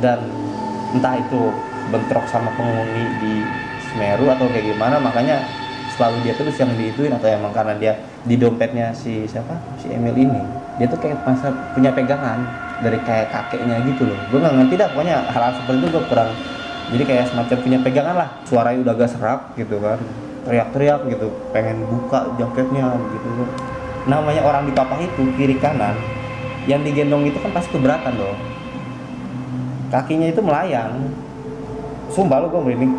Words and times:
dan 0.00 0.18
entah 0.96 1.14
itu 1.20 1.54
bentrok 1.94 2.26
sama 2.26 2.50
penghuni 2.58 3.04
di 3.22 3.34
Semeru 3.90 4.30
atau 4.30 4.46
kayak 4.50 4.74
gimana 4.74 5.02
makanya 5.02 5.42
selalu 5.94 6.22
dia 6.22 6.34
terus 6.38 6.54
yang 6.56 6.70
diituin 6.74 7.12
atau 7.12 7.26
emang 7.26 7.50
karena 7.50 7.74
dia 7.76 7.92
di 8.24 8.38
dompetnya 8.38 8.94
si 8.94 9.26
siapa? 9.26 9.52
Si 9.76 9.90
Emil 9.90 10.16
ini 10.16 10.42
dia 10.80 10.86
tuh 10.88 10.96
kayak 10.96 11.20
masa 11.26 11.50
punya 11.76 11.92
pegangan 11.92 12.40
dari 12.80 12.96
kayak 13.04 13.28
kakeknya 13.34 13.82
gitu 13.84 14.08
loh. 14.08 14.18
Gue 14.32 14.38
nggak 14.40 14.54
ngerti 14.56 14.74
dah 14.80 14.88
pokoknya 14.94 15.16
hal-hal 15.28 15.52
seperti 15.60 15.78
itu 15.82 15.88
gue 15.92 16.04
kurang 16.08 16.30
jadi 16.90 17.04
kayak 17.06 17.24
semacam 17.30 17.56
punya 17.62 17.78
pegangan 17.82 18.14
lah. 18.16 18.28
Suaranya 18.46 18.78
udah 18.86 18.94
agak 18.94 19.10
serak 19.10 19.40
gitu 19.58 19.76
kan 19.82 19.98
teriak-teriak 20.44 21.00
gitu 21.12 21.28
pengen 21.52 21.84
buka 21.84 22.32
jaketnya 22.40 22.96
gitu 22.96 23.28
namanya 24.08 24.42
orang 24.44 24.64
di 24.64 24.72
papa 24.72 24.96
itu 24.96 25.28
kiri 25.36 25.60
kanan 25.60 25.92
yang 26.64 26.80
digendong 26.80 27.28
itu 27.28 27.36
kan 27.40 27.52
pasti 27.52 27.76
keberatan 27.76 28.16
dong 28.16 28.38
kakinya 29.90 30.30
itu 30.30 30.38
melayang. 30.38 31.02
Sumpah 32.14 32.38
lu 32.38 32.46
gue 32.46 32.62
merinding. 32.62 32.94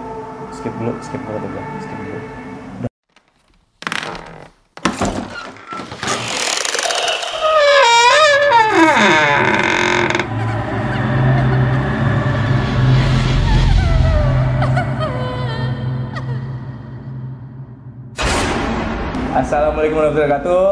Skip 0.52 0.76
dulu 0.76 0.92
skip 1.00 1.24
dulu 1.24 1.48
gue 1.48 1.64
skip 1.80 2.00
dulu. 2.04 2.20
Assalamualaikum 19.32 19.96
warahmatullahi 19.96 20.28
wabarakatuh. 20.28 20.66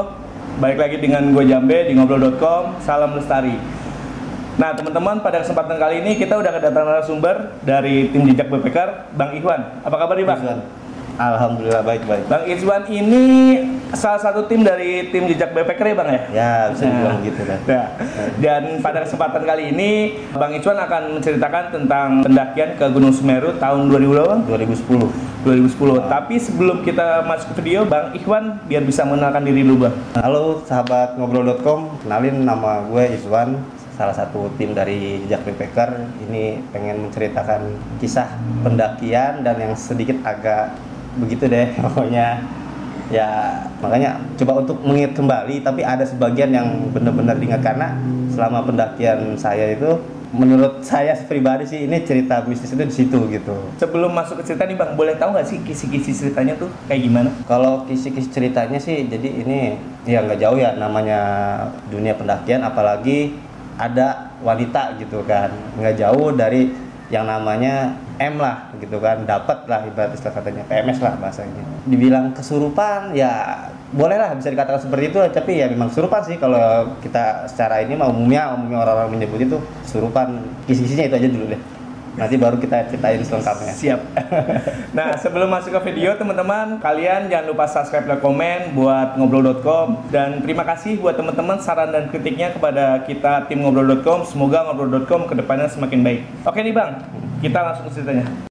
Balik 0.60 0.78
lagi 0.84 0.98
dengan 1.00 1.32
gue 1.32 1.44
Jambe 1.48 1.88
di 1.88 1.96
ngobrol.com 1.96 2.84
Salam 2.84 3.16
Lestari 3.16 3.79
Nah 4.60 4.76
teman-teman 4.76 5.24
pada 5.24 5.40
kesempatan 5.40 5.80
kali 5.80 6.04
ini 6.04 6.20
kita 6.20 6.36
udah 6.36 6.52
kedatangan 6.52 6.88
narasumber 6.90 7.36
dari 7.64 8.12
tim 8.12 8.28
jejak 8.28 8.52
BPKR 8.52 9.16
Bang 9.16 9.32
Ikhwan 9.32 9.80
Apa 9.82 9.96
kabar 9.98 10.14
nih 10.14 10.28
Bang? 10.28 10.36
Izwan. 10.38 10.60
Alhamdulillah 11.18 11.80
baik 11.82 12.04
baik 12.04 12.24
Bang 12.28 12.44
Ikhwan 12.44 12.84
ini 12.86 13.24
salah 13.90 14.20
satu 14.20 14.44
tim 14.46 14.60
dari 14.62 15.08
tim 15.08 15.26
jejak 15.26 15.52
BPKR 15.52 15.86
ya 15.86 15.96
Bang 15.96 16.10
ya? 16.10 16.22
ya 16.30 16.52
bisa 16.70 16.84
dibilang 16.86 17.16
Nah. 17.16 17.24
gitu 17.24 17.42
kan 17.42 17.60
Nah, 17.66 17.86
dan 18.38 18.64
pada 18.80 19.00
kesempatan 19.04 19.44
kali 19.44 19.64
ini 19.72 19.90
Bang 20.30 20.52
Ikhwan 20.52 20.76
akan 20.78 21.04
menceritakan 21.16 21.64
tentang 21.72 22.08
pendakian 22.20 22.76
ke 22.76 22.86
Gunung 22.90 23.12
Semeru 23.12 23.56
tahun 23.56 23.88
2000 23.88 24.12
berapa? 24.12 24.36
2010 24.44 25.08
2010 25.40 26.04
Tapi 26.06 26.36
sebelum 26.36 26.84
kita 26.84 27.24
masuk 27.24 27.56
ke 27.56 27.64
video 27.64 27.88
Bang 27.88 28.12
Ikhwan 28.12 28.60
biar 28.66 28.84
bisa 28.84 29.04
mengenalkan 29.04 29.40
diri 29.42 29.64
dulu 29.64 29.88
Bang 29.88 29.96
Halo 30.14 30.60
sahabat 30.62 31.16
ngobrol.com, 31.16 31.96
kenalin 32.00 32.44
nama 32.44 32.84
gue 32.86 33.16
Izwan, 33.16 33.56
salah 34.00 34.16
satu 34.16 34.48
tim 34.56 34.72
dari 34.72 35.20
Jejak 35.28 35.44
Backpacker. 35.44 36.08
Ini 36.24 36.64
pengen 36.72 37.04
menceritakan 37.04 37.76
kisah 38.00 38.32
pendakian 38.64 39.44
dan 39.44 39.60
yang 39.60 39.76
sedikit 39.76 40.16
agak 40.24 40.80
begitu 41.20 41.52
deh 41.52 41.76
pokoknya. 41.84 42.40
Ya 43.10 43.28
makanya 43.82 44.22
coba 44.38 44.64
untuk 44.64 44.80
mengingat 44.86 45.18
kembali, 45.18 45.66
tapi 45.66 45.82
ada 45.82 46.06
sebagian 46.06 46.54
yang 46.54 46.94
benar-benar 46.94 47.42
diingat 47.42 47.66
karena 47.66 47.98
selama 48.30 48.62
pendakian 48.70 49.34
saya 49.34 49.74
itu 49.74 49.98
menurut 50.30 50.86
saya 50.86 51.18
pribadi 51.26 51.66
sih 51.66 51.90
ini 51.90 52.06
cerita 52.06 52.38
bisnis 52.46 52.70
itu 52.70 52.86
di 52.86 52.94
situ 52.94 53.18
gitu. 53.34 53.58
Sebelum 53.82 54.14
masuk 54.14 54.38
ke 54.40 54.54
cerita 54.54 54.70
nih 54.70 54.78
Bang, 54.78 54.94
boleh 54.94 55.18
tahu 55.18 55.34
nggak 55.34 55.48
sih 55.50 55.58
kisi-kisi 55.66 56.14
ceritanya 56.14 56.54
tuh 56.54 56.70
kayak 56.86 57.02
gimana? 57.02 57.34
Kalau 57.50 57.82
kisi-kisi 57.90 58.30
ceritanya 58.30 58.78
sih, 58.78 59.10
jadi 59.10 59.26
ini 59.26 59.74
ya 60.06 60.22
nggak 60.22 60.38
jauh 60.38 60.62
ya 60.62 60.78
namanya 60.78 61.20
dunia 61.90 62.14
pendakian, 62.14 62.62
apalagi 62.62 63.34
ada 63.80 64.36
wanita 64.44 65.00
gitu 65.00 65.24
kan, 65.24 65.56
nggak 65.80 65.96
jauh 65.96 66.36
dari 66.36 66.68
yang 67.10 67.26
namanya 67.26 67.96
M 68.20 68.38
lah 68.38 68.70
gitu 68.78 69.00
kan, 69.00 69.24
dapat 69.24 69.66
lah 69.66 69.88
ibarat 69.88 70.14
istilah 70.14 70.36
katanya 70.36 70.68
PMS 70.68 71.00
lah 71.00 71.16
bahasanya. 71.16 71.64
Dibilang 71.88 72.36
kesurupan 72.36 73.16
ya 73.16 73.66
boleh 73.90 74.20
lah 74.20 74.36
bisa 74.36 74.52
dikatakan 74.52 74.84
seperti 74.84 75.16
itu, 75.16 75.18
tapi 75.32 75.64
ya 75.64 75.66
memang 75.72 75.90
kesurupan 75.90 76.22
sih 76.28 76.38
kalau 76.38 76.94
kita 77.00 77.48
secara 77.48 77.82
ini 77.82 77.96
mau 77.96 78.12
umumnya 78.12 78.54
umumnya 78.54 78.84
orang-orang 78.84 79.18
menyebut 79.18 79.40
itu 79.42 79.58
kesurupan. 79.88 80.44
Kisi-kisinya 80.68 81.10
itu 81.10 81.16
aja 81.18 81.30
dulu 81.32 81.46
deh. 81.56 81.62
Nanti 82.20 82.36
baru 82.36 82.60
kita 82.60 82.92
ceritain 82.92 83.24
selengkapnya. 83.24 83.72
Siap. 83.72 84.00
nah, 84.98 85.16
sebelum 85.16 85.48
masuk 85.48 85.72
ke 85.80 85.96
video, 85.96 86.20
teman-teman, 86.20 86.84
kalian 86.84 87.32
jangan 87.32 87.46
lupa 87.48 87.66
subscribe 87.72 88.06
dan 88.12 88.20
komen 88.20 88.76
buat 88.76 89.16
ngobrol.com 89.16 90.12
dan 90.12 90.44
terima 90.44 90.68
kasih 90.68 91.00
buat 91.00 91.16
teman-teman 91.16 91.64
saran 91.64 91.96
dan 91.96 92.12
kritiknya 92.12 92.52
kepada 92.52 93.08
kita 93.08 93.48
tim 93.48 93.64
ngobrol.com. 93.64 94.28
Semoga 94.28 94.68
ngobrol.com 94.68 95.32
ke 95.32 95.34
depannya 95.40 95.72
semakin 95.72 96.00
baik. 96.04 96.22
Oke 96.44 96.60
nih 96.60 96.76
Bang, 96.76 97.00
kita 97.40 97.60
langsung 97.64 97.88
ceritanya. 97.88 98.49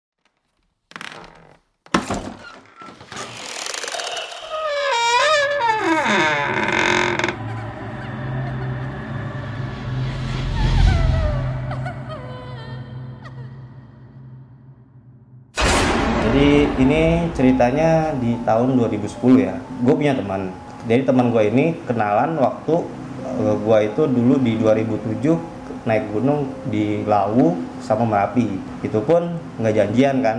Ceritanya 17.35 18.13
di 18.17 18.37
tahun 18.45 18.77
2010 18.77 19.45
ya. 19.45 19.55
Gue 19.85 19.95
punya 19.95 20.15
teman. 20.17 20.53
Jadi 20.89 21.03
teman 21.05 21.35
gue 21.35 21.43
ini 21.49 21.77
kenalan 21.85 22.39
waktu 22.39 22.75
eh, 23.39 23.57
gue 23.57 23.79
itu 23.93 24.03
dulu 24.09 24.35
di 24.41 24.53
2007 24.61 25.89
naik 25.89 26.05
gunung 26.13 26.49
di 26.69 27.03
Lawu 27.05 27.57
sama 27.81 28.05
Merapi. 28.05 28.61
Itu 28.85 29.01
pun 29.05 29.37
nggak 29.61 29.75
janjian 29.75 30.21
kan. 30.21 30.39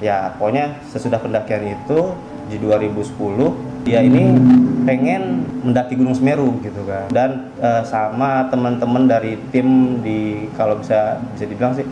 Ya 0.00 0.32
pokoknya 0.40 0.80
sesudah 0.88 1.20
pendakian 1.20 1.76
itu 1.76 2.16
di 2.48 2.56
2010 2.56 3.84
dia 3.84 4.04
ini 4.04 4.36
pengen 4.84 5.44
mendaki 5.64 5.96
Gunung 5.96 6.16
Semeru 6.16 6.56
gitu 6.60 6.84
kan. 6.84 7.08
Dan 7.12 7.52
eh, 7.60 7.82
sama 7.84 8.48
teman-teman 8.48 9.08
dari 9.08 9.36
tim 9.52 10.00
di 10.00 10.48
kalau 10.56 10.80
bisa 10.80 11.20
bisa 11.36 11.44
dibilang 11.48 11.76
sih 11.76 11.86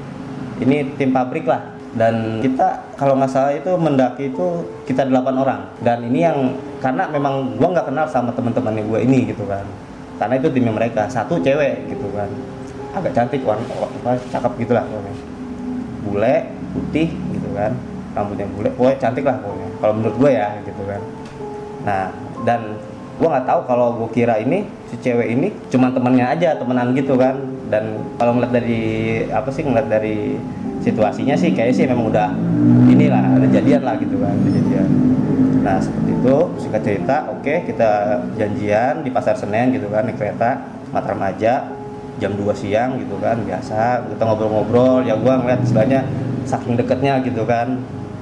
ini 0.58 0.91
tim 0.98 1.14
pabrik 1.14 1.47
lah 1.47 1.78
dan 1.98 2.38
kita 2.38 2.94
kalau 2.94 3.19
nggak 3.19 3.26
salah 3.26 3.50
itu 3.50 3.75
mendaki 3.75 4.31
itu 4.31 4.47
kita 4.86 5.03
delapan 5.03 5.34
orang. 5.42 5.60
Dan 5.82 6.06
ini 6.06 6.22
yang 6.22 6.54
karena 6.78 7.10
memang 7.10 7.59
gua 7.59 7.75
nggak 7.75 7.91
kenal 7.91 8.06
sama 8.06 8.31
teman-temannya 8.31 8.86
gue 8.86 8.98
ini 9.03 9.34
gitu 9.34 9.42
kan. 9.50 9.66
Karena 10.22 10.38
itu 10.38 10.47
timnya 10.54 10.70
mereka. 10.70 11.10
Satu 11.10 11.42
cewek 11.42 11.91
gitu 11.91 12.06
kan. 12.14 12.31
Agak 12.94 13.19
cantik 13.19 13.42
warna 13.42 13.66
cakep 14.31 14.53
gitulah 14.62 14.87
pokoknya. 14.87 15.14
Bule 16.06 16.34
putih 16.70 17.10
gitu 17.34 17.50
kan. 17.58 17.75
Rambutnya 18.14 18.47
bule 18.54 18.70
pokoknya 18.78 18.98
cantik 19.03 19.26
lah 19.26 19.37
pokoknya. 19.42 19.69
Kalau 19.82 19.92
menurut 19.98 20.16
gue 20.22 20.31
ya 20.31 20.48
gitu 20.62 20.82
kan. 20.87 21.00
Nah 21.82 22.04
dan 22.47 22.60
gua 23.19 23.28
nggak 23.34 23.47
tahu 23.50 23.60
kalau 23.66 23.87
gue 23.98 24.08
kira 24.14 24.38
ini 24.38 24.62
si 24.87 24.94
cewek 25.03 25.34
ini 25.34 25.50
cuma 25.66 25.91
temennya 25.91 26.31
aja 26.31 26.54
temenan 26.54 26.94
gitu 26.94 27.19
kan. 27.19 27.34
Dan 27.66 28.06
kalau 28.22 28.38
ngeliat 28.38 28.54
dari 28.54 28.82
apa 29.34 29.50
sih 29.50 29.66
ngeliat 29.66 29.91
dari 29.91 30.38
situasinya 30.88 31.37
sih 31.37 31.53
kayaknya 31.53 31.76
sih 31.76 31.84
memang 31.84 32.09
udah 32.09 32.32
inilah 32.88 33.37
ada 33.37 33.47
jadian 33.53 33.84
lah 33.84 33.94
gitu 34.00 34.16
kan 34.16 34.32
ada 34.32 34.50
jadian. 34.50 34.88
Nah 35.60 35.76
seperti 35.84 36.10
itu 36.16 36.37
singkat 36.65 36.82
cerita 36.88 37.16
oke 37.28 37.54
kita 37.69 37.91
janjian 38.41 39.04
di 39.04 39.10
pasar 39.12 39.37
Senen 39.37 39.76
gitu 39.76 39.93
kan 39.93 40.09
naik 40.09 40.16
kereta 40.16 40.65
Mataram 40.88 41.21
aja 41.21 41.69
jam 42.16 42.32
2 42.32 42.49
siang 42.56 42.97
gitu 42.97 43.21
kan 43.21 43.37
biasa 43.44 44.09
kita 44.09 44.22
ngobrol-ngobrol 44.25 45.04
ya 45.04 45.15
gua 45.21 45.37
ngeliat 45.44 45.60
istilahnya 45.60 46.09
saking 46.49 46.81
deketnya 46.81 47.20
gitu 47.20 47.44
kan. 47.44 47.76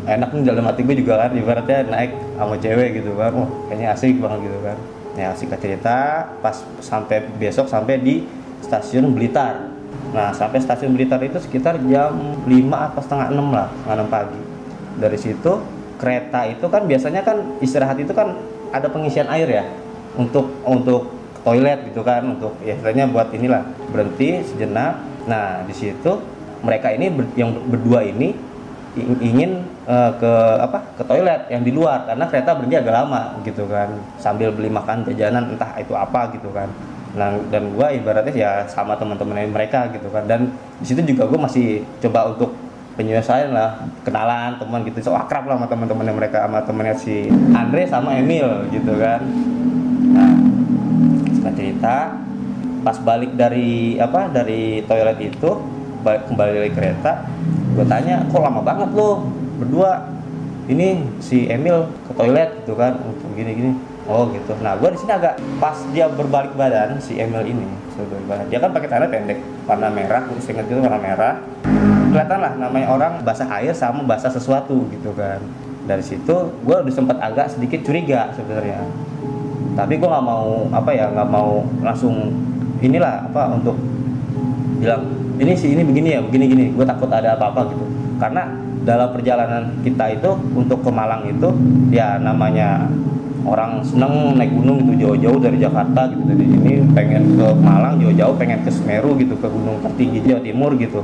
Enak 0.06 0.30
nih 0.38 0.46
dalam 0.46 0.62
hati 0.70 0.86
gue 0.86 1.02
juga 1.02 1.18
kan 1.18 1.34
ibaratnya 1.34 1.82
naik 1.90 2.14
sama 2.38 2.54
cewek 2.62 3.02
gitu 3.02 3.18
kan 3.18 3.34
wah 3.34 3.50
kayaknya 3.66 3.90
asik 3.90 4.22
banget 4.22 4.50
gitu 4.50 4.58
kan. 4.62 4.78
Ya 5.18 5.34
singkat 5.34 5.58
cerita 5.58 6.30
pas 6.38 6.62
sampai 6.78 7.26
besok 7.42 7.66
sampai 7.66 7.98
di 7.98 8.22
stasiun 8.62 9.10
Blitar 9.18 9.75
nah 10.14 10.30
sampai 10.30 10.62
stasiun 10.62 10.94
Blitar 10.94 11.22
itu 11.22 11.38
sekitar 11.42 11.78
jam 11.90 12.14
5 12.44 12.50
apa 12.72 12.98
setengah 13.02 13.26
6 13.32 13.56
lah 13.56 13.68
setengah 13.82 13.96
6 14.06 14.14
pagi. 14.14 14.40
Dari 14.96 15.18
situ 15.20 15.52
kereta 15.96 16.40
itu 16.48 16.66
kan 16.68 16.82
biasanya 16.84 17.24
kan 17.24 17.36
istirahat 17.60 17.96
itu 18.00 18.12
kan 18.12 18.36
ada 18.70 18.86
pengisian 18.92 19.28
air 19.32 19.48
ya 19.48 19.64
untuk 20.16 20.52
untuk 20.64 21.12
toilet 21.44 21.86
gitu 21.88 22.02
kan 22.02 22.26
untuk 22.26 22.58
ya 22.64 22.74
istilahnya 22.74 23.06
buat 23.08 23.30
inilah 23.32 23.62
berhenti 23.92 24.44
sejenak. 24.44 25.00
Nah 25.28 25.62
di 25.64 25.74
situ 25.76 26.20
mereka 26.64 26.90
ini 26.90 27.12
ber- 27.12 27.34
yang 27.36 27.52
berdua 27.68 28.02
ini 28.02 28.32
ing- 28.96 29.20
ingin 29.20 29.50
eh, 29.86 30.12
ke 30.18 30.32
apa 30.58 30.82
ke 30.96 31.02
toilet 31.04 31.46
yang 31.52 31.62
di 31.62 31.70
luar 31.70 32.08
karena 32.08 32.24
kereta 32.26 32.56
berhenti 32.56 32.76
agak 32.80 32.94
lama 33.04 33.36
gitu 33.44 33.68
kan 33.68 33.92
sambil 34.16 34.50
beli 34.50 34.72
makan 34.72 35.04
jajanan 35.06 35.52
entah 35.52 35.76
itu 35.78 35.92
apa 35.92 36.32
gitu 36.34 36.48
kan 36.50 36.66
nah 37.16 37.32
dan 37.48 37.72
gua 37.72 37.88
ibaratnya 37.96 38.32
ya 38.36 38.50
sama 38.68 38.92
teman-teman 38.94 39.48
mereka 39.48 39.88
gitu 39.90 40.12
kan. 40.12 40.28
Dan 40.28 40.52
di 40.76 40.84
situ 40.84 41.00
juga 41.02 41.24
gue 41.24 41.40
masih 41.40 41.80
coba 42.04 42.28
untuk 42.36 42.52
penyelesaian 42.96 43.52
lah 43.52 43.88
kenalan 44.04 44.56
teman 44.56 44.80
gitu 44.84 45.00
so 45.04 45.12
akrab 45.12 45.48
lah 45.48 45.60
sama 45.60 45.68
teman-temannya 45.68 46.14
mereka 46.16 46.44
sama 46.44 46.64
temannya 46.64 46.96
si 46.96 47.28
Andre 47.52 47.88
sama 47.88 48.16
Emil 48.16 48.68
gitu 48.72 48.96
kan. 49.00 49.20
Nah 50.12 50.32
singkat 51.32 51.54
cerita 51.56 51.96
pas 52.84 52.96
balik 53.00 53.34
dari 53.34 53.98
apa 53.98 54.30
dari 54.30 54.80
toilet 54.86 55.18
itu 55.18 55.50
kembali, 56.00 56.18
kembali 56.30 56.50
dari 56.54 56.70
kereta 56.70 57.12
gue 57.76 57.84
tanya 57.84 58.24
kok 58.28 58.40
lama 58.40 58.60
banget 58.60 58.92
lo 58.96 59.28
berdua? 59.60 60.12
Ini 60.66 61.20
si 61.22 61.46
Emil 61.46 61.86
ke 62.10 62.12
toilet 62.16 62.64
gitu 62.64 62.74
kan. 62.74 62.98
Untuk 62.98 63.28
gini 63.38 63.52
gini 63.54 63.70
oh 64.06 64.30
gitu. 64.30 64.52
Nah 64.62 64.78
gue 64.78 64.88
di 64.94 64.98
sini 64.98 65.12
agak 65.12 65.38
pas 65.58 65.76
dia 65.90 66.06
berbalik 66.10 66.54
badan 66.54 66.98
si 67.02 67.18
Emil 67.18 67.42
ini. 67.46 67.68
Dia 68.52 68.60
kan 68.60 68.76
pakai 68.76 68.88
celana 68.92 69.08
pendek 69.08 69.40
warna 69.64 69.88
merah 69.88 70.20
gue 70.28 70.36
ingat 70.36 70.66
gitu 70.68 70.80
warna 70.80 71.00
merah. 71.00 71.34
Kelihatan 72.12 72.38
lah 72.40 72.52
namanya 72.56 72.86
orang 72.92 73.12
basah 73.24 73.48
air 73.60 73.72
sama 73.72 74.04
basah 74.04 74.30
sesuatu 74.30 74.86
gitu 74.92 75.12
kan. 75.16 75.40
Dari 75.86 76.02
situ 76.02 76.34
gue 76.64 76.76
udah 76.76 76.94
sempat 76.94 77.16
agak 77.18 77.52
sedikit 77.52 77.82
curiga 77.86 78.30
sebenarnya. 78.36 78.84
Tapi 79.76 80.00
gue 80.00 80.08
nggak 80.08 80.24
mau 80.24 80.68
apa 80.72 80.90
ya 80.92 81.08
nggak 81.12 81.28
mau 81.28 81.64
langsung 81.84 82.32
inilah 82.80 83.28
apa 83.32 83.56
untuk 83.56 83.76
bilang 84.76 85.08
ini 85.36 85.52
sih 85.56 85.72
ini 85.72 85.82
begini 85.84 86.08
ya 86.16 86.20
begini 86.20 86.44
gini. 86.48 86.64
Gue 86.76 86.84
takut 86.84 87.08
ada 87.08 87.32
apa-apa 87.36 87.72
gitu. 87.72 87.84
Karena 88.16 88.48
dalam 88.86 89.10
perjalanan 89.10 89.82
kita 89.82 90.14
itu 90.14 90.30
untuk 90.54 90.78
ke 90.84 90.90
Malang 90.94 91.26
itu 91.26 91.50
ya 91.90 92.22
namanya 92.22 92.86
orang 93.46 93.78
seneng 93.86 94.34
naik 94.34 94.50
gunung 94.50 94.82
gitu 94.82 95.06
jauh-jauh 95.06 95.38
dari 95.38 95.62
Jakarta 95.62 96.10
gitu. 96.10 96.22
Dari 96.26 96.44
ini 96.44 96.72
pengen 96.92 97.38
ke 97.38 97.46
Malang 97.62 98.02
jauh-jauh 98.02 98.34
pengen 98.34 98.66
ke 98.66 98.70
Semeru 98.74 99.14
gitu 99.16 99.38
ke 99.38 99.46
gunung 99.46 99.78
tertinggi 99.80 100.18
Jawa 100.26 100.42
Timur 100.42 100.70
gitu. 100.74 101.00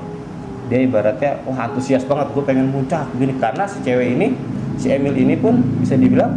Dia 0.67 0.83
ibaratnya 0.83 1.39
wah 1.47 1.71
antusias 1.71 2.03
banget. 2.03 2.35
Gue 2.35 2.43
pengen 2.43 2.69
muncak 2.69 3.06
gini. 3.15 3.39
Karena 3.39 3.65
si 3.71 3.79
cewek 3.87 4.19
ini 4.19 4.35
si 4.77 4.91
Emil 4.91 5.15
ini 5.15 5.39
pun 5.39 5.62
bisa 5.79 5.94
dibilang 5.94 6.35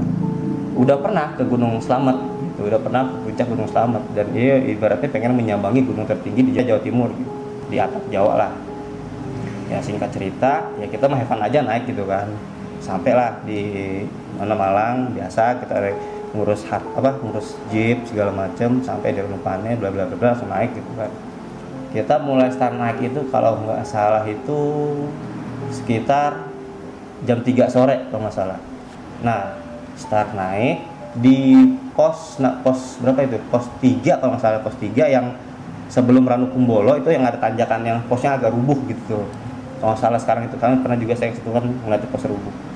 udah 0.77 1.01
pernah 1.01 1.33
ke 1.33 1.43
Gunung 1.43 1.81
Slamet 1.81 2.15
gitu. 2.53 2.69
Udah 2.69 2.79
pernah 2.79 3.09
ke 3.09 3.15
puncak 3.25 3.47
Gunung 3.49 3.67
Slamet 3.67 4.03
dan 4.13 4.29
dia 4.29 4.61
ibaratnya 4.61 5.09
pengen 5.09 5.33
menyambangi 5.33 5.81
gunung 5.83 6.05
tertinggi 6.05 6.45
di 6.47 6.51
Jawa 6.53 6.79
Timur 6.85 7.09
gitu. 7.11 7.31
Di 7.73 7.81
atap 7.81 8.05
Jawa 8.13 8.33
lah. 8.45 8.51
Ya 9.65 9.81
singkat 9.81 10.13
cerita 10.13 10.69
ya 10.77 10.85
kita 10.85 11.09
mah 11.09 11.17
Evan 11.17 11.41
aja 11.41 11.65
naik 11.65 11.89
gitu 11.89 12.05
kan. 12.05 12.29
Sampailah 12.83 13.41
di 13.49 14.05
mana 14.35 14.55
Malang 14.55 15.15
biasa 15.15 15.63
kita 15.63 15.75
ngurus 16.35 16.67
hak 16.67 16.83
apa 16.99 17.15
ngurus 17.23 17.55
jeep 17.71 18.03
segala 18.07 18.35
macem 18.35 18.83
sampai 18.83 19.15
di 19.15 19.23
Renupane 19.23 19.79
bla 19.79 19.87
bla 19.87 20.05
bla 20.07 20.35
langsung 20.35 20.51
naik 20.51 20.75
gitu 20.75 20.91
kan 20.99 21.11
kita 21.95 22.19
mulai 22.19 22.51
start 22.51 22.75
naik 22.75 22.99
itu 22.99 23.23
kalau 23.31 23.55
nggak 23.63 23.87
salah 23.87 24.27
itu 24.27 24.59
sekitar 25.71 26.51
jam 27.23 27.39
3 27.39 27.71
sore 27.71 28.11
kalau 28.11 28.27
nggak 28.27 28.35
salah. 28.35 28.59
Nah 29.23 29.55
start 29.95 30.35
naik 30.35 30.83
di 31.15 31.55
pos 31.95 32.35
nah, 32.43 32.59
pos 32.59 32.99
berapa 32.99 33.23
itu? 33.23 33.39
Pos 33.47 33.71
3 33.79 34.19
kalau 34.19 34.35
nggak 34.35 34.43
salah 34.43 34.59
pos 34.59 34.75
3 34.75 34.91
yang 35.07 35.39
sebelum 35.87 36.27
Ranu 36.27 36.51
Kumbolo 36.51 36.99
itu 36.99 37.15
yang 37.15 37.23
ada 37.23 37.39
tanjakan 37.39 37.87
yang 37.87 38.03
posnya 38.11 38.35
agak 38.35 38.51
rubuh 38.51 38.75
gitu. 38.91 39.23
Kalau 39.79 39.95
nggak 39.95 40.01
salah 40.03 40.19
sekarang 40.19 40.51
itu 40.51 40.59
kan 40.59 40.75
pernah 40.83 40.99
juga 40.99 41.15
saya 41.15 41.31
situ 41.31 41.47
kan 41.47 41.63
ngeliat 41.63 42.03
pos 42.11 42.27
rubuh 42.27 42.74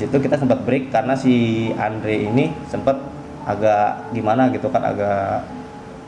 situ 0.00 0.16
kita 0.16 0.40
sempat 0.40 0.64
break 0.64 0.88
karena 0.88 1.12
si 1.12 1.68
Andre 1.76 2.24
ini 2.24 2.48
sempat 2.72 2.96
agak 3.44 4.12
gimana 4.16 4.48
gitu 4.52 4.72
kan 4.72 4.80
agak 4.84 5.44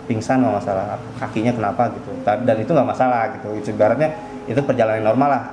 pingsan 0.08 0.42
kalau 0.42 0.56
masalah 0.56 0.96
kakinya 1.20 1.52
kenapa 1.52 1.92
gitu. 1.92 2.10
Dan 2.24 2.56
itu 2.60 2.70
nggak 2.72 2.88
masalah 2.88 3.32
gitu. 3.38 3.48
Ibaratnya 3.72 4.08
itu 4.48 4.60
perjalanan 4.64 5.04
normal 5.04 5.28
lah. 5.28 5.44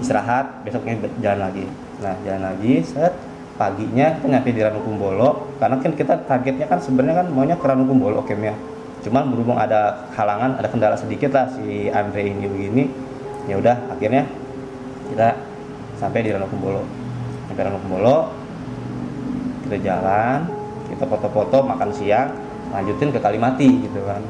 Istirahat 0.00 0.64
besoknya 0.64 0.98
jalan 1.20 1.40
lagi. 1.50 1.64
Nah 2.00 2.14
jalan 2.24 2.42
lagi 2.52 2.82
set. 2.82 3.12
Paginya 3.52 4.16
kita 4.16 4.26
nyampe 4.32 4.48
di 4.48 4.64
Ranukumbolo 4.64 5.60
karena 5.60 5.76
kan 5.76 5.92
kita 5.92 6.24
targetnya 6.24 6.66
kan 6.66 6.80
sebenarnya 6.80 7.22
kan 7.22 7.26
maunya 7.30 7.56
ke 7.60 7.66
Ranukumbolo 7.68 8.24
oke 8.24 8.32
ya. 8.32 8.56
Cuman 9.04 9.28
berhubung 9.28 9.60
ada 9.60 10.08
halangan 10.16 10.56
ada 10.56 10.68
kendala 10.72 10.96
sedikit 10.96 11.36
lah 11.36 11.46
si 11.52 11.92
Andre 11.92 12.32
ini 12.32 12.48
begini 12.48 12.84
ya 13.50 13.58
udah 13.58 13.76
akhirnya 13.90 14.24
kita 15.10 15.34
sampai 16.00 16.24
di 16.24 16.30
Ranukumbolo 16.32 17.01
sampai 17.52 17.68
Ranukumbolo 17.68 18.32
kita 19.68 19.76
jalan 19.84 20.48
kita 20.88 21.04
foto-foto 21.04 21.68
makan 21.68 21.92
siang 21.92 22.32
lanjutin 22.72 23.12
ke 23.12 23.20
Kalimati 23.20 23.68
gitu 23.84 24.00
kan. 24.08 24.24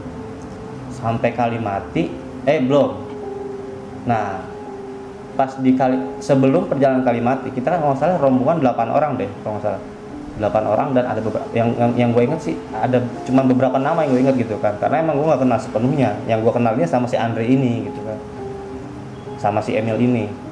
Sampai 0.91 1.31
Kalimati 1.31 2.11
eh 2.43 2.59
belum. 2.59 2.91
Nah 4.11 4.43
pas 5.39 5.55
di 5.63 5.73
kali 5.79 6.19
sebelum 6.19 6.67
perjalanan 6.67 7.07
Kalimati 7.07 7.55
kita 7.55 7.79
kalau 7.79 7.95
salah 7.95 8.19
rombongan 8.19 8.59
8 8.61 8.91
orang 8.91 9.15
deh 9.15 9.31
kalau 9.47 9.59
nggak 9.59 9.65
salah. 9.71 9.83
8 10.33 10.65
orang 10.65 10.89
dan 10.97 11.05
ada 11.07 11.21
beberapa 11.23 11.47
yang 11.55 11.77
yang, 11.77 11.93
yang 11.95 12.11
gue 12.11 12.23
inget 12.25 12.41
sih 12.41 12.57
ada 12.73 13.05
cuma 13.29 13.45
beberapa 13.45 13.77
nama 13.79 14.03
yang 14.03 14.19
gue 14.19 14.23
inget 14.27 14.37
gitu 14.43 14.59
kan. 14.59 14.75
Karena 14.83 15.07
emang 15.07 15.23
gue 15.23 15.27
nggak 15.31 15.43
kenal 15.47 15.59
sepenuhnya. 15.63 16.11
Yang 16.27 16.51
gue 16.51 16.53
kenalnya 16.59 16.87
sama 16.91 17.07
si 17.07 17.15
Andre 17.15 17.47
ini 17.47 17.87
gitu 17.87 18.01
kan. 18.03 18.19
Sama 19.39 19.59
si 19.63 19.75
Emil 19.75 19.99
ini 20.03 20.52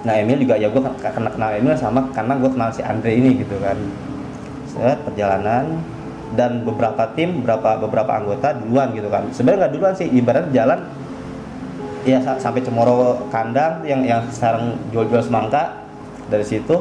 nah 0.00 0.16
Emil 0.16 0.40
juga 0.40 0.56
ya 0.56 0.72
gue 0.72 0.80
kenal 0.80 1.32
kenal 1.32 1.50
Emil 1.52 1.76
sama 1.76 2.08
karena 2.16 2.32
gue 2.40 2.50
kenal 2.50 2.70
si 2.72 2.80
Andre 2.80 3.12
ini 3.12 3.36
gitu 3.36 3.60
kan. 3.60 3.76
Set 4.70 4.98
perjalanan 5.04 5.82
dan 6.38 6.62
beberapa 6.62 7.10
tim 7.18 7.42
beberapa 7.42 7.76
beberapa 7.82 8.10
anggota 8.16 8.54
duluan 8.56 8.94
gitu 8.96 9.10
kan. 9.12 9.28
Sebenarnya 9.34 9.66
nggak 9.66 9.72
duluan 9.76 9.94
sih 9.98 10.08
ibarat 10.08 10.48
jalan 10.54 10.80
ya 12.08 12.22
sampai 12.24 12.64
Cemoro 12.64 13.28
kandang 13.28 13.84
yang 13.84 14.00
yang 14.06 14.22
sekarang 14.32 14.78
jual-jual 14.94 15.20
semangka. 15.20 15.84
Dari 16.30 16.46
situ 16.46 16.78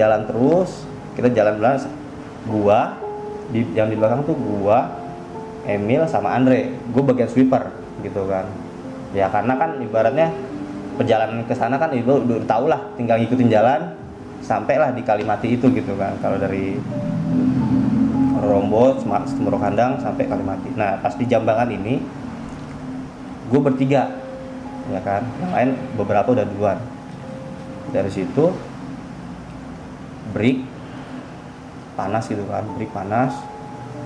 jalan 0.00 0.24
terus 0.24 0.88
kita 1.12 1.28
jalan 1.30 1.60
jalan 1.60 1.76
gua 2.48 2.96
di 3.52 3.60
yang 3.76 3.92
di 3.92 3.96
belakang 4.00 4.24
tuh 4.24 4.34
gua 4.34 4.88
Emil 5.68 6.08
sama 6.08 6.34
Andre. 6.34 6.74
Gua 6.90 7.04
bagian 7.12 7.28
sweeper 7.28 7.70
gitu 8.00 8.24
kan. 8.24 8.48
Ya 9.12 9.28
karena 9.28 9.54
kan 9.60 9.76
ibaratnya 9.84 10.32
perjalanan 10.98 11.46
ke 11.46 11.54
sana 11.54 11.78
kan 11.78 11.94
ibu 11.94 12.18
udah 12.26 12.42
tau 12.44 12.66
lah 12.66 12.82
tinggal 12.98 13.22
ngikutin 13.22 13.46
jalan 13.46 13.94
sampailah 14.42 14.90
di 14.90 15.06
Kalimati 15.06 15.54
itu 15.54 15.70
gitu 15.70 15.94
kan. 15.94 16.18
Kalau 16.18 16.40
dari 16.42 16.74
Rombo 18.42 18.98
Cemoro 18.98 19.58
Kandang 19.62 20.02
sampai 20.02 20.26
Kalimati. 20.26 20.74
Nah 20.74 20.98
pas 20.98 21.14
di 21.14 21.24
Jambangan 21.30 21.70
ini 21.70 22.02
gue 23.48 23.60
bertiga 23.62 24.10
ya 24.90 25.00
kan? 25.06 25.22
Yang 25.38 25.52
lain 25.54 25.70
beberapa 25.94 26.28
udah 26.34 26.46
duluan. 26.48 26.78
Dari 27.94 28.10
situ 28.10 28.50
break 30.34 30.58
panas 31.94 32.26
gitu 32.26 32.42
kan 32.50 32.66
break 32.74 32.90
panas. 32.90 33.38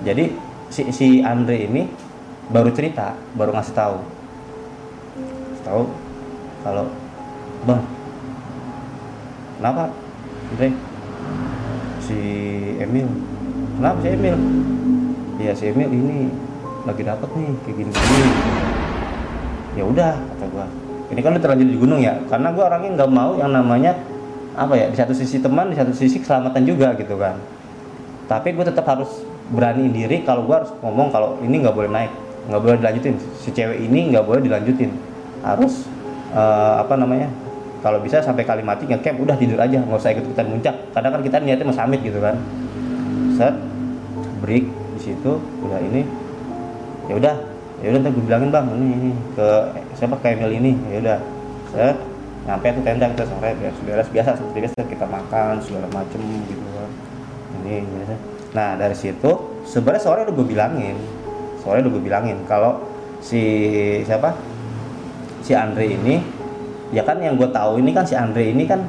Jadi 0.05 0.35
si, 0.69 0.91
si 0.93 1.07
Andre 1.25 1.65
ini 1.65 1.89
baru 2.51 2.69
cerita 2.75 3.17
baru 3.33 3.55
ngasih 3.55 3.75
tahu. 3.75 3.97
Tahu 5.63 6.02
kalau 6.63 6.87
bang 7.67 7.83
kenapa? 9.59 9.83
Andre 10.53 10.69
si 12.03 12.19
Emil. 12.77 13.07
Kenapa 13.79 13.97
si 14.03 14.07
Emil? 14.11 14.37
Ya 15.39 15.51
si 15.55 15.63
Emil 15.71 15.89
ini 15.89 16.17
lagi 16.83 17.01
dapat 17.01 17.29
nih 17.31 17.47
kayak 17.63 17.75
gini, 17.79 17.91
-gini. 17.91 18.31
Ya 19.79 19.83
udah 19.87 20.13
kata 20.13 20.45
gua. 20.51 20.67
Ini 21.09 21.19
kan 21.19 21.29
udah 21.35 21.43
terlanjur 21.43 21.67
di 21.69 21.77
gunung 21.79 21.99
ya 22.03 22.19
karena 22.27 22.51
gua 22.51 22.63
orangnya 22.69 22.91
nggak 23.01 23.11
mau 23.11 23.31
yang 23.39 23.51
namanya 23.55 23.97
apa 24.53 24.77
ya 24.77 24.85
di 24.91 24.97
satu 24.97 25.13
sisi 25.17 25.41
teman 25.41 25.73
di 25.73 25.75
satu 25.79 25.89
sisi 25.95 26.21
keselamatan 26.21 26.61
juga 26.67 26.93
gitu 26.99 27.17
kan. 27.17 27.39
Tapi 28.29 28.55
gue 28.55 28.65
tetap 28.65 28.87
harus 28.87 29.09
berani 29.51 29.91
diri 29.91 30.23
kalau 30.23 30.47
gue 30.47 30.55
harus 30.55 30.71
ngomong 30.79 31.11
kalau 31.11 31.35
ini 31.43 31.59
nggak 31.59 31.75
boleh 31.75 31.91
naik 31.91 32.13
nggak 32.47 32.61
boleh 32.61 32.77
dilanjutin. 32.79 33.15
Si 33.39 33.49
cewek 33.49 33.79
ini 33.81 34.13
nggak 34.13 34.23
boleh 34.23 34.41
dilanjutin. 34.45 34.91
Harus 35.41 35.87
uh, 36.33 36.81
apa 36.81 36.97
namanya 36.97 37.29
kalau 37.83 37.99
bisa 37.99 38.23
sampai 38.23 38.47
kali 38.47 38.63
mati 38.63 38.87
ngecamp 38.87 39.19
udah 39.19 39.35
tidur 39.35 39.59
aja 39.59 39.83
nggak 39.83 39.99
usah 39.99 40.11
ikut 40.15 40.25
ikutan 40.27 40.47
muncak. 40.47 40.75
Karena 40.95 41.07
kan 41.11 41.21
kita 41.21 41.37
niatnya 41.43 41.65
mau 41.67 41.75
summit 41.75 41.99
gitu 41.99 42.19
kan. 42.23 42.35
Set 43.35 43.55
break 44.39 44.65
di 44.67 44.99
situ 44.99 45.31
udah 45.39 45.79
ini. 45.83 46.07
Ya 47.11 47.19
udah 47.19 47.35
ya 47.83 47.87
udah 47.91 48.11
gue 48.15 48.23
bilangin 48.23 48.47
bang 48.47 48.65
ini, 48.79 48.87
ini 48.95 49.11
ke 49.35 49.47
siapa 49.99 50.15
ke 50.23 50.31
Emil 50.31 50.51
ini. 50.55 50.71
Ya 50.87 50.97
udah 51.03 51.17
set 51.75 51.97
nyampe 52.43 52.75
tuh 52.75 52.83
tenda 52.83 53.07
kita 53.07 53.23
sore 53.23 53.55
beres 53.55 53.79
beres 53.87 54.07
biasa 54.11 54.35
seperti 54.35 54.67
biasa 54.67 54.79
kita 54.87 55.05
makan 55.07 55.59
segala 55.59 55.87
macem 55.91 56.19
gitu 56.47 56.63
kan. 56.71 56.89
Ini 57.63 57.83
biasa. 57.83 58.15
Nah 58.55 58.69
dari 58.79 58.95
situ 58.95 59.31
sebenarnya 59.67 60.03
sore 60.07 60.19
udah 60.23 60.35
gue 60.39 60.47
bilangin. 60.47 60.95
Sore 61.59 61.83
udah 61.83 61.91
gue 61.91 62.03
bilangin 62.03 62.39
kalau 62.47 62.79
si 63.19 63.43
siapa 64.07 64.35
si 65.43 65.51
Andre 65.51 65.91
ini 65.91 66.23
ya 66.95 67.03
kan 67.03 67.19
yang 67.19 67.35
gue 67.35 67.51
tahu 67.51 67.83
ini 67.83 67.91
kan 67.91 68.07
si 68.07 68.15
Andre 68.15 68.49
ini 68.49 68.63
kan 68.63 68.79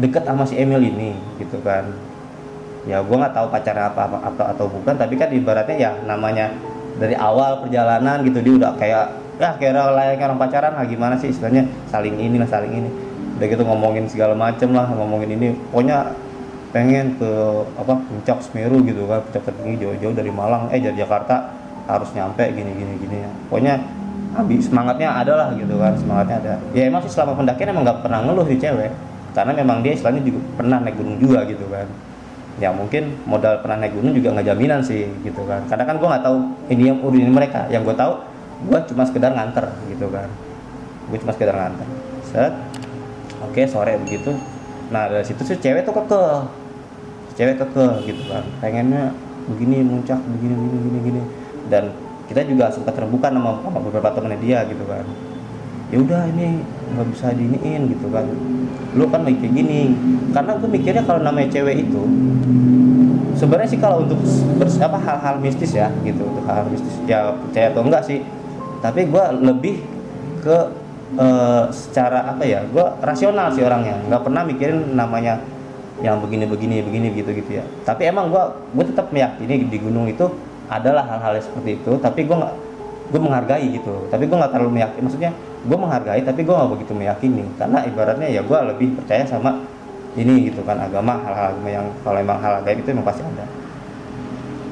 deket 0.00 0.24
sama 0.24 0.48
si 0.48 0.56
Emil 0.56 0.80
ini 0.80 1.12
gitu 1.36 1.60
kan. 1.60 1.84
Ya 2.88 3.04
gue 3.04 3.12
nggak 3.12 3.36
tahu 3.36 3.52
pacarnya 3.52 3.92
apa, 3.92 4.08
apa 4.08 4.18
apa 4.32 4.42
atau 4.56 4.70
bukan 4.72 4.96
tapi 4.96 5.20
kan 5.20 5.28
ibaratnya 5.28 5.76
ya 5.76 5.92
namanya 6.08 6.54
dari 6.96 7.12
awal 7.12 7.60
perjalanan 7.66 8.24
gitu 8.24 8.40
dia 8.40 8.54
udah 8.56 8.72
kayak 8.80 9.06
ya 9.36 9.54
kayak 9.60 9.76
layaknya 9.76 10.24
orang 10.32 10.40
pacaran 10.40 10.72
lah 10.72 10.86
gimana 10.88 11.14
sih? 11.20 11.28
Istilahnya 11.28 11.68
saling 11.92 12.16
ini 12.16 12.40
lah 12.40 12.48
saling 12.48 12.72
ini. 12.72 12.90
Udah 13.36 13.46
gitu 13.46 13.62
ngomongin 13.66 14.08
segala 14.08 14.32
macem 14.32 14.72
lah 14.72 14.88
ngomongin 14.88 15.36
ini 15.36 15.54
pokoknya 15.70 16.14
pengen 16.72 17.16
ke 17.20 17.30
apa 17.76 17.96
puncak 17.96 18.38
Semeru 18.44 18.80
gitu 18.86 19.04
kan 19.04 19.20
puncak 19.28 19.42
tertinggi 19.44 19.84
jauh-jauh 19.84 20.14
dari 20.14 20.32
Malang. 20.32 20.72
Eh 20.72 20.80
dari 20.80 20.96
Jakarta 20.96 21.52
harus 21.90 22.08
nyampe 22.14 22.46
gini 22.54 22.70
gini 22.72 22.92
gini 23.02 23.16
ya. 23.26 23.30
Pokoknya 23.50 23.74
habis 24.36 24.68
semangatnya 24.68 25.08
ada 25.08 25.32
lah 25.34 25.48
gitu 25.56 25.74
kan 25.80 25.92
semangatnya 25.96 26.36
ada. 26.44 26.54
Ya 26.76 26.88
emang 26.88 27.00
sih 27.04 27.12
selama 27.12 27.38
pendakian 27.38 27.72
emang 27.72 27.84
nggak 27.86 28.00
pernah 28.04 28.20
ngeluh 28.24 28.46
di 28.48 28.56
cewek. 28.60 28.92
Karena 29.32 29.52
memang 29.54 29.84
dia 29.84 29.92
istilahnya 29.94 30.24
juga 30.24 30.40
pernah 30.58 30.82
naik 30.82 30.96
gunung 30.98 31.16
juga 31.20 31.46
gitu 31.46 31.64
kan. 31.70 31.86
Ya 32.58 32.74
mungkin 32.74 33.14
modal 33.22 33.62
pernah 33.62 33.86
naik 33.86 33.94
gunung 33.94 34.12
juga 34.12 34.34
nggak 34.34 34.46
jaminan 34.50 34.80
sih 34.82 35.06
gitu 35.22 35.46
kan. 35.46 35.62
Karena 35.70 35.84
kan 35.86 35.94
gue 35.96 36.08
nggak 36.08 36.24
tahu 36.26 36.36
ini 36.68 36.82
yang 36.90 36.98
ini 37.00 37.30
mereka. 37.30 37.60
Yang 37.70 37.92
gue 37.92 37.96
tahu 37.96 38.12
gue 38.68 38.78
cuma 38.92 39.02
sekedar 39.06 39.30
nganter 39.32 39.66
gitu 39.86 40.06
kan. 40.10 40.28
Gue 41.08 41.18
cuma 41.22 41.32
sekedar 41.32 41.54
nganter. 41.54 41.86
Set. 42.26 42.52
Oke 43.46 43.62
sore 43.70 43.94
begitu. 44.02 44.34
Nah 44.90 45.06
dari 45.06 45.22
situ 45.22 45.40
sih 45.46 45.56
cewek 45.60 45.86
tuh 45.86 45.94
keke 45.94 46.24
cewek 47.38 47.56
keke 47.62 47.86
gitu 48.10 48.22
kan. 48.26 48.44
Pengennya 48.58 49.14
begini 49.48 49.80
muncak 49.86 50.20
begini 50.20 50.52
begini 50.52 50.76
begini 50.76 50.98
gini 51.00 51.22
dan 51.72 51.88
kita 52.28 52.44
juga 52.44 52.68
sempat 52.68 52.92
terbuka 52.92 53.32
sama, 53.32 53.56
sama 53.64 53.80
beberapa 53.80 54.12
temennya 54.12 54.38
dia 54.38 54.58
gitu 54.68 54.84
kan. 54.84 55.04
Ya 55.88 55.96
udah 56.04 56.22
ini 56.28 56.60
nggak 56.92 57.06
bisa 57.16 57.32
diniin 57.32 57.88
gitu 57.88 58.06
kan. 58.12 58.28
Lu 58.92 59.08
kan 59.08 59.24
kayak 59.24 59.40
gini 59.40 59.96
karena 60.36 60.60
gue 60.60 60.68
mikirnya 60.68 61.02
kalau 61.08 61.24
namanya 61.24 61.48
cewek 61.48 61.88
itu 61.88 62.04
sebenarnya 63.38 63.68
sih 63.70 63.80
kalau 63.80 64.04
untuk 64.04 64.20
bers, 64.60 64.76
apa 64.82 64.98
hal-hal 65.00 65.40
mistis 65.40 65.72
ya 65.72 65.88
gitu 66.02 66.26
untuk 66.26 66.44
hal, 66.44 66.66
-hal 66.66 66.66
mistis 66.68 66.94
ya 67.08 67.32
percaya 67.32 67.66
atau 67.72 67.82
enggak 67.86 68.02
sih. 68.04 68.20
Tapi 68.84 69.08
gue 69.08 69.24
lebih 69.40 69.74
ke 70.44 70.58
uh, 71.16 71.64
secara 71.72 72.36
apa 72.36 72.44
ya 72.44 72.60
gue 72.68 72.86
rasional 73.00 73.48
sih 73.56 73.64
orangnya. 73.64 73.96
Nggak 74.12 74.22
pernah 74.28 74.42
mikirin 74.44 74.92
namanya 74.92 75.40
yang 76.04 76.20
begini 76.20 76.44
begini 76.44 76.84
begini 76.84 77.06
gitu 77.16 77.30
gitu 77.32 77.50
ya. 77.62 77.64
Tapi 77.88 78.10
emang 78.12 78.28
gue 78.28 78.44
gue 78.76 78.84
tetap 78.92 79.08
meyakini 79.08 79.64
di 79.66 79.78
gunung 79.80 80.04
itu 80.10 80.28
adalah 80.68 81.04
hal-hal 81.04 81.40
seperti 81.40 81.80
itu 81.80 81.96
tapi 82.00 82.28
gue 82.28 82.36
nggak 82.36 82.54
gue 83.08 83.20
menghargai 83.20 83.66
gitu. 83.72 84.04
Tapi 84.12 84.28
gue 84.28 84.36
nggak 84.36 84.52
terlalu 84.52 84.72
meyakini 84.80 85.02
maksudnya 85.08 85.32
gue 85.64 85.78
menghargai 85.78 86.20
tapi 86.22 86.40
gue 86.44 86.54
nggak 86.54 86.70
begitu 86.76 86.92
meyakini. 86.92 87.44
Karena 87.56 87.78
ibaratnya 87.88 88.28
ya 88.28 88.40
gue 88.44 88.58
lebih 88.74 88.88
percaya 89.00 89.24
sama 89.24 89.64
ini 90.16 90.50
gitu 90.50 90.60
kan 90.64 90.76
agama 90.80 91.20
hal-hal 91.24 91.56
yang 91.68 91.86
kalau 92.04 92.18
emang 92.20 92.38
hal 92.40 92.60
gaib 92.64 92.80
itu 92.80 92.88
memang 92.92 93.08
pasti 93.08 93.24
ada. 93.24 93.46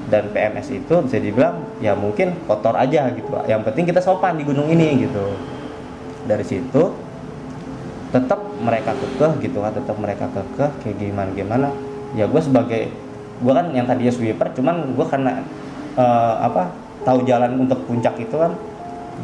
Dan 0.06 0.30
PMS 0.30 0.68
itu 0.70 0.94
bisa 1.02 1.18
dibilang 1.18 1.66
ya 1.82 1.96
mungkin 1.98 2.36
kotor 2.46 2.76
aja 2.78 3.10
gitu. 3.10 3.28
Yang 3.48 3.72
penting 3.72 3.84
kita 3.90 4.00
sopan 4.04 4.38
di 4.38 4.44
gunung 4.46 4.68
ini 4.70 5.08
gitu. 5.08 5.34
Dari 6.28 6.44
situ 6.44 6.82
tetap 8.14 8.38
mereka 8.62 8.94
kekeh 8.94 9.32
gitu 9.42 9.58
kan 9.60 9.74
tetap 9.74 9.96
mereka 9.98 10.30
kekeh 10.30 10.70
kayak 10.80 10.96
gimana 10.96 11.30
gimana 11.34 11.68
ya 12.14 12.24
gue 12.30 12.38
sebagai 12.38 12.88
gue 13.42 13.52
kan 13.52 13.66
yang 13.74 13.84
tadinya 13.84 14.14
sweeper 14.14 14.46
cuman 14.54 14.94
gue 14.94 15.06
karena 15.10 15.42
uh, 15.96 16.34
apa 16.44 16.70
tahu 17.02 17.24
jalan 17.26 17.56
untuk 17.60 17.82
puncak 17.88 18.14
itu 18.20 18.36
kan. 18.36 18.52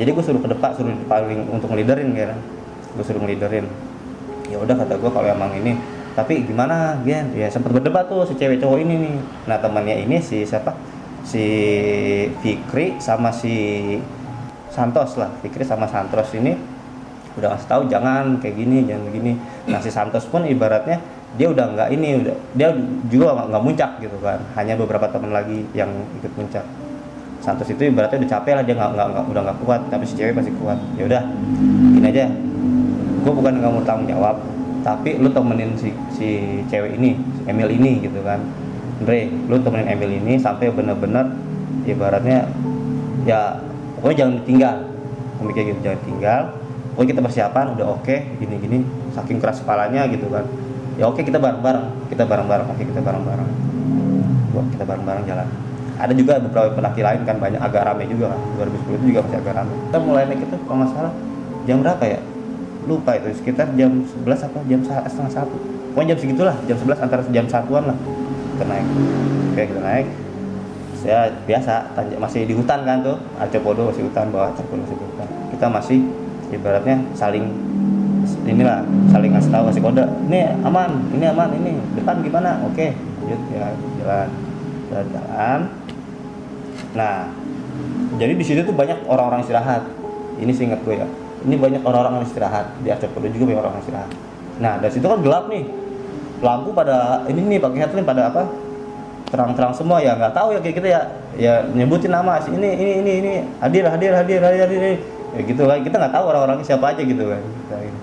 Jadi 0.00 0.08
gue 0.08 0.24
suruh 0.24 0.40
ke 0.40 0.48
depan 0.48 0.72
suruh 0.72 0.92
paling 1.06 1.46
untuk 1.52 1.68
ngeliderin 1.70 2.16
kan. 2.16 2.38
Gue 2.96 3.04
suruh 3.04 3.20
ngeliderin 3.20 3.68
ya 4.52 4.60
udah 4.60 4.76
kata 4.76 5.00
gue 5.00 5.10
kalau 5.12 5.28
emang 5.28 5.52
ini. 5.56 5.76
Tapi 6.12 6.44
gimana 6.44 7.00
Gen? 7.08 7.32
Ya 7.32 7.48
sempat 7.48 7.72
berdebat 7.72 8.04
tuh 8.04 8.28
si 8.28 8.36
cewek 8.36 8.60
cowok 8.60 8.84
ini 8.84 8.94
nih. 9.00 9.14
Nah 9.48 9.56
temannya 9.60 10.04
ini 10.04 10.20
si 10.20 10.44
siapa? 10.44 10.76
Si 11.24 11.44
Fikri 12.44 13.00
sama 13.00 13.32
si 13.32 13.96
Santos 14.68 15.16
lah. 15.16 15.32
Fikri 15.40 15.64
sama 15.64 15.88
Santos 15.88 16.28
ini 16.36 16.52
udah 17.32 17.56
ngasih 17.56 17.68
tahu 17.68 17.82
jangan 17.88 18.36
kayak 18.44 18.60
gini 18.60 18.84
jangan 18.84 19.08
begini. 19.08 19.32
Nah 19.72 19.80
si 19.80 19.88
Santos 19.88 20.28
pun 20.28 20.44
ibaratnya 20.44 21.00
dia 21.40 21.48
udah 21.48 21.66
nggak 21.72 21.88
ini 21.96 22.08
udah 22.20 22.36
dia 22.52 22.68
juga 23.08 23.48
nggak 23.48 23.62
muncak 23.62 23.90
gitu 24.00 24.16
kan. 24.20 24.38
Hanya 24.56 24.76
beberapa 24.76 25.08
teman 25.08 25.32
lagi 25.32 25.64
yang 25.72 25.88
ikut 26.20 26.32
muncak. 26.36 26.64
Santos 27.42 27.66
itu 27.72 27.88
ibaratnya 27.90 28.22
udah 28.22 28.30
capek 28.38 28.52
lah 28.54 28.64
dia 28.64 28.74
nggak 28.78 28.90
nggak 28.94 29.24
udah 29.32 29.42
nggak 29.50 29.58
kuat 29.64 29.80
tapi 29.88 30.04
si 30.04 30.14
cewek 30.14 30.36
masih 30.36 30.52
kuat. 30.60 30.78
Ya 31.00 31.04
udah 31.08 31.22
gini 31.96 32.06
aja. 32.06 32.26
Gue 33.22 33.32
bukan 33.32 33.52
nggak 33.62 33.72
mau 33.72 33.82
tanggung 33.84 34.08
jawab 34.08 34.36
tapi 34.82 35.14
lu 35.14 35.30
temenin 35.30 35.78
si 35.78 35.94
si 36.10 36.58
cewek 36.66 36.98
ini 36.98 37.14
si 37.38 37.40
Emil 37.48 37.70
ini 37.70 38.02
gitu 38.02 38.20
kan. 38.22 38.42
Andre 39.02 39.30
lu 39.50 39.56
temenin 39.62 39.88
Emil 39.88 40.10
ini 40.22 40.38
sampai 40.38 40.70
bener-bener 40.70 41.32
ibaratnya 41.86 42.46
ya 43.26 43.58
pokoknya 43.98 44.16
jangan 44.26 44.36
tinggal 44.46 44.74
kayak 45.50 45.66
gitu 45.74 45.80
jangan 45.82 46.00
tinggal 46.06 46.42
pokoknya 46.94 47.08
kita 47.10 47.20
persiapan 47.26 47.66
udah 47.74 47.86
oke 47.90 48.02
okay, 48.06 48.30
gini-gini 48.38 48.86
saking 49.10 49.42
keras 49.42 49.58
kepalanya 49.62 50.06
gitu 50.06 50.30
kan 50.30 50.46
ya 50.98 51.04
oke 51.08 51.20
kita 51.22 51.38
bareng-bareng. 51.40 52.10
Kita 52.12 52.24
bareng-bareng 52.28 52.66
oke 52.72 52.82
kita 52.82 53.00
bareng-bareng. 53.00 53.48
Buat 54.52 54.66
kita 54.76 54.84
bareng-bareng 54.84 55.24
jalan. 55.24 55.48
Ada 56.00 56.12
juga 56.16 56.40
beberapa 56.40 56.72
pendaki 56.74 57.04
lain 57.04 57.22
kan 57.22 57.36
banyak 57.38 57.60
agak 57.60 57.82
rame 57.86 58.08
juga 58.08 58.34
kan. 58.34 58.40
2010 58.58 58.98
itu 58.98 59.04
juga 59.14 59.20
masih 59.28 59.38
agak 59.38 59.52
rame. 59.60 59.72
Kita 59.88 59.98
mulai 60.02 60.24
naik 60.28 60.40
itu 60.44 60.56
kalau 60.66 60.76
nggak 60.82 60.90
salah 60.92 61.12
jam 61.68 61.76
berapa 61.80 62.04
ya? 62.04 62.20
Lupa 62.82 63.10
itu 63.14 63.28
sekitar 63.38 63.70
jam 63.78 64.02
11 64.02 64.46
apa 64.50 64.58
jam 64.66 64.80
setengah 64.82 65.32
satu. 65.32 65.56
Pokoknya 65.94 66.16
jam 66.16 66.18
segitulah 66.18 66.56
jam 66.66 66.76
11 66.76 67.04
antara 67.04 67.22
jam 67.30 67.46
satuan 67.46 67.84
lah. 67.86 67.98
Kita 68.56 68.64
naik. 68.66 68.86
Oke 69.52 69.62
kita 69.70 69.80
naik. 69.80 70.06
Saya 71.02 71.34
biasa 71.46 71.98
tanjak 71.98 72.18
masih 72.18 72.40
di 72.46 72.54
hutan 72.54 72.82
kan 72.82 73.02
tuh. 73.02 73.16
Arcopodo 73.38 73.90
masih 73.90 74.06
hutan 74.06 74.30
bawah 74.34 74.50
Arcopodo 74.50 74.82
masih 74.82 74.98
hutan. 74.98 75.28
Kita 75.54 75.66
masih 75.70 75.98
ibaratnya 76.52 76.96
saling 77.16 77.71
inilah 78.46 78.82
saling 79.10 79.30
ngasih 79.34 79.50
tahu 79.50 79.64
kasih 79.70 79.82
kode. 79.82 80.04
Ini 80.28 80.40
aman 80.66 80.90
ini 81.14 81.24
aman 81.30 81.50
ini 81.54 81.72
depan 81.98 82.22
gimana? 82.22 82.58
Oke. 82.66 82.94
Lanjut 83.22 83.40
ya 83.54 83.66
jalan. 84.02 84.28
Jalan 84.90 85.06
jalan. 85.14 85.60
Nah 86.98 87.14
jadi 88.18 88.32
di 88.36 88.44
situ 88.44 88.60
tuh 88.66 88.74
banyak 88.74 89.06
orang-orang 89.06 89.46
istirahat. 89.46 89.82
Ini 90.42 90.50
sih 90.52 90.66
ingat 90.66 90.82
gue 90.82 90.98
ya. 90.98 91.06
Ini 91.46 91.54
banyak 91.58 91.82
orang-orang 91.86 92.26
istirahat. 92.26 92.70
Di 92.82 92.90
Arcopodo 92.90 93.30
juga 93.30 93.54
banyak 93.54 93.60
orang 93.62 93.82
istirahat. 93.82 94.10
Nah 94.58 94.78
dari 94.82 94.92
situ 94.92 95.06
kan 95.06 95.22
gelap 95.22 95.46
nih. 95.48 95.64
Lampu 96.42 96.74
pada 96.74 97.22
ini 97.30 97.40
nih 97.46 97.58
pakai 97.62 97.78
headlamp 97.86 98.06
pada 98.10 98.22
apa? 98.28 98.42
Terang-terang 99.30 99.72
semua 99.72 100.02
ya. 100.02 100.18
Nggak 100.18 100.34
tahu 100.34 100.58
ya 100.58 100.60
kayak 100.60 100.76
kita 100.82 100.88
ya. 100.90 101.00
Ya 101.32 101.54
nyebutin 101.70 102.12
nama 102.12 102.42
sih 102.42 102.52
ini 102.52 102.68
ini 102.76 102.92
ini 103.00 103.12
ini. 103.22 103.32
Hadir 103.62 103.86
hadir 103.88 104.12
hadir 104.12 104.42
hadir, 104.42 104.66
hadir 104.66 104.98
ya 105.32 105.40
gitu 105.48 105.64
kan 105.64 105.80
kita 105.80 105.96
nggak 105.96 106.12
tahu 106.12 106.24
orang-orangnya 106.28 106.66
siapa 106.66 106.92
aja 106.92 107.02
gitu 107.02 107.24
kan. 107.24 107.42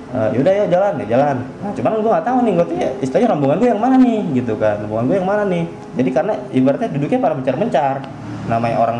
Uh, 0.09 0.29
yaudah 0.33 0.53
ya 0.53 0.65
jalan 0.65 0.93
ya 0.97 1.05
jalan. 1.05 1.35
Nah 1.61 1.71
cuman 1.77 2.01
gue 2.01 2.11
nggak 2.11 2.25
tahu 2.25 2.37
nih 2.41 2.53
gue 2.57 2.65
tuh 2.65 2.77
ya 2.81 2.89
istilahnya 3.05 3.29
rombongan 3.37 3.57
gue 3.61 3.69
yang 3.69 3.81
mana 3.81 3.95
nih 4.01 4.21
gitu 4.41 4.53
kan. 4.57 4.75
Rombongan 4.81 5.05
gue 5.05 5.17
yang 5.21 5.29
mana 5.29 5.43
nih. 5.45 5.63
Jadi 5.93 6.09
karena 6.09 6.33
ibaratnya 6.49 6.89
duduknya 6.89 7.19
para 7.21 7.33
mencar-mencar. 7.37 7.95
Namanya 8.49 8.77
orang 8.81 8.99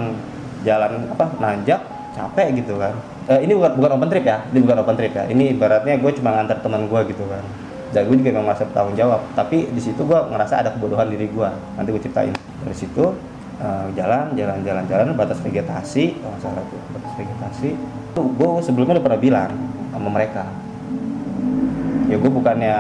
jalan 0.62 0.92
apa 1.10 1.26
nanjak 1.42 1.82
capek 2.14 2.48
gitu 2.62 2.78
kan. 2.78 2.94
Uh, 3.26 3.40
ini 3.42 3.58
bukan 3.58 3.72
bukan 3.78 3.92
open 3.98 4.10
trip 4.10 4.26
ya 4.26 4.38
ini 4.54 4.60
bukan 4.62 4.78
open 4.86 4.96
trip 4.98 5.14
ya. 5.18 5.24
Ini 5.26 5.44
ibaratnya 5.58 5.96
gue 5.98 6.12
cuma 6.22 6.30
ngantar 6.38 6.62
teman 6.62 6.86
gue 6.86 7.02
gitu 7.10 7.26
kan. 7.26 7.42
Dan 7.90 8.06
gue 8.06 8.22
juga 8.22 8.30
memang 8.30 8.54
merasa 8.54 8.70
bertanggung 8.70 8.94
jawab. 8.94 9.22
Tapi 9.34 9.74
di 9.74 9.82
situ 9.82 10.06
gue 10.06 10.20
ngerasa 10.30 10.62
ada 10.62 10.70
kebodohan 10.78 11.10
diri 11.10 11.26
gue 11.26 11.50
nanti 11.74 11.90
gue 11.90 12.02
ceritain. 12.06 12.34
Dari 12.38 12.78
situ 12.78 13.10
uh, 13.60 13.88
jalan 13.94 14.34
jalan 14.34 14.60
jalan 14.64 14.84
jalan 14.88 15.14
batas 15.16 15.40
vegetasi 15.44 16.18
kalau 16.20 16.38
salah 16.42 16.64
tuh 16.68 16.80
batas 16.96 17.12
vegetasi. 17.20 17.70
Tuh 18.16 18.26
gue 18.26 18.50
sebelumnya 18.66 19.00
udah 19.00 19.06
pernah 19.06 19.22
bilang 19.22 19.52
sama 19.92 20.10
mereka. 20.10 20.44
Ya 22.10 22.18
gue 22.18 22.32
bukannya 22.32 22.76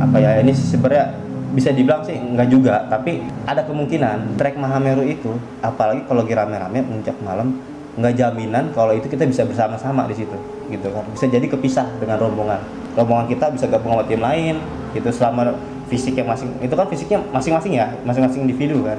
apa 0.00 0.16
ya 0.16 0.40
ini 0.40 0.56
sebenarnya 0.56 1.20
bisa 1.50 1.74
dibilang 1.74 2.06
sih 2.06 2.14
enggak 2.14 2.46
juga 2.46 2.86
tapi 2.86 3.26
ada 3.42 3.66
kemungkinan 3.66 4.38
trek 4.38 4.54
Mahameru 4.54 5.02
itu 5.02 5.34
apalagi 5.60 6.06
kalau 6.06 6.22
lagi 6.22 6.34
rame-rame 6.38 6.78
puncak 6.86 7.18
malam 7.26 7.58
nggak 7.98 8.14
jaminan 8.14 8.70
kalau 8.70 8.94
itu 8.94 9.10
kita 9.10 9.26
bisa 9.26 9.42
bersama-sama 9.44 10.06
di 10.06 10.14
situ 10.16 10.38
gitu 10.70 10.88
kan. 10.94 11.04
Bisa 11.12 11.26
jadi 11.26 11.44
kepisah 11.50 11.86
dengan 11.98 12.22
rombongan. 12.22 12.62
Rombongan 12.94 13.26
kita 13.28 13.50
bisa 13.52 13.66
gabung 13.66 13.98
sama 13.98 14.06
tim 14.06 14.22
lain 14.22 14.56
gitu 14.94 15.10
selama 15.10 15.54
fisik 15.90 16.14
yang 16.14 16.30
masing 16.30 16.54
itu 16.62 16.74
kan 16.78 16.86
fisiknya 16.86 17.18
masing-masing 17.34 17.74
ya 17.74 17.90
masing-masing 18.06 18.46
individu 18.46 18.86
kan 18.86 18.98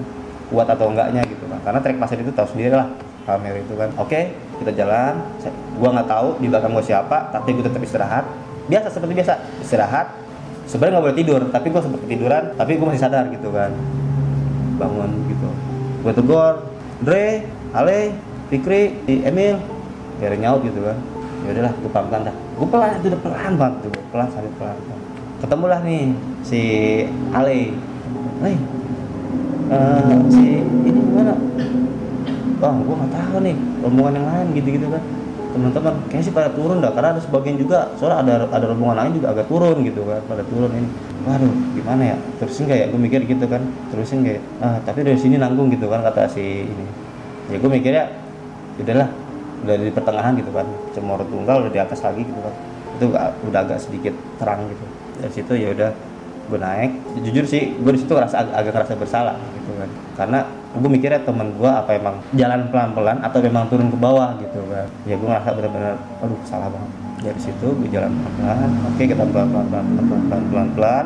kuat 0.52 0.68
atau 0.68 0.92
enggaknya 0.92 1.24
gitu 1.24 1.48
kan. 1.48 1.60
Karena 1.64 1.80
trek 1.80 1.98
pasir 1.98 2.20
itu 2.20 2.36
tahu 2.36 2.52
sendiri 2.52 2.76
lah 2.76 2.92
Palmer 3.24 3.56
itu 3.56 3.74
kan. 3.80 3.90
Oke 3.96 4.12
okay, 4.12 4.24
kita 4.60 4.76
jalan 4.76 5.24
gua 5.80 5.90
nggak 5.96 6.10
tahu 6.12 6.28
di 6.44 6.48
belakang 6.52 6.76
gua 6.76 6.84
siapa 6.84 7.32
tapi 7.32 7.56
gua 7.56 7.64
tetap 7.72 7.80
istirahat. 7.80 8.28
Biasa 8.68 8.88
seperti 8.92 9.14
biasa 9.16 9.34
istirahat. 9.64 10.08
Sebenarnya 10.68 11.00
nggak 11.00 11.06
boleh 11.08 11.18
tidur 11.18 11.42
tapi 11.48 11.68
gua 11.72 11.82
sempat 11.82 12.00
ketiduran 12.04 12.44
tapi 12.60 12.72
gua 12.76 12.92
masih 12.92 13.02
sadar 13.02 13.24
gitu 13.32 13.48
kan. 13.56 13.72
Bangun 14.76 15.12
gitu. 15.32 15.50
Gua 16.04 16.14
tegur 16.14 16.54
Dre 17.02 17.48
Ale 17.72 18.12
Fikri 18.52 19.00
Emil 19.08 19.56
biar 20.20 20.36
nyaut 20.36 20.62
gitu 20.68 20.84
kan. 20.84 21.00
Ya 21.48 21.50
udahlah 21.56 21.74
gua 21.80 21.92
pamkan 21.96 22.22
dah. 22.28 22.36
Gua 22.60 22.68
pelan 22.68 23.00
itu 23.00 23.08
udah 23.08 23.22
pelan 23.24 23.54
banget 23.56 23.76
tuh 23.88 23.92
pelan 24.12 24.28
sampai 24.28 24.52
pelan 24.60 24.78
ketemulah 25.42 25.82
nih 25.82 26.14
si 26.46 26.62
Ale. 27.34 27.74
Nih, 28.42 28.58
uh, 29.72 30.20
si 30.28 30.60
ini 30.68 31.00
gimana? 31.00 31.34
Wah 32.62 32.78
gue 32.78 32.96
nggak 32.96 33.14
tahu 33.16 33.38
nih 33.42 33.56
rombongan 33.82 34.14
yang 34.20 34.28
lain 34.28 34.48
gitu-gitu 34.54 34.88
kan. 34.92 35.04
Teman-teman 35.52 35.94
kayaknya 36.08 36.24
sih 36.32 36.34
pada 36.36 36.50
turun 36.56 36.80
dah 36.80 36.96
karena 36.96 37.12
ada 37.12 37.20
sebagian 37.20 37.60
juga 37.60 37.92
soalnya 38.00 38.24
ada 38.24 38.48
ada 38.56 38.66
rombongan 38.72 39.04
lain 39.04 39.12
juga 39.20 39.28
agak 39.36 39.52
turun 39.52 39.84
gitu 39.84 40.08
kan 40.08 40.22
pada 40.30 40.44
turun 40.48 40.72
ini. 40.72 40.90
Waduh 41.28 41.54
gimana 41.76 42.04
ya? 42.14 42.18
Terusin 42.40 42.66
kayak 42.72 42.96
gue 42.96 43.00
mikir 43.00 43.22
gitu 43.28 43.46
kan 43.52 43.62
terusin 43.92 44.24
kayak 44.24 44.42
ah 44.64 44.80
tapi 44.88 45.04
dari 45.04 45.20
sini 45.20 45.36
nanggung 45.36 45.68
gitu 45.74 45.92
kan 45.92 46.06
kata 46.08 46.32
si 46.32 46.70
ini. 46.70 46.86
Ya 47.52 47.60
gue 47.60 47.68
mikirnya 47.68 48.06
udahlah 48.80 49.10
udah 49.68 49.76
di 49.76 49.92
pertengahan 49.92 50.34
gitu 50.40 50.52
kan. 50.56 50.68
Cemoro 50.96 51.24
tunggal 51.28 51.68
udah 51.68 51.72
di 51.74 51.82
atas 51.84 52.00
lagi 52.00 52.24
gitu 52.24 52.40
kan. 52.40 52.54
Itu 52.96 53.06
udah 53.52 53.60
agak 53.60 53.80
sedikit 53.84 54.16
terang 54.40 54.72
gitu. 54.72 54.86
Dari 55.20 55.34
situ 55.36 55.54
ya 55.60 55.76
udah 55.76 55.92
gue 56.52 56.60
naik 56.60 56.92
jujur 57.24 57.48
sih 57.48 57.80
gue 57.80 57.92
di 57.96 58.00
situ 58.04 58.12
ngerasa 58.12 58.36
ag- 58.44 58.56
agak 58.60 58.72
ngerasa 58.76 58.94
bersalah 59.00 59.36
gitu 59.56 59.72
kan. 59.80 59.90
Karena 60.20 60.40
gue 60.76 60.90
mikirnya 60.92 61.24
temen 61.24 61.56
gue 61.56 61.72
apa 61.72 61.96
emang 61.96 62.20
jalan 62.36 62.68
pelan-pelan 62.68 63.24
atau 63.24 63.40
memang 63.40 63.72
turun 63.72 63.88
ke 63.88 63.96
bawah 63.96 64.36
gitu 64.44 64.60
kan. 64.68 64.88
Ya 65.08 65.16
gue 65.16 65.28
ngerasa 65.32 65.50
benar-benar 65.56 65.96
aduh 66.20 66.40
salah 66.44 66.68
banget. 66.68 66.92
Dari 67.24 67.40
situ 67.40 67.68
gue 67.72 67.90
jalan 67.90 68.12
pelan-pelan 68.12 68.70
oke 68.92 69.04
kita 69.08 69.24
pelan-pelan 69.24 69.66
pelan-pelan 69.72 70.24
pelan-pelan 70.28 70.68
pelan 70.76 71.06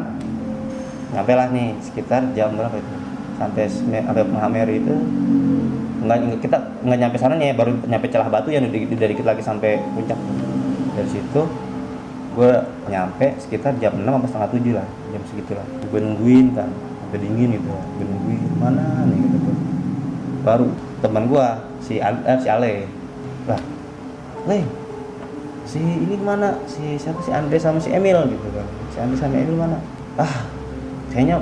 lah 1.16 1.48
nih 1.54 1.78
sekitar 1.86 2.22
jam 2.34 2.58
berapa 2.58 2.76
itu? 2.82 2.96
Sampai 3.38 3.64
sampai 3.70 4.24
Mahameri 4.26 4.82
itu. 4.82 4.96
Nggak 6.06 6.42
kita 6.42 6.58
nggak 6.82 6.98
nyampe 7.06 7.18
sana 7.22 7.38
ya 7.38 7.54
baru 7.54 7.78
nyampe 7.86 8.10
celah 8.10 8.30
batu 8.34 8.50
yang 8.50 8.66
udah 8.66 8.80
udah 8.98 9.08
dikit 9.14 9.26
lagi 9.30 9.42
sampai 9.46 9.78
puncak. 9.94 10.18
Dari 10.98 11.10
situ 11.14 11.42
gue 12.36 12.52
nyampe 12.92 13.32
sekitar 13.40 13.80
jam 13.80 13.96
6 13.96 14.04
apa 14.04 14.28
setengah 14.28 14.50
tujuh 14.52 14.74
lah 14.76 14.88
jam 15.16 15.24
segitulah 15.32 15.64
gue 15.64 16.00
nungguin 16.04 16.52
kan 16.52 16.68
sampai 17.08 17.20
dingin 17.24 17.56
gitu. 17.56 17.72
Gue 17.72 18.06
nungguin 18.12 18.42
mana 18.60 19.08
nih? 19.08 19.18
Gitu 19.24 19.38
tuh. 19.40 19.56
Baru 20.44 20.68
teman 21.00 21.24
gue 21.32 21.48
si 21.80 22.04
Al- 22.04 22.26
eh, 22.28 22.38
si 22.44 22.48
Ale. 22.52 22.74
Lah 23.48 23.62
Le 24.46 24.60
si 25.64 25.80
ini 25.80 26.20
ke 26.20 26.26
mana? 26.28 26.60
Si 26.68 27.00
siapa 27.00 27.24
si 27.24 27.32
Andre 27.32 27.56
sama 27.56 27.80
si 27.80 27.96
Emil 27.96 28.20
gitu 28.28 28.48
kan. 28.52 28.68
Si 28.92 28.98
Andre 29.00 29.16
sama 29.16 29.40
Emil 29.40 29.56
mana? 29.56 29.80
Ah 30.20 30.44
kayaknya 31.16 31.40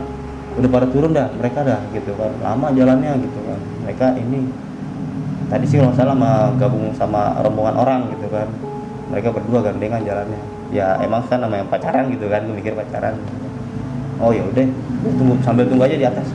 udah 0.53 0.69
pada 0.69 0.85
turun 0.93 1.17
dah 1.17 1.27
mereka 1.33 1.65
dah 1.65 1.81
gitu 1.89 2.13
kan. 2.13 2.29
Lama 2.45 2.69
jalannya 2.69 3.17
gitu 3.17 3.39
kan. 3.41 3.59
Mereka 3.89 4.05
ini 4.21 4.53
tadi 5.49 5.65
sih 5.65 5.81
kalau 5.81 5.97
salah 5.97 6.13
sama 6.13 6.31
gabung 6.61 6.93
sama 6.93 7.41
rombongan 7.41 7.75
orang 7.81 8.01
gitu 8.13 8.29
kan. 8.29 8.45
Mereka 9.09 9.33
berdua 9.33 9.65
gandengan 9.65 10.05
jalannya. 10.05 10.41
Ya 10.73 10.97
emang 11.01 11.25
kan 11.25 11.41
namanya 11.41 11.65
pacaran 11.69 12.09
gitu 12.13 12.29
kan 12.29 12.45
gue 12.45 12.55
mikir 12.57 12.73
pacaran 12.77 13.17
oh 14.19 14.31
ya 14.33 14.43
udah. 14.45 14.67
Tunggu 15.03 15.35
sambil 15.41 15.65
tunggu 15.69 15.85
aja 15.85 15.97
di 15.97 16.07
atas. 16.07 16.27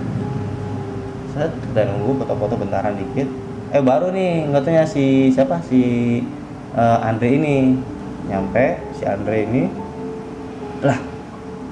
Set 1.34 1.52
dan 1.76 1.94
nunggu 1.94 2.22
foto-foto 2.22 2.54
bentaran 2.58 2.96
dikit. 2.96 3.28
Eh 3.74 3.82
baru 3.84 4.10
nih 4.10 4.48
nggak 4.48 4.62
tanya 4.64 4.84
si 4.88 5.28
siapa? 5.30 5.60
Si 5.66 5.80
eh, 6.74 6.98
Andre 7.04 7.28
ini. 7.34 7.56
Nyampe 8.28 8.80
si 8.96 9.02
Andre 9.04 9.36
ini. 9.44 9.62
Lah 10.84 10.98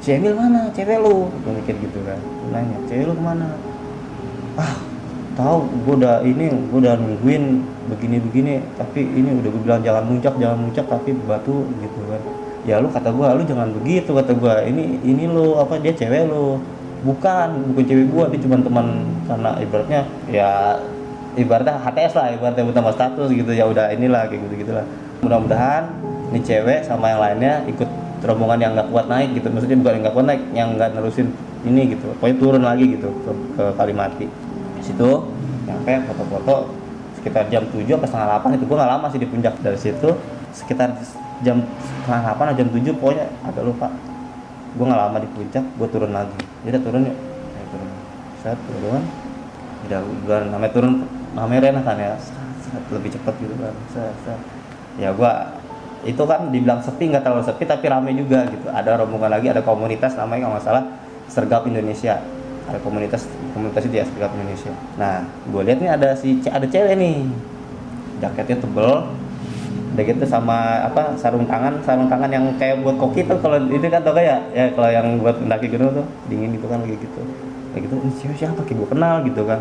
si 0.04 0.08
Emil 0.14 0.36
mana? 0.36 0.70
Cewek 0.70 0.98
lu? 1.02 1.32
Gue 1.42 1.52
mikir 1.62 1.74
gitu 1.82 1.98
kan. 2.04 2.20
Nanya 2.52 2.78
cewek 2.86 3.10
lu 3.10 3.14
ke 3.16 3.22
mana? 3.22 3.48
Ah 4.56 4.76
tahu 5.36 5.68
gue 5.84 5.94
udah 6.00 6.24
ini 6.24 6.48
gue 6.48 6.78
udah 6.80 6.96
nungguin 6.96 7.60
begini 7.92 8.16
begini 8.24 8.52
tapi 8.80 9.04
ini 9.04 9.36
udah 9.36 9.48
gue 9.52 9.62
bilang 9.62 9.84
jangan 9.84 10.04
muncak 10.08 10.34
jangan 10.40 10.58
muncak 10.64 10.88
tapi 10.88 11.12
batu 11.28 11.68
gitu 11.76 12.00
kan 12.08 12.22
ya 12.66 12.82
lu 12.82 12.90
kata 12.90 13.14
gue 13.14 13.26
lu 13.38 13.42
jangan 13.46 13.70
begitu 13.70 14.10
kata 14.10 14.34
gue 14.34 14.54
ini 14.66 14.98
ini 15.06 15.24
lo 15.30 15.62
apa 15.62 15.78
dia 15.78 15.94
cewek 15.94 16.26
lo 16.26 16.58
bukan 17.06 17.72
bukan 17.72 17.84
cewek 17.86 18.06
gue 18.10 18.24
dia 18.34 18.40
cuma 18.42 18.58
teman 18.58 18.86
karena 19.30 19.50
ibaratnya 19.62 20.00
ya 20.26 20.50
ibaratnya 21.36 21.76
HTS 21.78 22.12
lah 22.16 22.26
ibaratnya 22.32 22.64
utama 22.64 22.90
status 22.90 23.28
gitu. 23.30 23.52
Ya 23.52 23.68
udah 23.68 23.92
inilah 23.92 24.26
kayak 24.26 24.48
gitu 24.48 24.66
gitulah 24.66 24.84
mudah-mudahan 25.20 25.92
ini 26.32 26.40
cewek 26.42 26.82
sama 26.82 27.12
yang 27.12 27.20
lainnya 27.22 27.62
ikut 27.70 27.86
rombongan 28.24 28.58
yang 28.58 28.72
nggak 28.74 28.88
kuat 28.90 29.06
naik 29.06 29.36
gitu. 29.36 29.46
Maksudnya 29.52 29.76
bukan 29.78 29.92
yang 29.92 30.02
nggak 30.02 30.14
kuat 30.16 30.26
naik 30.26 30.42
yang 30.56 30.68
nggak 30.74 30.90
nerusin 30.96 31.26
ini 31.62 31.94
gitu. 31.94 32.10
Pokoknya 32.18 32.36
turun 32.40 32.62
lagi 32.64 32.84
gitu 32.96 33.08
ke, 33.22 33.30
ke 33.54 33.64
Kalimati. 33.76 34.26
Situ 34.80 35.10
nyampe 35.68 35.92
foto-foto 36.10 36.72
sekitar 37.20 37.46
jam 37.52 37.62
7 37.68 37.84
apa 37.84 38.06
setengah 38.08 38.28
8 38.42 38.56
itu. 38.58 38.64
Gua 38.66 38.76
nggak 38.82 38.90
lama 38.96 39.06
sih 39.12 39.20
di 39.20 39.28
puncak. 39.28 39.54
Dari 39.60 39.78
situ 39.78 40.08
sekitar 40.56 40.96
jam 41.44 41.60
setengah 41.82 42.20
8 42.32 42.48
atau 42.48 42.56
jam 42.56 42.68
7 42.72 42.96
pokoknya 42.96 43.26
agak 43.44 43.64
lupa. 43.66 43.88
Gua 44.76 44.84
nggak 44.92 45.00
lama 45.08 45.16
di 45.20 45.28
puncak 45.32 45.64
gua 45.76 45.88
turun 45.88 46.12
lagi. 46.12 46.40
Jadi 46.64 46.76
turun 46.80 47.00
yuk. 47.08 47.16
Saya 47.52 47.64
turun. 47.72 47.88
Set 48.40 48.58
turun 48.68 49.02
udah 49.86 50.00
udah 50.02 50.38
namanya 50.50 50.72
turun 50.72 50.92
namanya 51.36 51.60
enak 51.76 51.84
kan 51.84 51.96
ya. 52.00 52.14
Set, 52.62 52.82
lebih 52.92 53.10
cepat 53.12 53.34
gitu 53.40 53.54
kan. 53.60 53.74
Set, 53.92 54.14
set. 54.24 54.40
ya 54.96 55.12
gua 55.12 55.60
itu 56.06 56.22
kan 56.22 56.48
dibilang 56.54 56.80
sepi 56.80 57.10
nggak 57.10 57.26
terlalu 57.26 57.44
sepi 57.44 57.64
tapi 57.66 57.84
rame 57.90 58.14
juga 58.16 58.46
gitu. 58.48 58.70
Ada 58.70 59.02
rombongan 59.02 59.36
lagi 59.36 59.50
ada 59.50 59.60
komunitas 59.60 60.14
namanya 60.14 60.48
kalau 60.48 60.54
nggak 60.56 60.64
salah 60.64 60.84
Sergap 61.26 61.66
Indonesia. 61.66 62.22
Ada 62.66 62.78
komunitas 62.82 63.28
komunitas 63.52 63.82
itu 63.84 63.96
ya 63.96 64.04
Sergap 64.06 64.32
Indonesia. 64.38 64.72
Nah 64.96 65.26
gue 65.26 65.62
lihat 65.66 65.78
nih 65.82 65.90
ada 65.90 66.08
si 66.16 66.40
ada 66.46 66.64
cewek 66.64 66.94
nih. 66.96 67.26
Jaketnya 68.16 68.56
tebel 68.64 68.92
udah 69.94 70.04
gitu 70.04 70.24
sama 70.26 70.82
apa 70.84 71.14
sarung 71.16 71.46
tangan 71.46 71.80
sarung 71.80 72.10
tangan 72.10 72.28
yang 72.28 72.44
kayak 72.58 72.82
buat 72.84 72.98
koki 72.98 73.24
tuh 73.24 73.38
kalau 73.40 73.56
ini 73.56 73.86
kan 73.86 74.02
tau 74.02 74.12
gak 74.12 74.24
ya? 74.26 74.38
Ya 74.52 74.64
kalau 74.74 74.90
yang 74.90 75.06
buat 75.22 75.38
mendaki 75.40 75.72
gunung 75.72 75.94
tuh 75.94 76.06
dingin 76.28 76.52
gitu 76.58 76.66
kan 76.68 76.82
kayak 76.82 77.00
gitu. 77.00 77.20
Kayak 77.72 77.82
gitu 77.88 77.94
ini 78.02 78.12
cewek 78.20 78.36
siapa 78.36 78.60
kayak 78.66 78.76
gue 78.82 78.88
kenal 78.92 79.14
gitu 79.24 79.42
kan. 79.48 79.60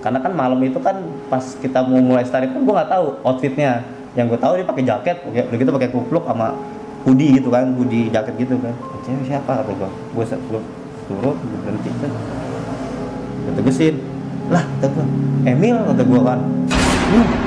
Karena 0.00 0.18
kan 0.20 0.32
malam 0.36 0.60
itu 0.64 0.78
kan 0.80 0.96
pas 1.32 1.44
kita 1.60 1.84
mau 1.84 2.00
mulai 2.00 2.24
start 2.24 2.48
itu 2.48 2.56
gue 2.60 2.74
nggak 2.74 2.90
tahu 2.92 3.06
outfitnya. 3.26 3.84
Yang 4.14 4.36
gue 4.36 4.40
tahu 4.40 4.52
dia 4.56 4.66
pakai 4.68 4.84
jaket 4.86 5.16
ya 5.34 5.42
udah 5.48 5.58
gitu 5.58 5.70
pakai 5.74 5.90
kupluk 5.90 6.24
sama 6.24 6.54
hoodie 7.04 7.36
gitu 7.36 7.48
kan 7.52 7.74
hoodie 7.76 8.08
jaket 8.08 8.34
gitu 8.40 8.56
kan. 8.62 8.74
Cewek 9.04 9.26
siapa 9.28 9.64
kata 9.64 9.72
gue 9.74 9.90
gue 10.16 10.24
turun 11.04 11.34
gue 11.36 11.58
berhenti 11.60 11.90
kan 12.00 12.10
gue 13.44 13.52
tegesin. 13.60 13.94
Lah 14.48 14.64
kata 14.80 14.92
gue 14.92 15.06
Emil 15.44 15.76
kata 15.76 16.02
gue 16.08 16.20
kan. 16.24 16.40
"Hmm." 17.12 17.43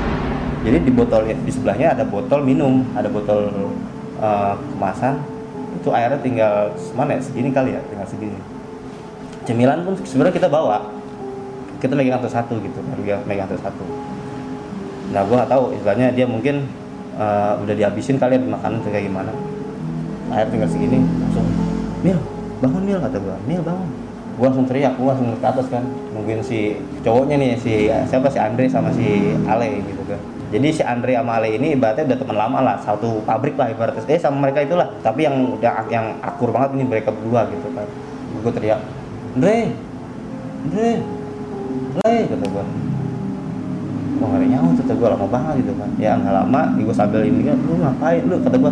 Jadi 0.67 0.83
di 0.83 0.91
botol 0.91 1.23
di 1.23 1.47
sebelahnya 1.47 1.95
ada 1.95 2.03
botol 2.03 2.43
minum 2.43 2.83
ada 2.91 3.07
botol 3.07 3.71
eh, 4.19 4.53
kemasan. 4.75 5.15
Itu 5.79 5.95
airnya 5.95 6.19
tinggal 6.19 6.75
mana 6.91 7.15
ya? 7.15 7.21
Segini 7.23 7.55
kali 7.55 7.71
ya 7.71 7.81
tinggal 7.87 8.03
segini. 8.03 8.35
Cemilan 9.47 9.87
pun 9.87 9.95
sebenarnya 10.03 10.35
kita 10.35 10.51
bawa. 10.51 10.83
Kita 11.79 11.95
megang 11.95 12.19
satu-satu 12.19 12.59
gitu 12.59 12.79
megang 12.83 13.23
megang 13.23 13.47
satu-satu 13.47 13.85
nah 15.07 15.23
gue 15.23 15.39
nggak 15.39 15.47
tahu 15.47 15.71
istilahnya 15.71 16.11
dia 16.11 16.27
mungkin 16.27 16.67
eh, 17.15 17.53
udah 17.63 17.75
dihabisin 17.79 18.19
kali 18.19 18.35
ya 18.35 18.43
makanan 18.43 18.83
tuh 18.83 18.91
kayak 18.91 19.07
gimana. 19.07 19.31
Air 20.35 20.51
tinggal 20.51 20.67
segini 20.67 20.99
langsung 20.99 21.47
Mil 22.03 22.19
bangun 22.59 22.83
Mil 22.83 22.99
kata 22.99 23.15
gue 23.15 23.35
Mil 23.47 23.63
bangun. 23.63 23.87
Gue 24.35 24.45
langsung 24.51 24.67
teriak 24.67 24.99
gue 24.99 25.07
langsung 25.07 25.31
ke 25.31 25.47
atas 25.47 25.71
kan 25.71 25.87
nungguin 26.11 26.43
si 26.43 26.75
cowoknya 27.07 27.39
nih 27.39 27.51
si 27.55 27.87
siapa 27.87 28.27
si 28.27 28.35
Andre 28.35 28.67
sama 28.67 28.91
si 28.91 29.31
Ale 29.47 29.79
gitu 29.87 30.03
kan 30.11 30.19
jadi 30.47 30.67
si 30.71 30.79
Andre 30.79 31.19
sama 31.19 31.43
ini 31.43 31.75
ibaratnya 31.75 32.07
udah 32.07 32.17
teman 32.23 32.37
lama 32.39 32.59
lah 32.63 32.75
satu 32.79 33.19
pabrik 33.27 33.59
lah 33.59 33.67
ibaratnya. 33.67 34.07
Eh 34.07 34.15
sama 34.15 34.47
mereka 34.47 34.63
itulah. 34.63 34.87
Tapi 35.03 35.27
yang 35.27 35.59
yang, 35.59 35.75
yang 35.91 36.05
akur 36.23 36.55
banget 36.55 36.79
ini 36.79 36.87
mereka 36.87 37.11
berdua 37.11 37.51
gitu 37.51 37.67
kan. 37.75 37.83
Gue 38.39 38.51
teriak 38.55 38.79
Andre 39.35 39.75
Andre 40.67 40.89
Le 41.97 42.15
kata 42.31 42.45
gue 42.47 42.65
Wah 44.17 44.27
gak 44.33 44.61
kata 44.81 44.93
gue 44.95 45.07
lama 45.11 45.27
banget 45.27 45.53
gitu 45.67 45.73
kan. 45.75 45.89
Ya 45.99 46.15
nggak 46.15 46.33
lama 46.33 46.61
gue 46.79 46.95
sambil 46.95 47.21
ini 47.27 47.41
kan 47.43 47.57
Lu 47.67 47.75
ngapain? 47.83 48.21
Lu 48.23 48.39
kata 48.39 48.55
gue 48.55 48.71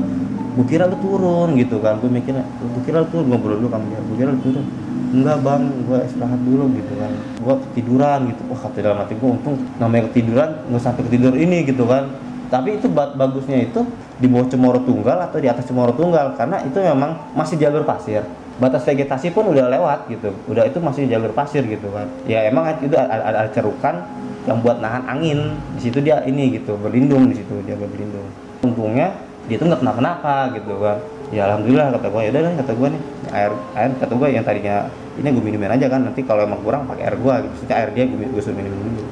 Gue 0.55 0.65
kira 0.71 0.88
lu 0.88 0.95
turun 1.03 1.59
gitu 1.59 1.83
kan. 1.83 1.99
Gue 1.99 2.07
mikirnya 2.07 2.47
Gue 2.63 2.81
kira 2.88 3.03
lu 3.03 3.07
turun 3.11 3.35
ngobrol 3.35 3.59
dulu 3.59 3.67
kamu 3.67 3.85
Gue 4.15 4.15
kira 4.15 4.29
lu 4.31 4.39
turun 4.39 4.63
Enggak 5.13 5.37
bang 5.45 5.63
Gue 5.85 5.99
istirahat 6.05 6.41
dulu 6.41 6.63
gitu 6.73 6.93
kan. 6.97 7.11
Gue 7.41 7.55
ketiduran 7.69 8.19
gitu. 8.31 8.41
Wah 8.49 8.59
kata 8.65 8.77
dalam 8.81 8.97
hati 9.03 9.13
gue 9.17 9.29
Untung 9.29 9.55
namanya 9.77 10.09
ketiduran 10.09 10.49
Nggak 10.71 10.81
sampai 10.81 11.01
ketidur 11.05 11.33
ini 11.37 11.67
gitu 11.67 11.83
kan. 11.85 12.09
Tapi 12.49 12.77
itu 12.77 12.87
ba- 12.89 13.13
bagusnya 13.13 13.61
itu 13.61 13.81
Di 14.21 14.29
bawah 14.29 14.47
Cemoro 14.47 14.79
Tunggal 14.85 15.17
Atau 15.25 15.41
di 15.41 15.49
atas 15.49 15.65
Cemoro 15.65 15.91
Tunggal 15.93 16.33
Karena 16.39 16.61
itu 16.63 16.77
memang 16.79 17.35
masih 17.37 17.59
jalur 17.61 17.85
pasir. 17.85 18.25
Batas 18.55 18.87
vegetasi 18.87 19.35
pun 19.35 19.51
udah 19.51 19.67
lewat 19.67 20.07
gitu. 20.07 20.31
Udah 20.47 20.63
itu 20.63 20.79
masih 20.79 21.11
jalur 21.11 21.35
pasir 21.35 21.67
gitu 21.67 21.91
kan. 21.91 22.07
Ya 22.23 22.47
emang 22.47 22.71
itu 22.79 22.95
ada, 22.95 23.19
ada, 23.19 23.51
cerukan 23.51 24.07
yang 24.47 24.63
buat 24.63 24.79
nahan 24.79 25.03
angin. 25.11 25.59
Di 25.75 25.91
situ 25.91 25.99
dia 25.99 26.23
ini 26.23 26.55
gitu 26.55 26.79
berlindung 26.79 27.27
di 27.27 27.35
situ 27.35 27.51
dia 27.67 27.75
berlindung. 27.75 28.23
Untungnya 28.63 29.11
dia 29.45 29.61
tuh 29.61 29.67
nggak 29.69 29.81
kenapa-napa 29.83 30.55
gitu 30.57 30.73
kan 30.81 30.97
ya 31.33 31.49
alhamdulillah 31.49 31.97
kata 31.97 32.07
gue 32.13 32.21
ya 32.21 32.29
udah 32.33 32.53
kata 32.61 32.73
gue 32.77 32.88
nih. 32.93 33.01
Air 33.33 33.51
air 33.73 33.91
kata 33.97 34.13
gue 34.13 34.27
yang 34.29 34.43
tadinya 34.45 34.75
ini 35.17 35.27
gue 35.31 35.43
minumin 35.43 35.71
aja 35.71 35.85
kan 35.89 36.01
nanti 36.05 36.21
kalau 36.21 36.45
emang 36.45 36.61
kurang 36.61 36.85
pakai 36.85 37.09
air 37.09 37.17
gue 37.17 37.33
gitu. 37.49 37.55
Air 37.73 37.89
dia 37.97 38.05
gue, 38.05 38.25
gue 38.29 38.41
suruh 38.41 38.57
minum 38.57 38.73
dulu. 38.73 39.03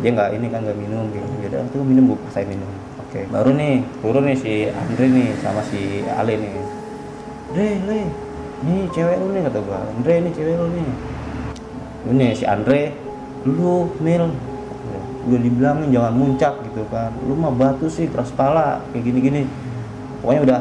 Dia 0.00 0.10
nggak 0.16 0.28
ini 0.36 0.46
kan 0.48 0.60
nggak 0.64 0.78
minum 0.78 1.04
gitu. 1.12 1.26
Ya 1.44 1.46
udah 1.52 1.60
tuh 1.68 1.84
minum 1.84 2.02
gue 2.14 2.18
paksain 2.28 2.48
minum. 2.48 2.70
Oke 3.04 3.30
baru 3.30 3.50
nih 3.54 3.84
turun 4.02 4.24
nih 4.26 4.36
si 4.38 4.52
Andre 4.72 5.06
nih 5.06 5.28
sama 5.38 5.62
si 5.62 6.02
Ale 6.08 6.34
nih. 6.34 6.52
Le, 7.54 7.68
le, 7.86 8.00
nih 8.66 8.80
cewek 8.90 9.16
lu 9.22 9.30
nih 9.30 9.42
kata 9.46 9.58
gua. 9.62 9.78
Andre 9.86 10.14
nih 10.26 10.32
cewek 10.34 10.54
lu 10.58 10.66
nih. 10.74 10.88
Ini 12.10 12.28
si 12.34 12.44
Andre 12.48 12.90
lu 13.46 13.92
Mil 14.02 14.34
udah 15.24 15.40
dibilangin 15.40 15.88
jangan 15.88 16.14
muncak 16.18 16.54
gitu 16.66 16.82
kan. 16.90 17.14
Lu 17.24 17.38
mah 17.38 17.54
batu 17.54 17.86
sih 17.86 18.10
keras 18.10 18.34
kepala 18.34 18.82
kayak 18.90 19.04
gini 19.06 19.18
gini 19.22 19.42
pokoknya 20.24 20.42
udah 20.48 20.60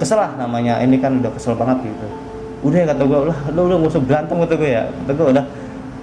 kesel 0.00 0.18
lah 0.18 0.32
namanya 0.40 0.80
ini 0.80 0.96
kan 0.96 1.20
udah 1.20 1.32
kesel 1.34 1.54
banget 1.54 1.84
gitu. 1.84 2.06
Udah 2.60 2.92
kata 2.92 3.02
gua 3.08 3.32
lah 3.32 3.38
lu 3.56 3.68
lu 3.68 3.74
gak 3.84 3.92
usah 3.96 4.02
berantem 4.02 4.36
kata 4.40 4.54
gua 4.56 4.70
ya. 4.70 4.82
Kata 4.88 5.12
gua 5.16 5.28
udah 5.32 5.44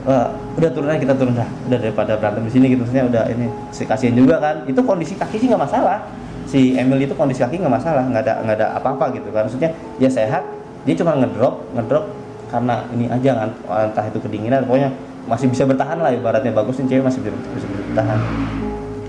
Wah, 0.07 0.31
udah 0.55 0.71
turun 0.71 0.87
aja 0.87 1.03
kita 1.03 1.19
turun 1.19 1.35
dah. 1.35 1.49
Udah 1.67 1.77
daripada 1.83 2.15
berantem 2.15 2.47
di 2.47 2.51
sini 2.55 2.71
gitu. 2.71 2.87
Maksudnya 2.87 3.11
udah 3.11 3.23
ini 3.27 3.51
si 3.75 3.83
kasihan 3.83 4.15
juga 4.15 4.39
kan. 4.39 4.63
Itu 4.63 4.79
kondisi 4.87 5.19
kaki 5.19 5.35
sih 5.35 5.51
nggak 5.51 5.67
masalah. 5.67 6.07
Si 6.47 6.79
Emil 6.79 7.03
itu 7.03 7.11
kondisi 7.11 7.43
kaki 7.43 7.59
nggak 7.59 7.75
masalah 7.75 8.07
nggak 8.07 8.23
ada 8.23 8.33
nggak 8.39 8.55
ada 8.55 8.67
apa-apa 8.79 9.11
gitu 9.19 9.27
kan. 9.35 9.51
Maksudnya 9.51 9.75
dia 9.99 10.07
sehat 10.07 10.47
dia 10.87 10.95
cuma 10.95 11.11
ngedrop 11.19 11.59
ngedrop 11.75 12.07
karena 12.47 12.87
ini 12.95 13.11
aja 13.11 13.35
kan 13.35 13.49
entah 13.91 14.05
itu 14.07 14.23
kedinginan 14.23 14.63
pokoknya 14.63 14.95
masih 15.27 15.51
bisa 15.51 15.67
bertahan 15.67 15.99
lah 15.99 16.15
ibaratnya 16.15 16.55
bagus 16.55 16.79
nih 16.79 16.95
cewek 16.95 17.03
masih 17.03 17.19
bisa, 17.27 17.35
bisa 17.51 17.67
bertahan. 17.67 18.19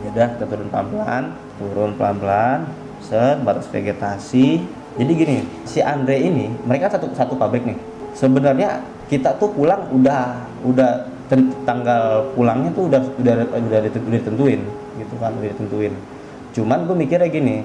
Ya 0.02 0.08
udah 0.10 0.28
kita 0.34 0.44
turun 0.50 0.68
pelan-pelan 0.74 1.24
turun 1.62 1.90
pelan-pelan 1.94 2.58
set 3.08 3.40
batas 3.40 3.64
vegetasi. 3.72 4.60
Jadi 5.00 5.12
gini 5.16 5.36
si 5.64 5.80
Andre 5.80 6.20
ini 6.20 6.52
mereka 6.68 6.92
satu 6.92 7.08
satu 7.16 7.34
pabrik 7.40 7.64
nih. 7.64 7.78
Sebenarnya 8.12 8.84
kita 9.08 9.40
tuh 9.40 9.48
pulang 9.56 9.88
udah 9.88 10.44
udah 10.68 11.08
tanggal 11.64 12.32
pulangnya 12.36 12.72
tuh 12.76 12.88
udah 12.92 13.00
udah 13.20 13.34
udah, 13.52 13.80
ditent- 13.84 14.06
udah 14.08 14.18
ditentuin 14.20 14.60
gitu 15.00 15.14
kan 15.16 15.32
udah 15.32 15.48
ditentuin. 15.48 15.92
Cuman 16.52 16.84
gue 16.84 16.96
mikirnya 16.98 17.28
gini 17.30 17.62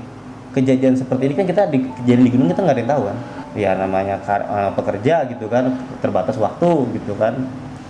kejadian 0.54 0.94
seperti 0.94 1.32
ini 1.32 1.36
kan 1.36 1.46
kita 1.50 1.62
di 1.68 1.80
kejadian 2.04 2.24
di 2.24 2.32
gunung 2.32 2.48
kita 2.54 2.62
nggak 2.62 2.76
ada 2.76 2.82
yang 2.84 2.92
tahu 2.92 3.04
kan? 3.10 3.18
Ya 3.54 3.72
namanya 3.74 4.16
kar- 4.22 4.48
eh, 4.48 4.72
pekerja 4.78 5.16
gitu 5.28 5.46
kan 5.50 5.74
terbatas 6.00 6.38
waktu 6.38 6.70
gitu 7.02 7.18
kan. 7.18 7.34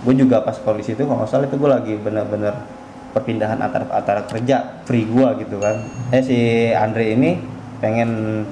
Gue 0.04 0.14
juga 0.16 0.40
pas 0.40 0.56
kondisi 0.56 0.96
itu 0.96 1.04
kalau 1.04 1.24
salah 1.28 1.44
itu 1.48 1.56
gue 1.56 1.70
lagi 1.70 1.94
bener-bener 2.00 2.54
perpindahan 3.14 3.62
antara 3.62 3.86
antara 3.94 4.20
kerja 4.26 4.82
free 4.82 5.06
gue 5.06 5.46
gitu 5.46 5.62
kan. 5.62 5.78
Eh 6.10 6.20
si 6.20 6.38
Andre 6.74 7.14
ini 7.14 7.38
pengen 7.78 8.42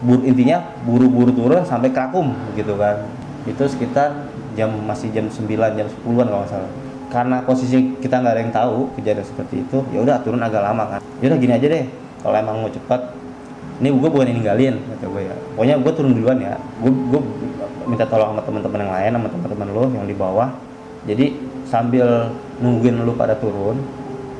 buru 0.00 0.22
intinya 0.24 0.62
buru-buru 0.86 1.34
turun 1.34 1.66
sampai 1.66 1.90
Krakum 1.90 2.32
gitu 2.54 2.78
kan. 2.78 3.02
Itu 3.44 3.66
sekitar 3.66 4.30
jam 4.54 4.70
masih 4.86 5.10
jam 5.10 5.26
9 5.26 5.50
jam 5.74 5.86
10-an 5.90 6.26
kalau 6.30 6.40
nggak 6.46 6.50
salah. 6.54 6.72
Karena 7.10 7.42
posisi 7.42 7.98
kita 7.98 8.22
nggak 8.22 8.32
ada 8.38 8.40
yang 8.46 8.54
tahu 8.54 8.76
kejadian 8.94 9.26
seperti 9.26 9.66
itu 9.66 9.82
ya 9.90 9.98
udah 10.06 10.22
turun 10.22 10.40
agak 10.40 10.62
lama 10.62 10.96
kan. 10.96 11.00
Ya 11.18 11.34
udah 11.34 11.38
gini 11.42 11.52
aja 11.58 11.66
deh 11.66 11.84
kalau 12.22 12.36
emang 12.38 12.62
mau 12.62 12.70
cepat 12.70 13.18
ini 13.80 13.90
gue 13.90 14.08
bukan 14.12 14.28
ninggalin 14.30 14.78
kata 14.78 15.06
gue 15.10 15.22
ya. 15.26 15.34
Pokoknya 15.58 15.74
gue 15.82 15.92
turun 15.98 16.12
duluan 16.14 16.38
ya. 16.38 16.54
Gue 16.78 16.94
gue 16.94 17.20
minta 17.90 18.06
tolong 18.06 18.38
sama 18.38 18.42
teman-teman 18.46 18.78
yang 18.86 18.92
lain 18.94 19.10
sama 19.18 19.28
teman-teman 19.34 19.66
lo 19.74 19.84
yang 19.90 20.06
di 20.06 20.14
bawah. 20.14 20.48
Jadi 21.08 21.26
sambil 21.70 22.34
nungguin 22.58 23.06
lu 23.06 23.14
pada 23.14 23.38
turun 23.38 23.78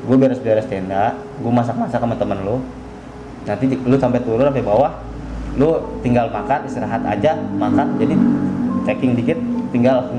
gue 0.03 0.15
beres-beres 0.19 0.67
tenda 0.67 1.15
gue 1.39 1.51
masak-masak 1.51 2.03
sama 2.03 2.19
temen 2.19 2.43
lo 2.43 2.59
nanti 3.47 3.71
lu 3.87 3.95
sampai 3.95 4.19
turun 4.21 4.43
sampai 4.43 4.61
bawah 4.61 4.91
lu 5.55 5.79
tinggal 6.03 6.27
makan 6.27 6.67
istirahat 6.67 7.03
aja 7.07 7.39
makan 7.55 7.95
jadi 7.95 8.15
checking 8.83 9.15
dikit 9.15 9.39
tinggal 9.71 10.11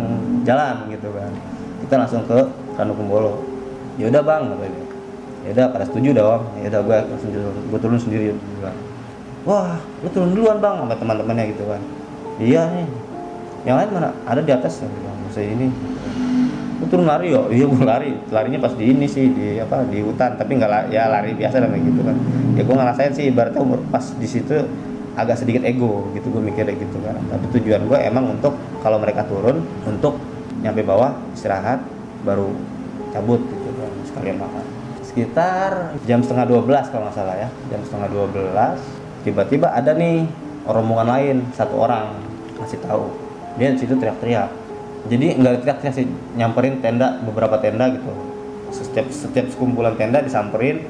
jalan 0.43 0.89
gitu 0.89 1.09
kan. 1.13 1.33
Kita 1.85 1.95
langsung 1.99 2.25
ke 2.25 2.39
Ranu 2.79 2.93
Kumbolo 2.97 3.43
ya 4.01 4.09
udah 4.09 4.23
bang 4.25 4.43
ya 5.45 5.51
udah 5.53 5.67
pada 5.75 5.85
setuju 5.85 6.17
dong. 6.17 6.43
Ya 6.63 6.73
udah 6.73 6.81
gue 6.85 6.99
langsung 7.13 7.31
gue 7.69 7.79
turun 7.81 7.99
sendiri 8.01 8.33
juga 8.33 8.73
wah 9.43 9.77
lu 10.01 10.09
turun 10.09 10.33
duluan 10.33 10.59
bang 10.63 10.79
sama 10.81 10.95
teman-temannya 10.97 11.45
gitu 11.53 11.65
kan. 11.69 11.81
Iya 12.41 12.63
nih. 12.73 12.89
Yang 13.63 13.77
lain 13.79 13.89
mana? 13.95 14.11
Ada 14.27 14.41
di 14.43 14.53
atas 14.53 14.83
saya 15.33 15.49
ini. 15.49 15.69
lu 15.69 16.12
turun 16.89 17.07
lari 17.07 17.35
yo. 17.35 17.51
Iya 17.51 17.67
gue 17.67 17.85
lari. 17.85 18.11
Larinya 18.31 18.59
pas 18.63 18.73
di 18.75 18.85
ini 18.91 19.07
sih 19.07 19.31
di 19.31 19.59
apa 19.59 19.85
di 19.87 20.03
hutan. 20.03 20.39
Tapi 20.39 20.59
nggak 20.59 20.91
ya 20.91 21.11
lari 21.11 21.35
biasa 21.35 21.63
namanya 21.63 21.83
gitu 21.91 22.01
kan. 22.07 22.17
Ya 22.55 22.63
gue 22.63 22.77
ngerasain 22.77 23.13
sih 23.13 23.25
ibaratnya 23.29 23.61
umur 23.63 23.83
pas 23.91 24.03
di 24.17 24.29
situ 24.29 24.55
agak 25.13 25.37
sedikit 25.37 25.61
ego 25.69 26.09
gitu 26.17 26.33
gue 26.33 26.43
mikirnya 26.43 26.73
gitu 26.79 26.97
kan. 27.03 27.19
Tapi 27.19 27.45
tujuan 27.59 27.85
gue 27.85 27.99
emang 28.01 28.33
untuk 28.33 28.57
kalau 28.81 28.97
mereka 28.97 29.27
turun 29.29 29.61
untuk 29.85 30.17
nyampe 30.63 30.87
bawah 30.87 31.13
istirahat 31.35 31.83
baru 32.23 32.55
cabut 33.11 33.43
gitu 33.43 33.69
kan 33.77 33.91
sekalian 34.09 34.37
makan. 34.41 34.65
Sekitar 35.03 35.93
jam 36.09 36.25
setengah 36.25 36.49
12 36.49 36.89
kalau 36.95 37.05
nggak 37.11 37.17
salah 37.17 37.37
ya. 37.37 37.49
Jam 37.69 37.81
setengah 37.85 38.09
12 38.33 39.27
tiba-tiba 39.27 39.69
ada 39.75 39.93
nih 39.93 40.25
rombongan 40.65 41.09
lain 41.11 41.37
satu 41.53 41.75
orang 41.83 42.15
kasih 42.63 42.79
tahu. 42.81 43.11
Dia 43.59 43.75
di 43.75 43.79
situ 43.83 43.93
teriak-teriak 43.99 44.49
jadi 45.11 45.35
nggak 45.35 45.67
teriak-teriak 45.67 45.95
sih 45.95 46.07
nyamperin 46.39 46.79
tenda 46.79 47.19
beberapa 47.27 47.59
tenda 47.59 47.91
gitu. 47.91 48.13
Setiap 48.71 49.11
setiap 49.11 49.47
sekumpulan 49.51 49.99
tenda 49.99 50.23
disamperin 50.23 50.87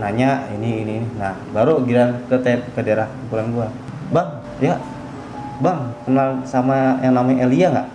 nanya 0.00 0.48
ini 0.56 0.86
ini 0.86 0.96
nah 1.20 1.36
baru 1.52 1.84
giliran 1.84 2.24
ke 2.30 2.40
te- 2.40 2.64
ke 2.72 2.80
daerah 2.80 3.06
kumpulan 3.26 3.46
gua. 3.52 3.68
Bang 4.10 4.28
ya 4.58 4.80
bang 5.60 5.92
kenal 6.08 6.40
sama 6.48 6.96
yang 7.04 7.12
namanya 7.12 7.44
Elia 7.44 7.66
nggak? 7.68 7.88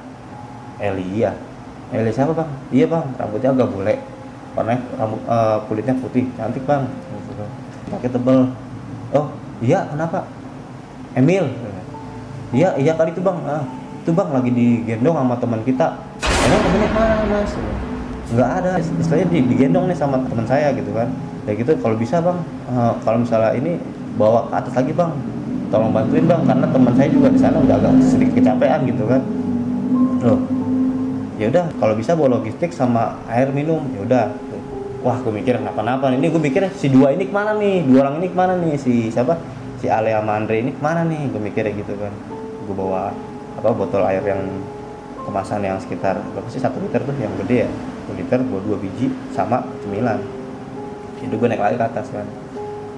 Elia. 0.85 1.31
Elia 1.89 2.13
siapa 2.13 2.31
bang? 2.37 2.49
Iya 2.69 2.85
bang 2.85 3.05
rambutnya 3.17 3.49
agak 3.51 3.69
bule. 3.73 3.95
Warnanya 4.53 4.81
rambut 5.01 5.21
eh, 5.25 5.57
kulitnya 5.65 5.95
putih. 5.97 6.29
Cantik 6.37 6.63
bang. 6.69 6.85
Pakai 7.89 8.09
tebel. 8.13 8.53
Oh 9.11 9.27
iya 9.59 9.89
kenapa? 9.89 10.29
Emil. 11.17 11.49
Iya 12.53 12.77
iya 12.77 12.93
kali 12.93 13.11
itu 13.11 13.19
bang. 13.25 13.37
Ah, 13.49 13.65
itu 14.05 14.13
bang 14.13 14.29
lagi 14.29 14.51
digendong 14.53 15.17
sama 15.17 15.33
teman 15.41 15.65
kita. 15.65 15.97
Emang 16.21 16.61
temennya 16.61 16.89
mana 16.93 17.15
mas? 17.25 17.51
Nggak 18.29 18.49
ada. 18.61 18.71
Istilahnya 18.77 19.27
di, 19.33 19.39
digendong 19.49 19.85
nih 19.89 19.97
sama 19.97 20.21
teman 20.29 20.45
saya 20.45 20.69
gitu 20.77 20.93
kan. 20.93 21.09
Ya 21.49 21.57
gitu 21.57 21.73
kalau 21.81 21.97
bisa 21.97 22.21
bang. 22.21 22.37
Eh, 22.69 22.93
kalau 23.01 23.17
misalnya 23.25 23.57
ini 23.57 23.81
bawa 24.13 24.45
ke 24.45 24.53
atas 24.61 24.73
lagi 24.77 24.93
bang. 24.93 25.09
Tolong 25.73 25.89
bantuin 25.89 26.29
bang 26.29 26.45
karena 26.45 26.69
teman 26.69 26.93
saya 26.93 27.09
juga 27.09 27.33
di 27.33 27.39
sana 27.41 27.57
udah 27.57 27.75
agak 27.81 27.93
sedikit 28.05 28.33
kecapean 28.37 28.79
gitu 28.85 29.09
kan. 29.09 29.21
Loh 30.21 30.39
ya 31.41 31.49
udah. 31.49 31.65
Kalau 31.81 31.93
bisa 31.97 32.13
bawa 32.13 32.39
logistik 32.39 32.71
sama 32.77 33.17
air 33.25 33.49
minum 33.49 33.81
ya 33.97 34.05
udah. 34.05 34.25
Wah 35.01 35.17
gue 35.21 35.33
mikir 35.33 35.57
kenapa-napa 35.57 36.13
ini 36.13 36.29
gue 36.29 36.41
mikir 36.41 36.65
si 36.77 36.93
dua 36.93 37.09
ini 37.09 37.25
ke 37.25 37.33
mana 37.33 37.57
nih? 37.57 37.89
Dua 37.89 38.05
orang 38.05 38.21
ini 38.21 38.27
ke 38.29 38.37
mana 38.37 38.53
nih? 38.53 38.77
Si 38.77 39.09
siapa? 39.09 39.33
Si 39.81 39.89
Ale 39.89 40.13
sama 40.13 40.37
Andre 40.37 40.61
ini 40.61 40.77
ke 40.77 40.81
mana 40.81 41.01
nih? 41.05 41.29
Gue 41.33 41.41
mikirnya 41.41 41.73
gitu 41.73 41.97
kan. 41.97 42.13
Gue 42.69 42.73
bawa 42.77 43.13
apa 43.55 43.69
botol 43.71 44.03
air 44.03 44.21
yang 44.21 44.41
kemasan 45.25 45.65
yang 45.65 45.81
sekitar 45.81 46.21
berapa 46.35 46.47
sih 46.53 46.61
satu 46.61 46.77
liter 46.77 47.01
tuh 47.01 47.15
yang 47.17 47.33
gede 47.43 47.65
ya? 47.65 47.69
Satu 48.05 48.13
liter 48.13 48.39
buat 48.45 48.63
dua 48.67 48.77
biji 48.77 49.09
sama 49.33 49.65
cemilan. 49.81 50.21
Itu 51.23 51.33
gue 51.39 51.47
naik 51.49 51.63
lagi 51.63 51.75
ke 51.81 51.85
atas 51.89 52.13
kan. 52.13 52.27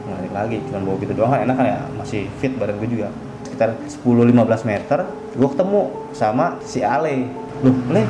Naik 0.08 0.34
lagi 0.36 0.60
cuma 0.67 0.84
bawa 0.84 0.98
gitu 1.00 1.13
doang 1.15 1.32
kan 1.32 1.39
enak 1.48 1.56
kan 1.56 1.65
ya? 1.65 1.80
Masih 1.96 2.28
fit 2.43 2.52
badan 2.60 2.76
gue 2.84 2.89
juga. 2.91 3.08
Sekitar 3.48 3.80
10-15 4.04 4.67
meter 4.67 5.00
gue 5.38 5.48
ketemu 5.48 5.82
sama 6.12 6.60
si 6.67 6.84
Ale. 6.84 7.32
Loh 7.63 7.78
Le 7.93 8.04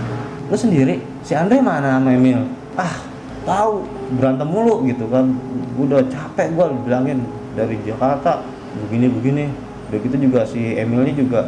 lu 0.47 0.55
sendiri? 0.55 1.03
Si 1.21 1.35
Andre 1.35 1.59
mana 1.59 1.99
sama 1.99 2.15
Emil? 2.15 2.39
Ah 2.79 3.03
tahu 3.45 3.85
berantem 4.17 4.47
mulu 4.47 4.81
gitu 4.89 5.05
kan. 5.11 5.29
Gue 5.77 5.85
udah 5.85 6.01
capek 6.09 6.57
gue 6.57 6.65
bilangin 6.87 7.21
dari 7.53 7.77
Jakarta 7.85 8.41
begini 8.87 9.07
begini. 9.13 9.45
Udah 9.87 9.99
gitu 10.03 10.15
juga 10.19 10.41
si 10.43 10.75
Emilnya 10.75 11.13
juga 11.15 11.41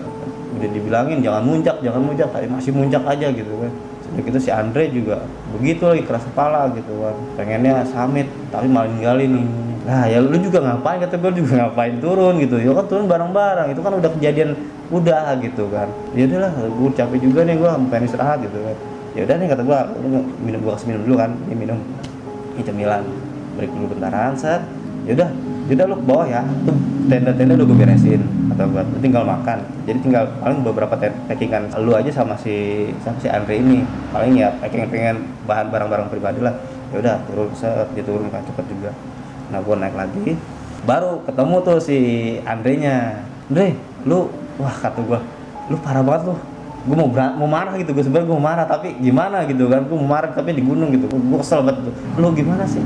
udah 0.59 0.69
dibilangin 0.75 1.23
jangan 1.23 1.43
muncak 1.47 1.79
jangan 1.79 2.01
muncak 2.03 2.27
tapi 2.35 2.51
masih 2.51 2.71
muncak 2.75 3.03
aja 3.07 3.27
gitu 3.31 3.53
kan. 3.63 3.71
Udah 4.09 4.23
gitu 4.25 4.37
si 4.41 4.49
Andre 4.51 4.91
juga 4.91 5.23
begitu 5.55 5.87
lagi 5.87 6.03
keras 6.03 6.27
kepala 6.27 6.67
gitu 6.75 6.93
kan. 6.99 7.15
Pengennya 7.39 7.87
summit 7.87 8.27
tapi 8.51 8.67
malah 8.67 8.91
ninggalin 8.91 9.39
nih. 9.39 9.47
Nah 9.87 10.03
ya 10.05 10.19
lu 10.19 10.35
juga 10.37 10.59
ngapain? 10.59 10.99
Kata 10.99 11.15
gue 11.15 11.31
juga 11.39 11.65
ngapain 11.65 11.97
turun? 12.03 12.37
gitu. 12.43 12.59
Ya 12.59 12.75
kan 12.75 12.85
turun 12.91 13.05
bareng-bareng 13.07 13.71
itu 13.71 13.81
kan 13.81 13.93
udah 13.95 14.11
kejadian 14.19 14.59
udah 14.91 15.39
gitu 15.39 15.63
kan. 15.71 15.87
Ya 16.11 16.27
udahlah 16.27 16.51
gue 16.59 16.89
capek 16.93 17.19
juga 17.23 17.39
nih 17.47 17.55
gue 17.55 17.69
pengen 17.87 18.03
istirahat 18.05 18.43
gitu 18.43 18.59
kan. 18.59 18.75
Ya 19.15 19.21
udah 19.25 19.35
nih 19.39 19.47
kata 19.49 19.61
gue 19.63 19.79
lu 20.03 20.07
minum 20.43 20.59
gue 20.61 20.71
kasih 20.75 20.87
minum 20.91 21.01
dulu 21.07 21.15
kan. 21.17 21.31
Ini 21.47 21.55
minum 21.55 21.79
ini 22.59 22.61
cemilan 22.67 23.01
break 23.55 23.71
dulu 23.71 23.85
bentaran 23.95 24.35
set. 24.35 24.61
Ya 25.07 25.15
udah 25.15 25.29
ya 25.69 25.73
udah 25.77 25.85
lu 25.85 25.95
ke 26.01 26.05
bawah 26.05 26.25
ya 26.27 26.41
tenda-tenda 27.09 27.53
udah 27.57 27.65
gue 27.65 27.77
beresin 27.77 28.21
lu 28.67 28.99
tinggal 28.99 29.23
makan. 29.23 29.63
Jadi 29.87 29.99
tinggal 30.03 30.27
paling 30.43 30.59
beberapa 30.67 30.91
packingan 30.99 31.71
lu 31.79 31.95
aja 31.95 32.11
sama 32.11 32.35
si 32.35 32.87
sama 32.99 33.15
si 33.23 33.31
Andre 33.31 33.63
ini. 33.63 33.87
Paling 34.11 34.35
ya 34.35 34.51
packing 34.59 34.83
pengen 34.91 35.23
bahan 35.47 35.71
barang-barang 35.71 36.11
pribadi 36.11 36.43
lah. 36.43 36.55
Ya 36.91 36.99
udah 36.99 37.15
turun 37.29 37.49
set 37.55 37.87
dia 37.95 38.03
turun 38.03 38.27
kan 38.27 38.43
cepet 38.43 38.65
juga. 38.67 38.91
Nah 39.53 39.63
gue 39.63 39.75
naik 39.79 39.95
lagi. 39.95 40.35
Baru 40.83 41.23
ketemu 41.23 41.55
tuh 41.63 41.77
si 41.79 41.97
Andre 42.43 42.73
nya 42.75 42.95
Andre 43.47 43.79
lu 44.03 44.27
wah 44.59 44.75
kata 44.75 44.99
gue 44.99 45.19
lu 45.71 45.77
parah 45.79 46.03
banget 46.03 46.33
lu. 46.33 46.35
Gue 46.79 46.95
mau 46.95 47.11
berat, 47.11 47.35
mau 47.35 47.47
marah 47.47 47.75
gitu 47.75 47.91
gue 47.91 48.03
sebenarnya 48.07 48.27
gue 48.31 48.37
mau 48.39 48.47
marah 48.49 48.65
tapi 48.67 48.95
gimana 48.99 49.43
gitu 49.47 49.67
kan? 49.67 49.87
Gue 49.87 49.95
mau 49.99 50.09
marah 50.09 50.31
tapi 50.31 50.51
di 50.51 50.63
gunung 50.63 50.91
gitu. 50.91 51.07
Gue 51.07 51.39
kesel 51.39 51.63
banget 51.63 51.87
tuh. 51.87 51.93
lu 52.19 52.27
gimana 52.35 52.67
sih? 52.67 52.83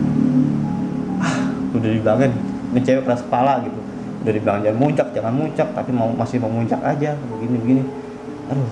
Ah 1.17 1.49
udah 1.73 1.89
dibilangin. 1.89 2.33
Ini 2.73 2.81
cewek 2.81 3.05
keras 3.05 3.21
kepala 3.21 3.61
gitu 3.65 3.82
udah 4.23 4.31
dibilang 4.31 4.63
jangan 4.63 4.79
muncak 4.79 5.07
jangan 5.11 5.33
muncak 5.35 5.67
tapi 5.75 5.91
mau 5.91 6.09
masih 6.15 6.39
mau 6.39 6.49
muncak 6.49 6.79
aja. 6.81 7.13
Begini 7.13 7.55
begini. 7.59 7.83
Aduh 8.49 8.67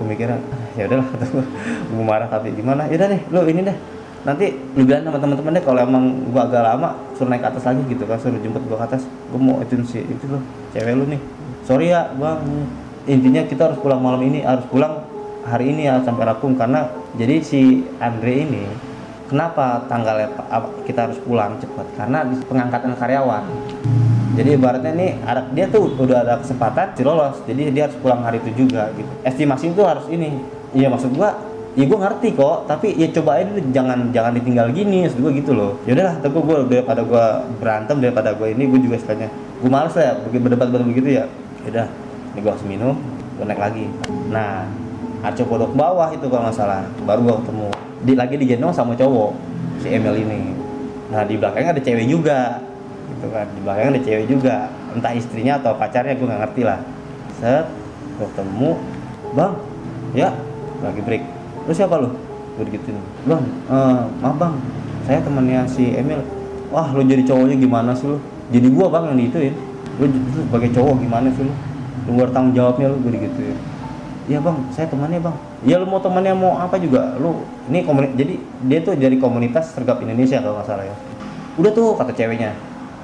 gue 0.00 0.06
mikirnya 0.08 0.40
"Ah, 0.40 0.80
ya 0.80 0.88
udahlah 0.88 1.08
gue 1.92 2.04
marah 2.04 2.28
tapi 2.28 2.56
gimana? 2.56 2.88
Ya 2.88 3.04
nih 3.04 3.20
lu 3.28 3.44
ini 3.44 3.60
deh. 3.64 3.76
Nanti 4.20 4.52
lu 4.76 4.84
bilang 4.84 5.08
sama 5.08 5.16
teman-teman 5.16 5.56
deh 5.56 5.64
kalau 5.64 5.80
emang 5.80 6.04
gua 6.28 6.44
agak 6.44 6.60
lama 6.60 6.92
suruh 7.16 7.32
naik 7.32 7.40
ke 7.40 7.48
atas 7.56 7.64
lagi 7.64 7.82
gitu 7.88 8.04
kan 8.04 8.20
suruh 8.20 8.36
jemput 8.40 8.60
gua 8.68 8.84
ke 8.84 8.92
atas. 8.92 9.08
Gua 9.32 9.40
mau 9.40 9.56
itu 9.64 9.80
si 9.88 10.04
itu 10.04 10.24
loh 10.28 10.44
cewek 10.76 10.92
lu 10.92 11.04
nih. 11.08 11.20
Sorry 11.64 11.88
ya 11.88 12.12
bang 12.12 12.40
intinya 13.08 13.40
kita 13.48 13.72
harus 13.72 13.78
pulang 13.80 14.00
malam 14.04 14.20
ini 14.20 14.44
harus 14.44 14.64
pulang 14.68 15.04
hari 15.48 15.72
ini 15.72 15.88
ya 15.88 16.04
sampai 16.04 16.28
rakum 16.28 16.52
karena 16.52 16.84
jadi 17.16 17.40
si 17.40 17.88
Andre 17.96 18.44
ini 18.44 18.68
kenapa 19.32 19.88
tanggalnya 19.88 20.36
kita 20.84 21.08
harus 21.08 21.16
pulang 21.24 21.56
cepat? 21.56 21.88
Karena 21.96 22.28
di 22.28 22.36
pengangkatan 22.44 22.92
karyawan 23.00 23.44
jadi 24.30 24.54
ibaratnya 24.54 24.92
nih 24.94 25.10
dia 25.58 25.66
tuh 25.66 25.90
udah 25.98 26.22
ada 26.22 26.34
kesempatan 26.38 26.94
si 26.94 27.02
lolos. 27.02 27.42
Jadi 27.50 27.74
dia 27.74 27.90
harus 27.90 27.98
pulang 27.98 28.22
hari 28.22 28.38
itu 28.38 28.66
juga 28.66 28.86
gitu. 28.94 29.10
Estimasi 29.26 29.74
itu 29.74 29.82
harus 29.82 30.06
ini. 30.06 30.38
Iya 30.70 30.86
maksud 30.86 31.18
gua 31.18 31.34
ya 31.74 31.84
gua 31.90 31.98
ngerti 32.06 32.38
kok. 32.38 32.70
Tapi 32.70 32.94
ya 32.94 33.10
cobain 33.10 33.50
dulu, 33.50 33.60
jangan 33.74 33.98
jangan 34.14 34.32
ditinggal 34.38 34.70
gini 34.70 35.10
maksud 35.10 35.18
gua 35.18 35.32
gitu 35.34 35.50
loh. 35.50 35.72
Ya 35.82 35.98
udahlah 35.98 36.14
tapi 36.22 36.36
gua 36.46 36.56
daripada 36.62 37.02
gua 37.02 37.24
berantem 37.58 37.96
daripada 37.98 38.30
gua 38.38 38.48
ini 38.54 38.70
gua 38.70 38.78
juga 38.78 38.94
istilahnya 39.02 39.28
gua 39.60 39.70
males 39.70 39.94
ya 39.98 40.14
begitu 40.22 40.42
berdebat 40.46 40.68
berdebat 40.70 40.88
begitu 40.94 41.08
ya. 41.18 41.24
Udah 41.66 41.86
ini 42.30 42.38
gua 42.38 42.50
harus 42.54 42.64
minum 42.70 42.94
gua 43.34 43.44
naik 43.50 43.60
lagi. 43.60 43.86
Nah 44.30 44.70
Arco 45.20 45.42
podok 45.44 45.74
bawah 45.74 46.08
itu 46.14 46.24
kalau 46.30 46.46
nggak 46.46 46.54
salah. 46.54 46.86
Baru 47.02 47.26
gua 47.26 47.34
ketemu. 47.42 47.68
Di 48.06 48.12
lagi 48.14 48.34
digendong 48.38 48.70
sama 48.70 48.94
cowok 48.94 49.34
si 49.82 49.90
Emil 49.90 50.22
ini. 50.22 50.54
Nah 51.10 51.26
di 51.26 51.34
belakangnya 51.34 51.74
ada 51.74 51.82
cewek 51.82 52.06
juga 52.06 52.69
gitu 53.16 53.26
kan. 53.34 53.46
Di 53.50 53.60
belakangnya 53.62 53.90
ada 53.98 54.02
cewek 54.02 54.26
juga. 54.30 54.56
Entah 54.94 55.12
istrinya 55.14 55.58
atau 55.58 55.74
pacarnya 55.74 56.14
gue 56.14 56.26
nggak 56.26 56.40
ngerti 56.46 56.62
lah. 56.62 56.80
Set 57.38 57.66
gue 58.20 58.26
ketemu 58.36 58.70
bang 59.32 59.52
ya 60.12 60.28
lagi 60.84 61.00
break. 61.02 61.22
Lu 61.66 61.72
siapa 61.74 61.94
lu? 61.98 62.08
Gue 62.58 62.64
gituin 62.70 62.98
bang 63.24 63.42
eh, 63.70 64.02
maaf 64.20 64.36
bang 64.36 64.54
saya 65.08 65.18
temannya 65.24 65.66
si 65.66 65.90
Emil. 65.96 66.20
Wah 66.70 66.86
lu 66.94 67.02
jadi 67.02 67.26
cowoknya 67.26 67.56
gimana 67.58 67.90
sih 67.98 68.06
lu? 68.06 68.18
Jadi 68.50 68.66
gua 68.70 68.86
bang 68.90 69.14
yang 69.14 69.18
diituin 69.26 69.54
lu, 69.98 70.06
lu 70.06 70.38
sebagai 70.46 70.70
cowok 70.70 70.94
gimana 71.02 71.28
sih 71.34 71.44
lu? 71.44 71.54
Lu 72.10 72.24
tanggung 72.30 72.54
jawabnya 72.54 72.94
lu 72.94 72.96
gue 73.02 73.12
digituin. 73.18 73.58
Iya 74.30 74.38
bang, 74.38 74.56
saya 74.70 74.86
temannya 74.86 75.18
bang. 75.18 75.36
Iya 75.66 75.82
lu 75.82 75.90
mau 75.90 75.98
temannya 75.98 76.34
mau 76.38 76.54
apa 76.54 76.78
juga, 76.78 77.18
lu 77.18 77.42
ini 77.66 77.82
komunitas. 77.82 78.14
Jadi 78.14 78.34
dia 78.70 78.78
tuh 78.86 78.94
dari 78.94 79.18
komunitas 79.18 79.74
sergap 79.74 79.98
Indonesia 79.98 80.38
kalau 80.38 80.62
nggak 80.62 80.68
salah 80.70 80.86
ya. 80.86 80.96
Udah 81.58 81.70
tuh 81.74 81.98
kata 81.98 82.14
ceweknya, 82.14 82.54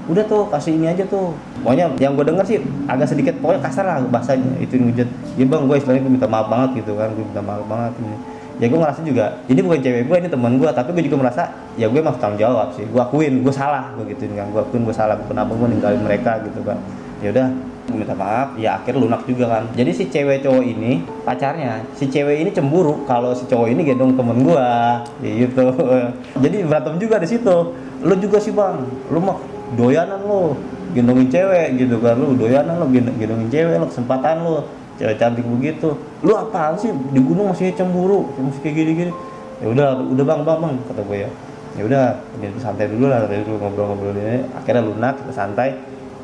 udah 0.06 0.24
tuh 0.26 0.46
kasih 0.50 0.78
ini 0.78 0.86
aja 0.90 1.02
tuh. 1.06 1.34
Pokoknya 1.62 1.90
yang 1.98 2.14
gue 2.14 2.24
denger 2.26 2.44
sih 2.46 2.58
agak 2.86 3.10
sedikit 3.10 3.34
pokoknya 3.42 3.60
kasar 3.62 3.84
lah 3.86 3.98
bahasanya 4.06 4.58
itu 4.62 4.78
ngujat. 4.78 5.08
Ya 5.34 5.44
bang, 5.44 5.62
gue 5.66 5.76
istilahnya 5.76 6.02
gue 6.06 6.12
minta 6.14 6.28
maaf 6.30 6.46
banget 6.46 6.84
gitu 6.84 6.94
kan, 6.94 7.10
gue 7.12 7.24
minta 7.26 7.42
maaf 7.42 7.64
banget 7.66 7.92
ini. 7.98 8.16
Ya 8.56 8.66
gue 8.72 8.78
ngerasa 8.80 9.00
juga, 9.04 9.24
ini 9.52 9.60
bukan 9.60 9.80
cewek 9.84 10.02
gue, 10.08 10.16
ini 10.16 10.28
teman 10.32 10.52
gue, 10.56 10.70
tapi 10.72 10.88
gue 10.96 11.04
juga 11.04 11.16
merasa 11.20 11.42
ya 11.76 11.92
gue 11.92 12.00
masih 12.00 12.20
tanggung 12.22 12.40
jawab 12.40 12.72
sih. 12.72 12.88
Gue 12.88 13.02
akuin, 13.04 13.44
gue 13.44 13.52
salah, 13.52 13.92
gue 13.98 14.04
gituin 14.16 14.32
kan, 14.32 14.48
gue 14.48 14.62
akuin 14.64 14.82
gue 14.86 14.96
salah, 14.96 15.20
kenapa 15.28 15.52
gue 15.52 15.68
ninggalin 15.76 16.00
mereka 16.00 16.40
gitu 16.40 16.64
kan. 16.64 16.80
Ya 17.20 17.36
udah, 17.36 17.52
gue 17.86 18.02
minta 18.02 18.18
maaf 18.18 18.58
ya 18.58 18.82
akhirnya 18.82 18.98
lunak 19.06 19.22
juga 19.30 19.46
kan 19.46 19.64
jadi 19.78 19.90
si 19.94 20.10
cewek 20.10 20.42
cowok 20.42 20.64
ini 20.66 21.06
pacarnya 21.22 21.86
si 21.94 22.10
cewek 22.10 22.42
ini 22.42 22.50
cemburu 22.50 23.06
kalau 23.06 23.30
si 23.30 23.46
cowok 23.46 23.70
ini 23.70 23.86
gendong 23.86 24.18
temen 24.18 24.42
gua 24.42 25.00
ya 25.22 25.46
gitu 25.46 25.70
jadi 26.42 26.66
berantem 26.66 26.98
juga 26.98 27.22
di 27.22 27.28
situ 27.30 27.56
lu 28.02 28.14
juga 28.18 28.42
sih 28.42 28.50
bang 28.50 28.82
lu 29.14 29.22
mah 29.22 29.38
doyanan 29.74 30.22
lu 30.22 30.55
gendongin 30.94 31.26
cewek 31.26 31.74
gitu 31.83 31.98
kan 31.98 32.14
lu 32.14 32.38
doyanan 32.38 32.79
gendong- 32.92 33.18
gendongin 33.18 33.48
cewek 33.50 33.76
lu 33.83 33.87
kesempatan 33.90 34.46
lu 34.46 34.62
cewek 35.00 35.16
cantik 35.18 35.42
begitu. 35.42 35.98
Lu 36.22 36.33
apaan 36.38 36.79
sih? 36.79 36.94
Di 37.11 37.20
gunung 37.20 37.50
masih 37.50 37.74
cemburu 37.74 38.31
masih 38.38 38.61
kayak 38.62 38.74
gini-gini. 38.79 39.12
Ya 39.59 39.66
udah 39.72 39.88
udah 39.98 40.24
bang 40.24 40.40
bang 40.46 40.59
bang 40.62 40.72
kata 40.87 41.02
gue 41.02 41.18
ya. 41.26 41.31
Ya 41.76 41.83
udah 41.85 42.05
jadi 42.40 42.59
santai 42.62 42.87
dulu 42.88 43.11
lah 43.11 43.26
santai 43.26 43.44
dulu 43.44 43.57
ngobrol-ngobrol 43.61 44.14
ini. 44.16 44.46
Akhirnya 44.55 44.83
lunak 44.87 45.18
kita 45.20 45.33
santai. 45.35 45.76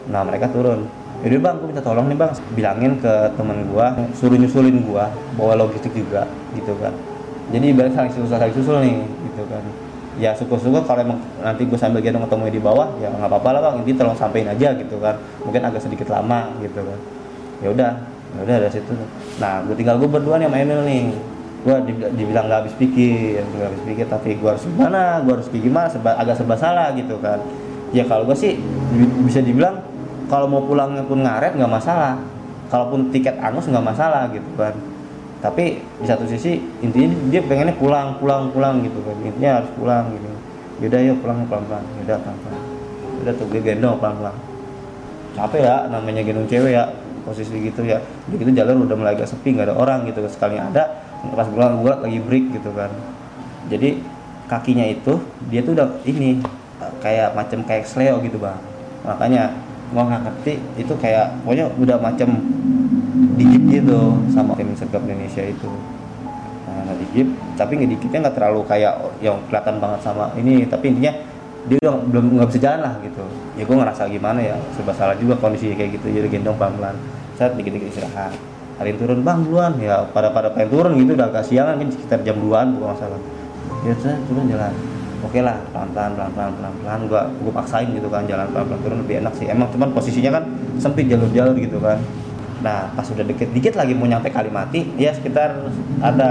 Nah 0.09 0.23
mereka 0.23 0.49
turun. 0.49 0.87
Yaudah 1.23 1.39
bang, 1.39 1.55
gue 1.63 1.69
minta 1.71 1.83
tolong 1.87 2.11
nih 2.11 2.19
bang, 2.19 2.35
bilangin 2.59 2.93
ke 2.99 3.31
temen 3.39 3.71
gue, 3.71 3.87
suruh 4.19 4.35
nyusulin 4.35 4.83
gue, 4.83 5.05
bawa 5.39 5.55
logistik 5.55 5.95
juga, 5.95 6.27
gitu 6.51 6.75
kan. 6.83 6.91
Jadi 7.55 7.71
ibarat 7.71 7.95
saling 7.95 8.11
susul 8.11 8.27
saling 8.27 8.51
susul 8.51 8.83
nih, 8.83 9.07
gitu 9.07 9.47
kan. 9.47 9.63
Ya 10.21 10.37
syukur-syukur 10.37 10.85
kalau 10.85 11.01
emang 11.01 11.19
nanti 11.41 11.65
gue 11.65 11.79
sambil 11.81 12.05
gendong 12.05 12.29
ketemu 12.29 12.53
di 12.53 12.61
bawah, 12.61 12.89
ya 13.01 13.09
nggak 13.09 13.29
apa-apa 13.33 13.49
lah 13.57 13.61
bang, 13.65 13.75
intinya 13.81 13.97
tolong 14.05 14.19
sampein 14.19 14.49
aja 14.49 14.77
gitu 14.77 15.01
kan. 15.01 15.17
Mungkin 15.41 15.61
agak 15.65 15.81
sedikit 15.81 16.13
lama 16.13 16.53
gitu 16.61 16.85
kan. 16.85 16.99
Ya 17.65 17.69
udah, 17.73 17.91
ya 18.37 18.41
udah 18.45 18.57
dari 18.69 18.73
situ. 18.73 18.93
Nah, 19.41 19.65
gue 19.65 19.75
tinggal 19.79 19.97
gue 19.97 20.09
berdua 20.09 20.37
nih 20.37 20.53
sama 20.53 20.59
Emil 20.61 20.81
nih. 20.85 21.03
Gue 21.63 21.77
dibilang 22.19 22.51
nggak 22.51 22.61
habis 22.67 22.75
pikir, 22.77 23.41
nggak 23.41 23.67
habis 23.71 23.83
pikir, 23.87 24.07
tapi 24.11 24.35
gue 24.37 24.49
harus 24.51 24.67
gimana, 24.67 25.23
gue 25.23 25.33
harus 25.33 25.47
kayak 25.49 25.65
gimana, 25.65 25.87
serba, 25.89 26.11
agak 26.19 26.35
serba 26.37 26.57
salah 26.59 26.91
gitu 26.93 27.17
kan. 27.23 27.39
Ya 27.95 28.05
kalau 28.05 28.27
gue 28.29 28.37
sih 28.37 28.59
bi- 28.93 29.31
bisa 29.31 29.41
dibilang 29.41 29.81
kalau 30.33 30.49
mau 30.49 30.65
pulangnya 30.65 31.05
pun 31.05 31.21
ngaret 31.21 31.53
nggak 31.61 31.69
masalah 31.69 32.17
kalaupun 32.73 33.13
tiket 33.13 33.37
angus 33.37 33.69
nggak 33.69 33.85
masalah 33.85 34.33
gitu 34.33 34.49
kan 34.57 34.73
tapi 35.43 35.83
di 35.83 36.07
satu 36.07 36.23
sisi 36.31 36.63
intinya 36.87 37.11
dia 37.29 37.43
pengennya 37.43 37.75
pulang 37.75 38.17
pulang 38.23 38.55
pulang 38.55 38.79
gitu 38.87 39.03
kan. 39.03 39.19
Intinya 39.27 39.59
harus 39.59 39.71
pulang 39.75 40.15
gitu. 40.15 40.31
Yaudah 40.87 41.01
yuk 41.03 41.19
pulang 41.19 41.43
pelan 41.51 41.63
pelan 41.67 41.85
yaudah 42.03 42.19
pelan 42.23 42.37
pelan 42.47 42.63
udah 43.23 43.33
tuh 43.39 43.47
gue 43.55 43.63
gendong 43.63 44.03
pelan 44.03 44.19
pelan 44.19 44.37
capek 45.39 45.63
ya 45.63 45.77
namanya 45.87 46.27
gendong 46.27 46.47
cewek 46.51 46.73
ya 46.75 46.85
posisi 47.27 47.55
gitu 47.59 47.87
ya. 47.87 47.99
Begitu 48.31 48.51
jalur 48.55 48.87
udah 48.87 48.97
mulai 48.99 49.15
agak 49.15 49.31
sepi 49.31 49.55
nggak 49.55 49.71
ada 49.71 49.75
orang 49.79 50.07
gitu. 50.07 50.23
Sekali 50.31 50.59
ada 50.59 51.03
pas 51.35 51.47
bulan 51.47 51.79
bulan 51.79 52.03
lagi 52.03 52.19
break 52.19 52.55
gitu 52.55 52.71
kan. 52.75 52.91
Jadi 53.71 54.03
kakinya 54.51 54.87
itu 54.91 55.23
dia 55.51 55.63
tuh 55.63 55.79
udah 55.79 55.89
ini 56.03 56.43
kayak 56.99 57.35
macam 57.39 57.63
kayak 57.63 57.87
sleo 57.87 58.19
gitu 58.27 58.43
bang. 58.43 58.59
Makanya 59.07 59.55
gua 59.95 60.03
nggak 60.11 60.23
ngerti 60.27 60.55
itu 60.83 60.93
kayak 60.99 61.31
pokoknya 61.47 61.71
udah 61.79 61.97
macam 62.03 62.29
digit 63.39 63.63
gitu 63.81 64.19
sama 64.35 64.53
tim 64.59 64.75
sergap 64.75 65.03
Indonesia 65.07 65.43
itu. 65.47 65.71
Nah 66.67 66.95
digit 66.99 67.29
tapi 67.55 67.79
ngedikitnya 67.79 68.29
nggak 68.29 68.37
terlalu 68.37 68.61
kayak 68.67 68.95
yang 69.23 69.39
kelihatan 69.47 69.79
banget 69.79 70.01
sama 70.03 70.35
ini 70.35 70.67
tapi 70.67 70.91
intinya 70.91 71.13
dia 71.71 71.79
udah 71.79 71.95
belum 72.11 72.25
nggak 72.43 72.49
bisa 72.51 72.61
jalan 72.61 72.81
lah 72.83 72.95
gitu. 73.07 73.25
Ya 73.55 73.63
gue 73.63 73.77
ngerasa 73.79 74.03
gimana 74.11 74.41
ya 74.43 74.57
serba 74.75 74.93
salah 74.99 75.15
juga 75.15 75.39
kondisi 75.39 75.71
kayak 75.73 76.01
gitu 76.01 76.11
jadi 76.11 76.27
gendong 76.27 76.59
pelan 76.59 76.75
pelan 76.75 76.97
saat 77.39 77.55
dikit 77.55 77.79
dikit 77.79 77.89
istirahat. 77.95 78.35
Hari 78.81 78.97
ini 78.97 78.99
turun 78.99 79.21
bang 79.23 79.39
duluan. 79.47 79.73
Ya 79.79 80.03
pada 80.11 80.35
pada 80.35 80.51
pengen 80.51 80.75
turun 80.75 80.93
gitu 80.99 81.15
udah 81.15 81.31
agak 81.31 81.47
kan 81.47 81.87
sekitar 81.87 82.19
jam 82.27 82.37
2an 82.43 82.67
bukan 82.75 82.89
masalah 82.99 83.21
ya 83.87 83.95
saya 84.03 84.19
turun 84.27 84.51
jalan. 84.51 84.75
Oke 85.23 85.39
lah 85.39 85.55
pelan 85.71 85.87
pelan 85.95 86.11
pelan 86.19 86.31
pelan 86.35 86.51
pelan 86.59 86.73
pelan 86.83 87.01
gua 87.07 87.23
gua 87.47 87.53
paksain 87.63 87.87
gitu 87.95 88.11
kan 88.11 88.27
jalan 88.27 88.51
pelan 88.51 88.65
pelan 88.67 88.81
turun 88.83 88.99
lebih 89.07 89.23
enak 89.23 89.33
sih. 89.39 89.47
Emang 89.47 89.71
cuman 89.71 89.95
posisinya 89.95 90.41
kan 90.41 90.45
sempit 90.83 91.07
jalur 91.07 91.31
jalur 91.31 91.55
gitu 91.55 91.79
kan 91.79 92.03
nah 92.63 92.95
pas 92.95 93.05
udah 93.11 93.27
dikit 93.27 93.51
dikit 93.51 93.75
lagi 93.75 93.91
mau 93.93 94.07
nyampe 94.07 94.31
Kalimati 94.31 94.95
ya 94.95 95.11
sekitar 95.11 95.67
ada 95.99 96.31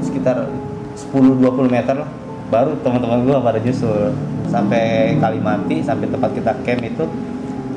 sekitar 0.00 0.48
10-20 0.96 1.68
meter 1.68 1.96
lah. 2.00 2.10
Baru 2.52 2.76
teman-teman 2.84 3.24
gua 3.24 3.40
pada 3.40 3.60
nyusul. 3.60 4.12
Sampai 4.52 5.16
Kalimati 5.16 5.80
sampai 5.80 6.08
tempat 6.12 6.36
kita 6.36 6.52
camp 6.60 6.82
itu 6.84 7.04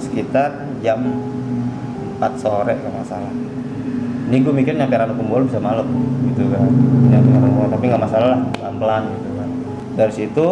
sekitar 0.03 0.67
jam 0.83 0.99
4 2.19 2.35
sore 2.35 2.75
kalau 2.75 2.91
nggak 2.99 3.07
salah. 3.07 3.31
Ini 4.25 4.41
gue 4.41 4.53
mikir 4.57 4.73
nyampe 4.73 4.97
Ranukumbolo 4.97 5.47
bisa 5.47 5.61
malam 5.61 5.87
gitu 6.27 6.49
kan. 6.51 6.67
Nyampe 7.07 7.29
Ranukumbolo 7.31 7.67
tapi 7.71 7.83
nggak 7.87 8.03
masalah 8.03 8.27
lah 8.35 8.41
pelan-pelan 8.59 9.03
gitu 9.07 9.29
kan. 9.39 9.49
Dari 9.95 10.13
situ 10.13 10.47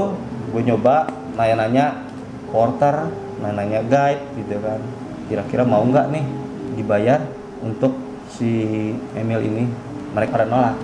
gue 0.56 0.62
nyoba 0.64 1.10
nanya-nanya 1.36 1.86
porter 2.54 3.12
nanya-nanya 3.44 3.84
guide 3.92 4.24
gitu 4.40 4.56
kan. 4.64 4.80
Kira-kira 5.28 5.68
mau 5.68 5.84
nggak 5.84 6.08
nih 6.16 6.24
dibayar 6.76 7.22
untuk 7.64 7.96
si 8.34 8.92
Emil 9.14 9.42
ini. 9.46 9.64
Mereka 10.14 10.30
pada 10.34 10.46
nolak. 10.46 10.76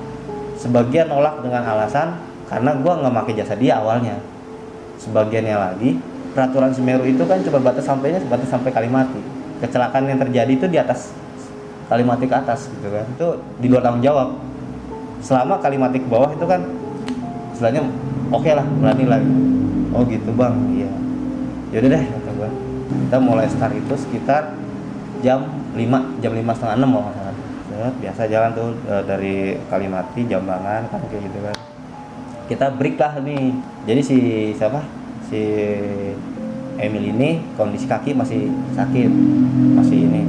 Sebagian 0.59 1.07
nolak 1.07 1.39
dengan 1.45 1.63
alasan 1.65 2.19
karena 2.49 2.73
gue 2.75 2.93
nggak 2.93 3.13
pakai 3.13 3.33
jasa 3.37 3.53
dia 3.55 3.77
awalnya. 3.77 4.17
Sebagiannya 4.99 5.55
lagi 5.55 5.95
peraturan 6.33 6.71
Semeru 6.75 7.07
itu 7.07 7.23
kan 7.25 7.41
cuma 7.41 7.59
batas 7.61 7.85
sampainya 7.85 8.19
sebatas 8.21 8.49
sampai 8.49 8.69
Kalimati. 8.73 9.21
Kecelakaan 9.59 10.07
yang 10.07 10.19
terjadi 10.19 10.51
itu 10.55 10.65
di 10.71 10.77
atas 10.79 11.11
Kalimati 11.89 12.25
ke 12.29 12.35
atas 12.35 12.69
gitu 12.69 12.87
kan. 12.89 13.05
Itu 13.17 13.27
di 13.57 13.67
luar 13.69 13.81
tanggung 13.85 14.03
jawab. 14.05 14.37
Selama 15.19 15.59
Kalimati 15.59 15.99
ke 15.99 16.07
bawah 16.07 16.31
itu 16.31 16.45
kan 16.45 16.63
istilahnya 17.53 17.81
oke 18.29 18.49
lah 18.49 18.65
berani 18.65 19.05
lah. 19.09 19.21
Oh 19.93 20.05
gitu 20.05 20.29
bang. 20.37 20.53
Iya. 20.73 20.91
Yaudah 21.75 21.89
deh 21.97 22.03
kata 22.03 22.31
gua. 22.37 22.49
Kita 22.89 23.17
mulai 23.21 23.45
start 23.49 23.73
itu 23.77 23.93
sekitar 23.93 24.57
jam 25.21 25.45
5 25.79 26.19
jam 26.19 26.31
lima 26.35 26.51
setengah 26.51 26.75
enam 26.83 26.91
mau 26.91 27.07
biasa 27.87 28.27
jalan 28.27 28.51
tuh 28.51 28.69
e, 28.83 28.93
dari 29.07 29.35
Kalimati 29.71 30.27
Jambangan 30.27 30.91
kan 30.91 30.99
kayak 31.07 31.21
gitu 31.31 31.39
kan. 31.47 31.55
Kita 32.51 32.65
break 32.75 32.99
lah 32.99 33.13
nih. 33.23 33.55
Jadi 33.87 34.01
si 34.03 34.17
siapa? 34.57 34.83
Si 35.29 35.41
Emil 36.79 37.11
ini 37.11 37.43
kondisi 37.55 37.85
kaki 37.87 38.15
masih 38.15 38.51
sakit 38.75 39.11
masih 39.79 39.97
ini. 40.09 40.23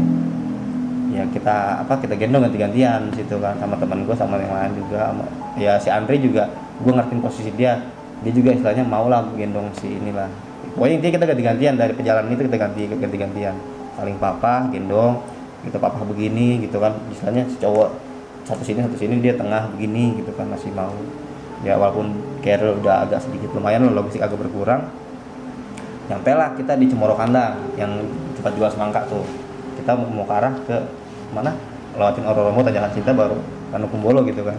Ya 1.10 1.26
kita 1.26 1.82
apa 1.82 1.98
kita 1.98 2.14
gendong 2.14 2.46
ganti-gantian 2.46 3.10
situ 3.14 3.38
kan 3.42 3.58
sama 3.58 3.74
teman 3.78 4.06
gue 4.06 4.14
sama 4.14 4.38
yang 4.38 4.54
lain 4.54 4.72
juga 4.78 5.10
ya 5.58 5.74
si 5.78 5.90
Andre 5.90 6.22
juga 6.22 6.46
gue 6.82 6.92
ngertiin 6.92 7.20
posisi 7.22 7.50
dia. 7.54 7.82
Dia 8.20 8.32
juga 8.36 8.52
istilahnya 8.52 8.84
mau 8.84 9.08
lah 9.08 9.24
gendong 9.34 9.72
si 9.74 9.96
inilah 9.96 10.28
pokoknya 10.76 10.94
intinya 11.02 11.12
kita 11.18 11.26
ganti-gantian 11.34 11.74
dari 11.74 11.92
perjalanan 11.96 12.30
itu 12.30 12.42
kita 12.46 12.58
ganti 12.60 12.82
ganti-gantian. 12.86 13.56
Saling 13.96 14.16
papa 14.20 14.70
gendong 14.70 15.18
gitu 15.66 15.76
papa 15.76 16.00
begini 16.04 16.64
gitu 16.64 16.80
kan. 16.80 16.96
Istilahnya 17.12 17.44
si 17.48 17.60
cowok 17.60 17.88
satu 18.48 18.64
sini 18.64 18.80
satu 18.82 18.96
sini 18.96 19.20
dia 19.20 19.36
tengah 19.36 19.68
begini 19.76 20.20
gitu 20.20 20.32
kan 20.34 20.48
masih 20.48 20.72
mau. 20.72 20.92
Ya 21.60 21.76
walaupun 21.76 22.16
carrier 22.40 22.72
udah 22.80 23.04
agak 23.04 23.20
sedikit 23.20 23.52
lumayan 23.52 23.84
logistik 23.92 24.24
agak 24.24 24.40
berkurang. 24.40 24.88
Nyampe 26.08 26.32
lah 26.34 26.56
kita 26.56 26.74
di 26.74 26.90
Cemoro 26.90 27.14
Kandang 27.14 27.60
yang 27.78 28.00
tempat 28.34 28.52
jual 28.56 28.70
semangka 28.72 29.04
tuh. 29.06 29.22
Kita 29.78 29.94
mau 29.94 30.24
ke 30.26 30.34
arah 30.34 30.54
ke 30.64 30.76
mana? 31.30 31.54
Lewatin 31.90 32.22
Ororomo 32.26 32.62
Tanjakan 32.62 32.90
Cinta 32.94 33.12
baru 33.14 33.36
Kumbolo 33.90 34.26
gitu 34.26 34.42
kan. 34.42 34.58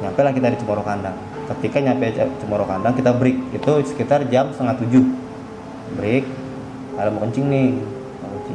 Nyampe 0.00 0.20
lah 0.24 0.32
kita 0.32 0.48
di 0.54 0.56
Cemoro 0.56 0.80
Kandang. 0.80 1.12
Ketika 1.50 1.82
nyampe 1.82 2.14
Cemoro 2.14 2.64
Kandang 2.64 2.94
kita 2.96 3.12
break. 3.12 3.52
Itu 3.52 3.82
sekitar 3.84 4.24
jam 4.30 4.54
setengah 4.54 4.78
tujuh. 4.80 5.04
Break. 6.00 6.24
Ada 6.96 7.12
mau 7.12 7.26
kencing 7.28 7.46
nih 7.50 7.66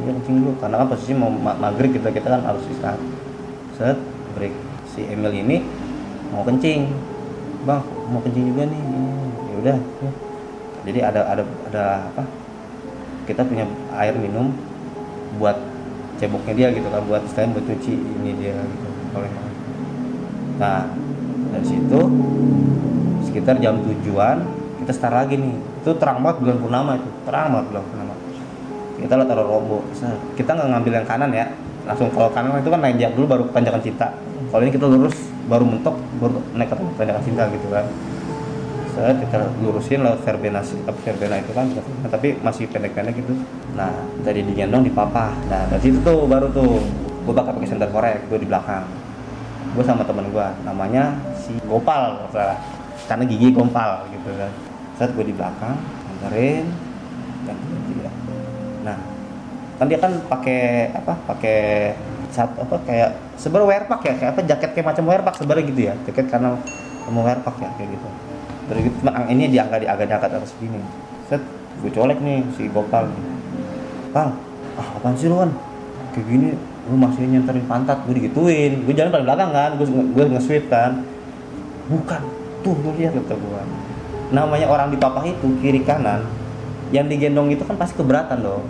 mau 0.04 0.12
kencing 0.20 0.34
ya 0.36 0.40
dulu. 0.44 0.52
Karena 0.60 0.76
kan 0.82 0.86
posisi 0.92 1.12
mau 1.16 1.30
ma 1.30 1.52
maghrib 1.56 1.90
kita 1.96 2.12
kita 2.12 2.28
kan 2.28 2.42
harus 2.44 2.62
istirahat. 2.68 3.00
Set 3.76 3.98
break. 4.36 4.52
Si 4.92 5.04
Emil 5.06 5.32
ini 5.32 5.56
mau 6.30 6.44
kencing. 6.44 6.92
Bang 7.64 7.82
mau 8.12 8.20
kencing 8.20 8.44
juga 8.52 8.68
nih. 8.68 8.82
Ya 9.48 9.54
udah 9.62 9.78
jadi 10.86 10.98
ada 11.02 11.20
ada 11.26 11.42
ada 11.66 11.84
apa? 12.14 12.22
Kita 13.26 13.42
punya 13.42 13.66
air 13.98 14.14
minum 14.14 14.54
buat 15.36 15.58
ceboknya 16.16 16.54
dia 16.56 16.68
gitu 16.72 16.88
kan 16.88 17.02
buat 17.04 17.20
istilahnya 17.28 17.60
buat 17.60 17.66
cuci 17.68 17.92
ini 17.92 18.30
dia 18.40 18.56
gitu 18.56 18.88
kalau 19.12 19.28
nah 20.56 20.88
dari 21.52 21.66
situ 21.68 22.00
sekitar 23.28 23.60
jam 23.60 23.84
tujuan 23.84 24.40
kita 24.86 24.92
start 24.92 25.14
lagi 25.26 25.34
nih. 25.40 25.56
Itu 25.82 25.98
terang 25.98 26.22
banget 26.22 26.46
bulan 26.46 26.56
purnama 26.62 26.90
itu. 26.94 27.10
Terang 27.26 27.46
banget 27.52 27.66
bulan 27.74 27.84
kita 28.96 29.12
lihat 29.12 29.28
taruh 29.28 29.44
rombo 29.44 29.84
kita 30.34 30.50
nggak 30.56 30.68
ngambil 30.72 30.92
yang 30.96 31.06
kanan 31.06 31.30
ya. 31.32 31.46
Langsung 31.86 32.10
kalau 32.10 32.32
kanan 32.32 32.58
itu 32.58 32.70
kan 32.72 32.80
naik 32.82 32.98
dulu 33.14 33.26
baru 33.28 33.42
tanjakan 33.52 33.82
cinta. 33.84 34.08
Kalau 34.50 34.62
ini 34.64 34.72
kita 34.72 34.86
lurus 34.88 35.16
baru 35.46 35.62
mentok 35.62 35.94
baru 36.18 36.42
naik 36.56 36.68
ke 36.72 36.76
tanjakan 36.98 37.22
cinta 37.22 37.42
gitu 37.52 37.68
kan. 37.70 37.84
Saya 38.96 39.12
kita 39.12 39.52
lurusin 39.60 40.00
lewat 40.00 40.24
verbena 40.24 40.60
verbena 41.04 41.36
itu 41.36 41.52
kan. 41.52 41.68
Tapi 42.08 42.40
masih 42.40 42.66
pendek-pendek 42.72 43.20
gitu. 43.20 43.36
Nah 43.76 43.92
dari 44.24 44.40
digendong 44.42 44.82
di 44.82 44.92
papa 44.92 45.36
nah 45.52 45.68
dari 45.68 45.82
situ 45.84 46.00
tuh 46.00 46.24
baru 46.24 46.48
tuh 46.50 46.80
gue 47.26 47.34
bakal 47.34 47.58
pakai 47.58 47.68
center 47.68 47.90
korek 47.92 48.26
gue 48.26 48.38
di 48.40 48.48
belakang. 48.48 48.82
Gue 49.76 49.84
sama 49.84 50.02
temen 50.08 50.26
gue 50.32 50.46
namanya 50.64 51.12
si 51.36 51.52
Gopal 51.68 52.32
karena 53.06 53.24
gigi 53.28 53.54
gompal 53.54 54.08
gitu 54.10 54.32
kan. 54.34 54.50
Saat 54.98 55.12
gue 55.14 55.24
di 55.28 55.34
belakang 55.36 55.76
anterin 56.16 56.66
dan 57.46 57.56
ya. 58.02 58.10
Nah 58.86 58.98
kan 59.76 59.86
dia 59.90 59.98
kan 59.98 60.12
pakai 60.30 60.94
apa 60.94 61.12
pakai 61.26 61.58
satu 62.32 62.64
apa 62.64 62.76
kayak 62.86 63.10
sebenarnya 63.36 63.68
wearpack 63.68 64.02
ya 64.06 64.14
kayak 64.16 64.30
apa 64.32 64.40
jaket 64.46 64.70
kayak 64.72 64.86
macam 64.94 65.04
wearpack 65.10 65.36
sebenarnya 65.36 65.64
gitu 65.68 65.80
ya 65.90 65.94
jaket 66.08 66.26
karena 66.30 66.54
mau 67.10 67.22
wearpack 67.22 67.56
ya 67.60 67.70
kayak 67.74 67.90
gitu. 67.92 68.08
Dari 68.66 68.80
gitu 68.82 68.98
ini 69.30 69.44
diangkat 69.50 69.78
di 69.84 69.88
agak 69.90 70.06
diangkat 70.10 70.30
atas 70.38 70.50
begini 70.58 70.80
set 71.30 71.42
gue 71.82 71.90
colek 71.92 72.18
nih 72.22 72.46
si 72.56 72.70
gopal 72.70 73.10
nih. 73.10 73.24
Pal 74.14 74.32
ah 74.76 74.88
apaan 74.96 75.14
sih 75.18 75.28
lu 75.28 75.36
kan 75.42 75.50
kayak 76.14 76.26
gini 76.30 76.48
lu 76.86 76.96
masih 76.96 77.26
nyenterin 77.26 77.66
pantat 77.68 78.00
gue 78.06 78.14
digituin. 78.16 78.86
Gue 78.86 78.94
jalan 78.94 79.12
paling 79.12 79.26
belakang 79.28 79.50
kan 79.50 79.70
gue 79.76 79.86
gue 79.86 80.24
nge-sweep 80.34 80.66
kan. 80.72 81.04
Bukan 81.86 82.22
tuh 82.64 82.74
lu 82.80 82.90
lihat 82.98 83.14
kata 83.14 83.34
gue 83.38 83.62
namanya 84.34 84.66
orang 84.66 84.90
di 84.90 84.98
papah 84.98 85.22
itu 85.22 85.46
kiri 85.62 85.86
kanan 85.86 86.26
yang 86.94 87.10
digendong 87.10 87.50
itu 87.50 87.66
kan 87.66 87.74
pasti 87.74 87.98
keberatan 87.98 88.42
dong 88.42 88.64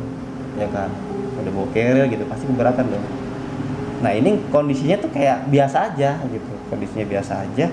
ya 0.56 0.68
kan? 0.72 0.88
Udah 1.36 1.52
bawa 1.52 1.68
gitu 2.08 2.24
pasti 2.28 2.44
keberatan 2.48 2.84
dong. 2.88 3.04
Nah 4.00 4.12
ini 4.12 4.40
kondisinya 4.48 4.96
tuh 5.00 5.10
kayak 5.12 5.48
biasa 5.48 5.92
aja 5.92 6.20
gitu 6.28 6.52
kondisinya 6.72 7.04
biasa 7.04 7.44
aja. 7.44 7.66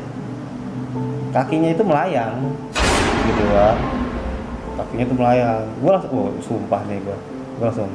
Kakinya 1.33 1.69
itu 1.73 1.83
melayang 1.83 2.53
gitu 3.23 3.43
kan 3.55 3.77
kakinya 4.77 5.03
itu 5.07 5.15
melayang. 5.15 5.63
Gue 5.79 5.91
langsung 5.93 6.11
oh 6.13 6.29
sumpah 6.43 6.81
nih 6.89 6.99
gue 7.01 7.17
gue 7.59 7.65
langsung 7.65 7.89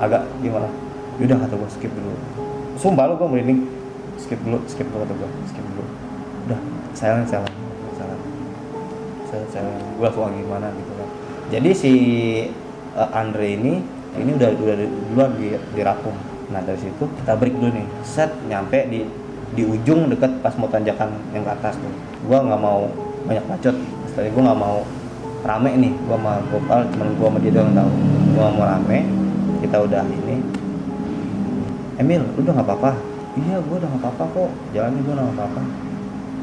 agak 0.00 0.24
gimana? 0.40 0.68
Udah 1.20 1.36
kata 1.36 1.54
gue 1.54 1.70
skip 1.70 1.92
dulu. 1.92 2.14
Sumpah 2.80 3.04
lo 3.10 3.14
gue 3.20 3.28
merinding. 3.28 3.60
Skip 4.16 4.40
dulu 4.40 4.58
skip 4.64 4.88
dulu 4.88 5.04
kata 5.04 5.14
gue 5.14 5.28
skip 5.52 5.64
dulu. 5.64 5.84
Udah 6.48 6.60
sayang 6.96 7.26
sayang 7.28 7.46
sayang 7.98 8.20
sayang 9.28 9.48
sayang 9.52 9.66
gue 9.98 10.06
langsung 10.06 10.32
gimana? 10.32 10.66
gitu 10.72 10.92
kan 10.96 11.09
jadi 11.50 11.70
si 11.74 11.92
uh, 12.94 13.10
Andre 13.10 13.58
ini 13.58 13.82
ini 14.14 14.30
udah 14.38 14.48
udah 14.54 14.74
duluan 15.10 15.30
di 15.34 15.54
dirapung 15.74 16.14
nah 16.50 16.58
dari 16.62 16.78
situ 16.78 17.06
kita 17.22 17.38
break 17.38 17.54
dulu 17.58 17.70
nih. 17.74 17.86
Set 18.02 18.30
nyampe 18.50 18.86
di 18.90 19.06
di 19.54 19.62
ujung 19.66 20.10
dekat 20.10 20.30
pas 20.42 20.54
mau 20.58 20.70
tanjakan 20.70 21.10
yang 21.34 21.46
ke 21.46 21.50
atas 21.50 21.74
tuh. 21.78 21.94
Gua 22.26 22.42
nggak 22.42 22.58
mau 22.62 22.90
banyak 23.26 23.44
bacot. 23.46 23.76
Setelah 24.10 24.30
gua 24.34 24.42
nggak 24.50 24.60
mau 24.62 24.76
rame 25.46 25.70
nih. 25.78 25.92
Gua 26.06 26.16
sama 26.18 26.32
Gopal 26.50 26.80
temen 26.90 27.08
gua 27.18 27.28
sama 27.30 27.38
dia 27.38 27.52
doang 27.54 27.70
tahu. 27.74 27.90
Gua 28.34 28.46
mau 28.54 28.66
rame 28.66 28.98
kita 29.62 29.76
udah 29.78 30.02
ini. 30.06 30.36
Emil 32.02 32.22
udah 32.34 32.52
nggak 32.58 32.66
apa-apa? 32.66 32.92
Iya 33.38 33.56
gua 33.62 33.76
udah 33.78 33.88
nggak 33.94 34.02
apa-apa 34.06 34.24
kok. 34.34 34.50
Jalannya 34.74 35.00
gua 35.06 35.14
nggak 35.18 35.36
apa-apa. 35.38 35.62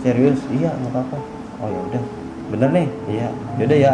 Serius? 0.03 0.39
Iya 0.55 0.71
nggak 0.71 0.91
apa-apa. 0.95 1.17
Oh 1.63 1.67
ya 1.67 1.79
udah. 1.91 2.03
Bener 2.47 2.69
nih? 2.71 2.87
Iya. 3.11 3.27
Yaudah 3.59 3.79
ya 3.79 3.93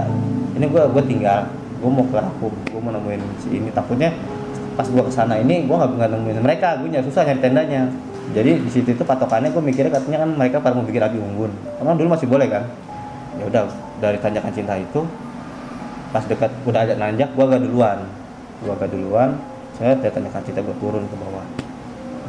ini 0.54 0.66
gua 0.70 0.90
gua 0.90 1.04
tinggal 1.06 1.50
gua 1.82 1.90
mau 1.92 2.06
ke 2.08 2.18
aku 2.18 2.48
gua 2.72 2.82
mau 2.82 2.92
nemuin 2.96 3.22
si 3.42 3.48
ini. 3.54 3.70
Takutnya 3.74 4.14
pas 4.74 4.88
gua 4.90 5.06
ke 5.06 5.12
sana 5.14 5.38
ini 5.38 5.66
gua 5.66 5.86
nggak 5.86 6.10
nemuin 6.14 6.42
mereka. 6.42 6.80
Gua 6.82 6.88
nyari 6.90 7.06
susah 7.06 7.26
nyari 7.28 7.42
tendanya. 7.42 7.90
Jadi 8.32 8.56
di 8.64 8.70
situ 8.72 8.96
itu 8.96 9.04
patokannya 9.04 9.52
gue 9.52 9.60
mikirnya 9.60 9.92
katanya 9.92 10.24
kan 10.24 10.32
mereka 10.32 10.64
pada 10.64 10.80
mau 10.80 10.88
bikin 10.88 11.04
api 11.04 11.20
unggun. 11.20 11.52
Karena 11.76 11.92
dulu 11.92 12.08
masih 12.16 12.28
boleh 12.32 12.48
kan? 12.48 12.64
Ya 13.36 13.44
udah 13.52 13.64
dari 14.00 14.16
tanjakan 14.16 14.52
cinta 14.56 14.80
itu 14.80 15.04
pas 16.16 16.24
dekat 16.24 16.54
udah 16.64 16.88
ada 16.88 16.96
nanjak 16.96 17.36
gue 17.36 17.44
agak 17.44 17.62
duluan. 17.68 18.00
Gue 18.64 18.72
agak 18.72 18.96
duluan 18.96 19.36
saya 19.76 20.00
dari 20.00 20.16
tanjakan 20.16 20.42
cinta 20.48 20.64
gue 20.64 20.76
turun 20.80 21.04
ke 21.04 21.16
bawah. 21.20 21.46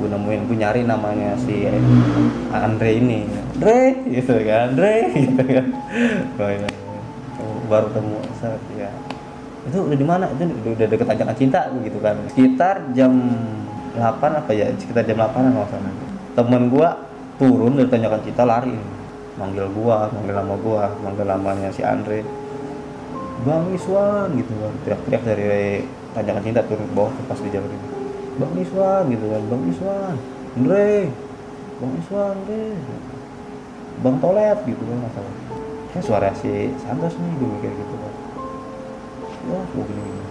Gue 0.03 0.09
nemuin 0.11 0.41
gue 0.51 0.57
nyari 0.59 0.83
namanya 0.83 1.39
si 1.39 1.63
Andre 2.51 2.91
ini. 2.99 3.31
Andre 3.55 3.81
gitu 4.11 4.35
kan? 4.43 4.75
Andre 4.75 4.95
gitu 5.15 5.45
kan 5.47 5.67
baru 7.67 7.89
temu 7.93 8.21
saat 8.39 8.61
ya. 8.77 8.91
Itu 9.65 9.89
udah 9.89 9.97
di 9.97 10.07
mana? 10.07 10.29
Itu 10.33 10.45
udah 10.49 10.87
deket 10.89 11.07
tanjakan 11.09 11.37
cinta 11.37 11.61
gitu 11.73 11.99
kan. 11.99 12.17
Sekitar 12.33 12.93
jam 12.93 13.13
8 13.97 14.01
apa 14.21 14.51
ya 14.53 14.69
sekitar 14.75 15.07
jam 15.07 15.23
8 15.23 15.39
an 15.39 15.55
sana 15.71 15.91
temen 16.35 16.67
gua 16.67 16.99
turun 17.39 17.79
dari 17.79 17.89
tanjakan 17.89 18.21
kita 18.27 18.43
lari. 18.45 18.77
Manggil 19.35 19.67
gua 19.75 20.07
manggil 20.15 20.35
nama 20.35 20.55
gua 20.59 20.93
manggil 21.03 21.27
namanya 21.27 21.69
si 21.73 21.83
Andre. 21.83 22.23
Bang 23.45 23.73
Iswan 23.73 24.33
gitu 24.37 24.53
kan. 24.57 24.73
Teriak-teriak 24.85 25.23
dari 25.27 25.85
tanjakan 26.15 26.43
cinta 26.45 26.61
turun 26.65 26.87
ke 26.89 26.95
bawah 26.95 27.13
pas 27.27 27.39
di 27.41 27.51
jalan 27.51 27.69
ini. 27.69 27.89
Bang 28.39 28.53
Iswan 28.59 29.03
gitu 29.11 29.25
kan. 29.31 29.43
Bang 29.49 29.63
Iswan 29.69 30.15
Andre. 30.55 30.91
Bang 31.81 31.93
Iswan 31.99 32.31
Andre. 32.37 32.65
Bang 34.03 34.17
Tolet 34.19 34.59
gitu 34.67 34.83
kan 34.83 34.99
masalah 35.07 35.44
ya 35.95 36.01
suara 36.03 36.35
si 36.35 36.75
Santos 36.83 37.15
nih 37.15 37.33
gue 37.39 37.49
mikir 37.49 37.71
gitu 37.71 37.95
kan 37.95 38.13
wah 39.51 39.65
gue 39.71 39.85
gini, 39.87 40.03
gini. 40.03 40.23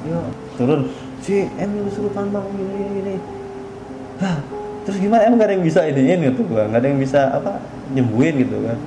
Ya 0.00 0.20
turun. 0.56 0.88
Si 1.20 1.44
em 1.60 1.70
suruh 1.92 2.08
bang 2.16 2.32
gini 2.32 2.72
gini 2.72 2.90
gini 3.04 3.14
terus 4.80 4.96
gimana? 4.96 5.28
Emang 5.28 5.36
gak 5.36 5.52
ada 5.52 5.54
yang 5.60 5.64
bisa 5.64 5.80
ini 5.84 6.00
ini 6.08 6.32
tuh 6.32 6.44
gua 6.48 6.64
nggak 6.64 6.80
ada 6.80 6.88
yang 6.88 7.00
bisa 7.00 7.20
apa 7.36 7.60
nyembuhin 7.92 8.40
gitu 8.40 8.56
kan. 8.64 8.78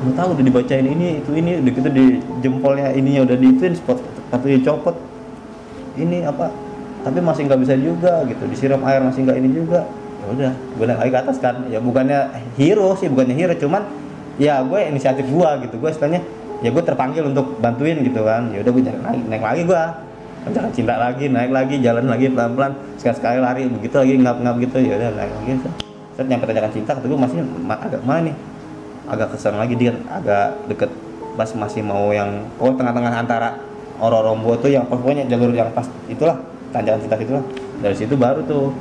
Lu 0.00 0.10
tahu 0.16 0.28
udah 0.32 0.44
dibacain 0.44 0.86
ini 0.88 1.20
itu 1.20 1.30
ini 1.36 1.60
udah 1.60 1.72
gitu 1.76 1.88
di 1.92 2.04
jempolnya 2.40 2.96
ininya 2.96 3.28
udah 3.28 3.36
diituin 3.36 3.76
spot 3.76 4.00
tapi 4.32 4.56
dicopot 4.56 4.96
ini 6.00 6.24
apa 6.24 6.48
tapi 7.04 7.20
masih 7.20 7.44
nggak 7.44 7.60
bisa 7.60 7.74
juga 7.76 8.24
gitu. 8.24 8.48
Disiram 8.48 8.80
air 8.88 9.04
masih 9.04 9.28
nggak 9.28 9.36
ini 9.36 9.48
juga. 9.52 9.84
Ya 10.20 10.26
udah 10.32 10.52
gue 10.56 10.84
naik 10.88 11.00
lagi 11.00 11.12
ke 11.12 11.18
atas 11.20 11.36
kan. 11.40 11.68
Ya 11.68 11.80
bukannya 11.80 12.32
hero 12.56 12.96
sih 12.96 13.12
bukannya 13.12 13.36
hero. 13.36 13.52
Cuman 13.60 13.84
ya 14.40 14.64
gue 14.64 14.80
inisiatif 14.88 15.28
gue 15.28 15.50
gitu. 15.68 15.76
Gue 15.76 15.92
istilahnya 15.92 16.24
ya 16.64 16.72
gue 16.72 16.82
terpanggil 16.82 17.28
untuk 17.28 17.60
bantuin 17.60 18.00
gitu 18.00 18.24
kan. 18.24 18.48
Ya 18.48 18.64
udah 18.64 18.72
gue 18.72 18.82
naik, 18.88 19.22
naik 19.28 19.44
lagi 19.44 19.62
gue 19.68 19.82
jangan 20.40 20.72
cinta 20.72 20.96
lagi 20.96 21.28
naik 21.28 21.52
lagi 21.52 21.84
jalan 21.84 22.08
lagi 22.08 22.32
pelan 22.32 22.56
pelan 22.56 22.72
sekali 22.96 23.12
sekali 23.20 23.38
lari 23.44 23.68
begitu 23.68 24.00
lagi 24.00 24.14
ngap 24.16 24.40
ngap 24.40 24.56
gitu. 24.64 24.76
Ya 24.80 24.96
udah 24.96 25.10
naik 25.12 25.32
lagi. 25.36 25.52
Saya 26.16 26.24
nyampe 26.24 26.44
tanjakan 26.48 26.72
cinta 26.72 26.90
kata 26.96 27.04
gue 27.04 27.18
masih 27.20 27.36
agak 27.68 28.00
mana 28.08 28.32
nih? 28.32 28.36
Agak 29.04 29.28
kesan 29.36 29.60
lagi 29.60 29.76
dia 29.76 29.92
agak 30.08 30.56
deket. 30.72 30.90
Pas 31.36 31.48
masih 31.52 31.84
mau 31.84 32.10
yang 32.10 32.48
oh 32.56 32.72
tengah-tengah 32.72 33.12
antara 33.12 33.60
Ororombo 34.00 34.56
tuh 34.56 34.72
yang 34.72 34.88
pokoknya 34.88 35.28
jalur 35.28 35.52
yang 35.52 35.68
pas 35.76 35.84
itulah 36.08 36.40
tanjakan 36.72 37.04
cinta 37.04 37.16
itulah. 37.20 37.44
Dari 37.84 37.96
situ 37.96 38.16
baru 38.16 38.40
tuh. 38.48 38.72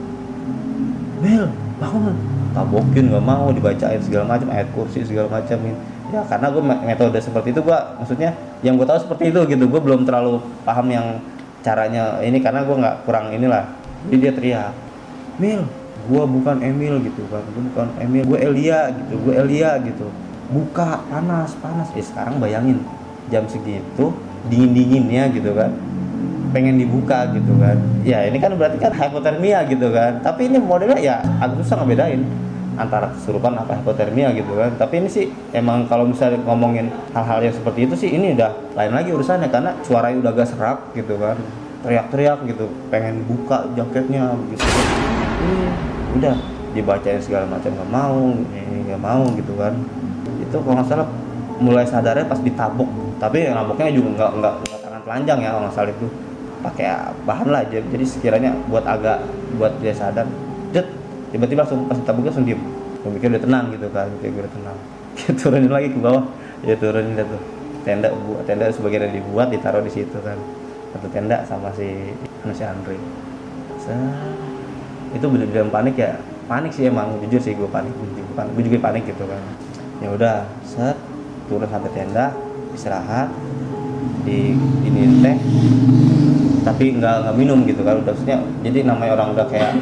Bel 1.19 1.51
bangun 1.83 2.38
tabokin 2.55 3.13
nggak 3.13 3.25
mau 3.25 3.53
dibacain 3.53 4.01
segala 4.01 4.37
macam 4.37 4.49
ayat 4.49 4.67
kursi 4.73 5.05
segala 5.05 5.29
macam 5.29 5.57
ya 6.09 6.25
karena 6.25 6.47
gue 6.49 6.63
metode 6.65 7.19
seperti 7.21 7.53
itu 7.53 7.61
gue 7.61 7.79
maksudnya 8.01 8.33
yang 8.65 8.75
gue 8.75 8.87
tahu 8.87 8.97
seperti 8.97 9.29
itu 9.29 9.39
gitu. 9.45 9.63
Gue 9.69 9.81
belum 9.81 10.03
terlalu 10.09 10.41
paham 10.65 10.89
yang 10.89 11.21
caranya 11.61 12.17
ini 12.25 12.41
karena 12.41 12.65
gue 12.65 12.75
nggak 12.75 12.95
kurang 13.05 13.29
inilah. 13.29 13.69
Jadi 14.07 14.15
dia 14.17 14.31
teriak 14.31 14.71
Mil 15.39 15.63
gua 16.11 16.23
bukan 16.27 16.59
Emil 16.59 16.99
gitu 17.05 17.23
kan. 17.31 17.43
Gua 17.55 17.63
bukan 17.71 17.87
Emil 18.03 18.23
gua 18.27 18.39
Elia 18.43 18.91
gitu. 18.91 19.13
Gua 19.23 19.33
Elia 19.39 19.79
gitu. 19.79 20.07
Buka 20.51 21.05
panas 21.07 21.55
panas. 21.63 21.87
Eh 21.95 22.03
sekarang 22.03 22.43
bayangin 22.43 22.83
jam 23.31 23.47
segitu 23.47 24.11
dingin 24.49 24.71
dinginnya 24.73 25.29
gitu 25.29 25.51
kan 25.53 25.69
pengen 26.49 26.75
dibuka 26.77 27.29
gitu 27.33 27.53
kan. 27.57 27.77
Ya 28.01 28.25
ini 28.25 28.37
kan 28.41 28.53
berarti 28.57 28.77
kan 28.81 28.91
hipotermia 28.93 29.65
gitu 29.69 29.89
kan. 29.93 30.19
Tapi 30.21 30.49
ini 30.49 30.57
modelnya 30.57 30.99
ya 30.99 31.21
agak 31.41 31.61
susah 31.63 31.81
ngebedain 31.81 32.21
antara 32.79 33.11
kesurupan 33.11 33.53
apa 33.59 33.77
hipotermia 33.79 34.31
gitu 34.33 34.55
kan. 34.57 34.73
Tapi 34.79 35.05
ini 35.05 35.09
sih 35.09 35.25
emang 35.51 35.85
kalau 35.85 36.07
misalnya 36.07 36.41
ngomongin 36.45 36.89
hal-hal 37.13 37.39
yang 37.43 37.55
seperti 37.55 37.85
itu 37.85 37.95
sih 37.95 38.09
ini 38.13 38.33
udah 38.33 38.51
lain 38.73 38.93
lagi 38.93 39.09
urusannya. 39.13 39.49
Karena 39.51 39.71
suaranya 39.85 40.17
udah 40.25 40.31
agak 40.33 40.47
serak 40.49 40.77
gitu 40.97 41.15
kan. 41.19 41.37
Teriak-teriak 41.79 42.39
gitu 42.49 42.65
pengen 42.91 43.23
buka 43.23 43.69
jaketnya 43.77 44.35
gitu. 44.51 44.63
Ini 45.39 45.55
udah 46.19 46.35
dibacain 46.75 47.21
segala 47.21 47.49
macam 47.49 47.71
nggak 47.73 47.89
mau 47.89 48.21
nggak 48.89 49.01
mau 49.01 49.23
gitu 49.37 49.53
kan. 49.55 49.73
Itu 50.41 50.57
kalau 50.59 50.75
nggak 50.81 50.87
salah 50.89 51.07
mulai 51.59 51.85
sadarnya 51.85 52.25
pas 52.27 52.41
ditabok. 52.41 52.89
Tapi 53.19 53.47
yang 53.47 53.59
naboknya 53.59 53.91
juga 53.91 54.31
nggak 54.31 54.31
nggak 54.63 54.79
tangan 54.79 55.01
telanjang 55.03 55.37
ya 55.43 55.49
kalau 55.51 55.61
nggak 55.67 55.75
salah 55.75 55.91
itu 55.91 56.07
pakai 56.61 57.15
bahan 57.23 57.47
lah. 57.49 57.63
Jadi 57.67 58.05
sekiranya 58.05 58.55
buat 58.67 58.83
agak 58.83 59.23
buat 59.55 59.75
dia 59.79 59.95
sadar 59.95 60.27
jet 60.69 60.85
tiba-tiba 61.29 61.65
langsung 61.65 61.85
pas 61.89 61.97
taboknya 62.03 62.29
langsung 62.33 62.45
diem. 62.47 62.61
Gue 62.99 63.15
udah 63.15 63.41
tenang 63.41 63.65
gitu 63.71 63.87
kan 63.95 64.07
gue 64.19 64.29
udah 64.29 64.53
tenang. 64.53 64.77
Turunin 65.39 65.71
lagi 65.71 65.89
ke 65.95 65.99
bawah. 65.99 66.23
Ya 66.59 66.75
turunin 66.75 67.15
dah 67.15 67.23
tuh. 67.23 67.41
Tenda 67.87 68.11
buat 68.11 68.43
tenda 68.43 68.67
sebagian 68.67 69.07
yang 69.07 69.23
dibuat 69.23 69.47
ditaruh 69.47 69.79
di 69.79 69.91
situ 69.91 70.19
kan. 70.19 70.35
Satu 70.91 71.07
tenda 71.07 71.47
sama 71.47 71.71
si 71.71 72.11
si 72.51 72.63
Andre. 72.63 72.99
Itu 75.15 75.25
bener-bener 75.31 75.71
panik 75.71 75.95
ya. 75.95 76.19
Panik 76.45 76.75
sih 76.75 76.91
emang 76.91 77.15
jujur 77.23 77.39
sih 77.39 77.55
gue 77.55 77.69
panik. 77.71 77.95
Gue 77.95 78.35
panik 78.35 78.51
gue 78.59 78.63
juga 78.67 78.77
panik 78.91 79.03
gitu 79.07 79.23
kan. 79.23 79.41
Ya 80.03 80.11
udah 80.11 80.35
set. 80.67 80.97
Turun 81.47 81.65
sampai 81.71 81.91
tenda 81.95 82.35
istirahat. 82.75 83.31
Di 84.27 84.53
ini 84.83 85.01
teh 85.23 85.37
tapi 86.63 86.95
nggak 86.97 87.15
nggak 87.25 87.35
minum 87.35 87.63
gitu 87.67 87.81
kan. 87.81 87.99
Udah 88.01 88.13
maksudnya 88.13 88.37
jadi 88.65 88.87
namanya 88.87 89.11
orang 89.19 89.35
udah 89.35 89.47
kayak 89.47 89.77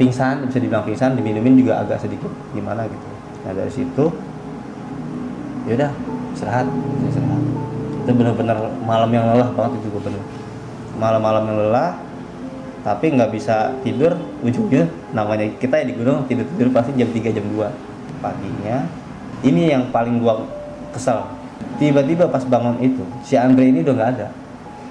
pingsan 0.00 0.48
bisa 0.48 0.58
dibilang 0.58 0.84
pingsan 0.86 1.14
diminumin 1.14 1.54
juga 1.58 1.82
agak 1.82 2.00
sedikit. 2.02 2.30
Gimana 2.56 2.86
gitu. 2.86 3.06
Nah 3.46 3.52
dari 3.56 3.72
situ 3.72 4.04
ya 5.68 5.72
udah 5.76 5.90
istirahat 6.34 6.66
istirahat. 7.08 7.42
Itu 8.06 8.10
bener-bener 8.16 8.56
malam 8.82 9.10
yang 9.12 9.28
lelah 9.28 9.52
banget 9.52 9.76
itu 9.82 9.92
gue 9.92 10.02
bener 10.08 10.22
malam-malam 11.00 11.48
yang 11.48 11.58
lelah 11.68 11.96
tapi 12.80 13.12
nggak 13.12 13.32
bisa 13.32 13.76
tidur 13.84 14.16
ujungnya 14.40 14.88
namanya 15.12 15.48
kita 15.60 15.80
ya 15.80 15.84
di 15.84 15.94
gunung 15.96 16.24
tidur 16.24 16.48
tidur 16.56 16.72
pasti 16.72 16.96
jam 16.96 17.08
3 17.12 17.36
jam 17.36 17.44
2 17.44 18.24
paginya. 18.24 18.88
Ini 19.40 19.72
yang 19.72 19.88
paling 19.88 20.20
gua 20.20 20.44
kesel. 20.92 21.24
Tiba-tiba 21.80 22.28
pas 22.28 22.44
bangun 22.44 22.76
itu 22.80 23.00
si 23.24 23.40
Andre 23.40 23.72
ini 23.72 23.80
udah 23.80 23.94
nggak 23.96 24.10
ada 24.16 24.28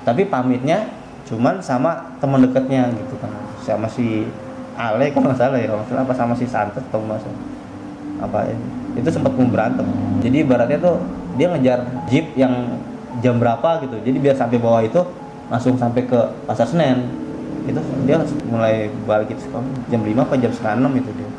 tapi 0.04 0.28
pamitnya 0.28 0.88
cuman 1.28 1.62
sama 1.62 2.18
teman 2.18 2.42
dekatnya 2.44 2.90
gitu 2.94 3.16
kan. 3.22 3.32
Sama 3.62 3.88
si 3.92 4.26
Ale 4.80 5.10
kalau 5.14 5.30
nggak 5.30 5.40
salah 5.40 5.60
ya 5.60 5.76
salah 5.88 6.04
apa 6.04 6.14
sama 6.16 6.34
si 6.34 6.46
Santet 6.48 6.84
atau 6.90 7.04
mas. 7.04 7.24
Apa 8.20 8.48
ya? 8.48 8.56
Itu 9.00 9.10
sempat 9.14 9.32
berantem. 9.36 9.86
Jadi 10.20 10.44
ibaratnya 10.44 10.80
tuh 10.82 11.00
dia 11.40 11.48
ngejar 11.52 11.80
jeep 12.12 12.36
yang 12.36 12.80
jam 13.24 13.40
berapa 13.40 13.84
gitu. 13.86 13.96
Jadi 14.04 14.18
biar 14.20 14.36
sampai 14.36 14.58
bawah 14.60 14.84
itu 14.84 15.02
langsung 15.48 15.76
sampai 15.80 16.04
ke 16.08 16.20
pasar 16.44 16.68
Senen. 16.68 17.08
Itu 17.68 17.80
dia 18.08 18.18
mulai 18.50 18.90
balik 19.06 19.36
itu 19.36 19.46
jam 19.92 20.02
5 20.02 20.26
apa 20.26 20.36
jam 20.40 20.52
setengah 20.52 20.90
6 20.90 21.02
itu 21.06 21.12
dia. 21.16 21.30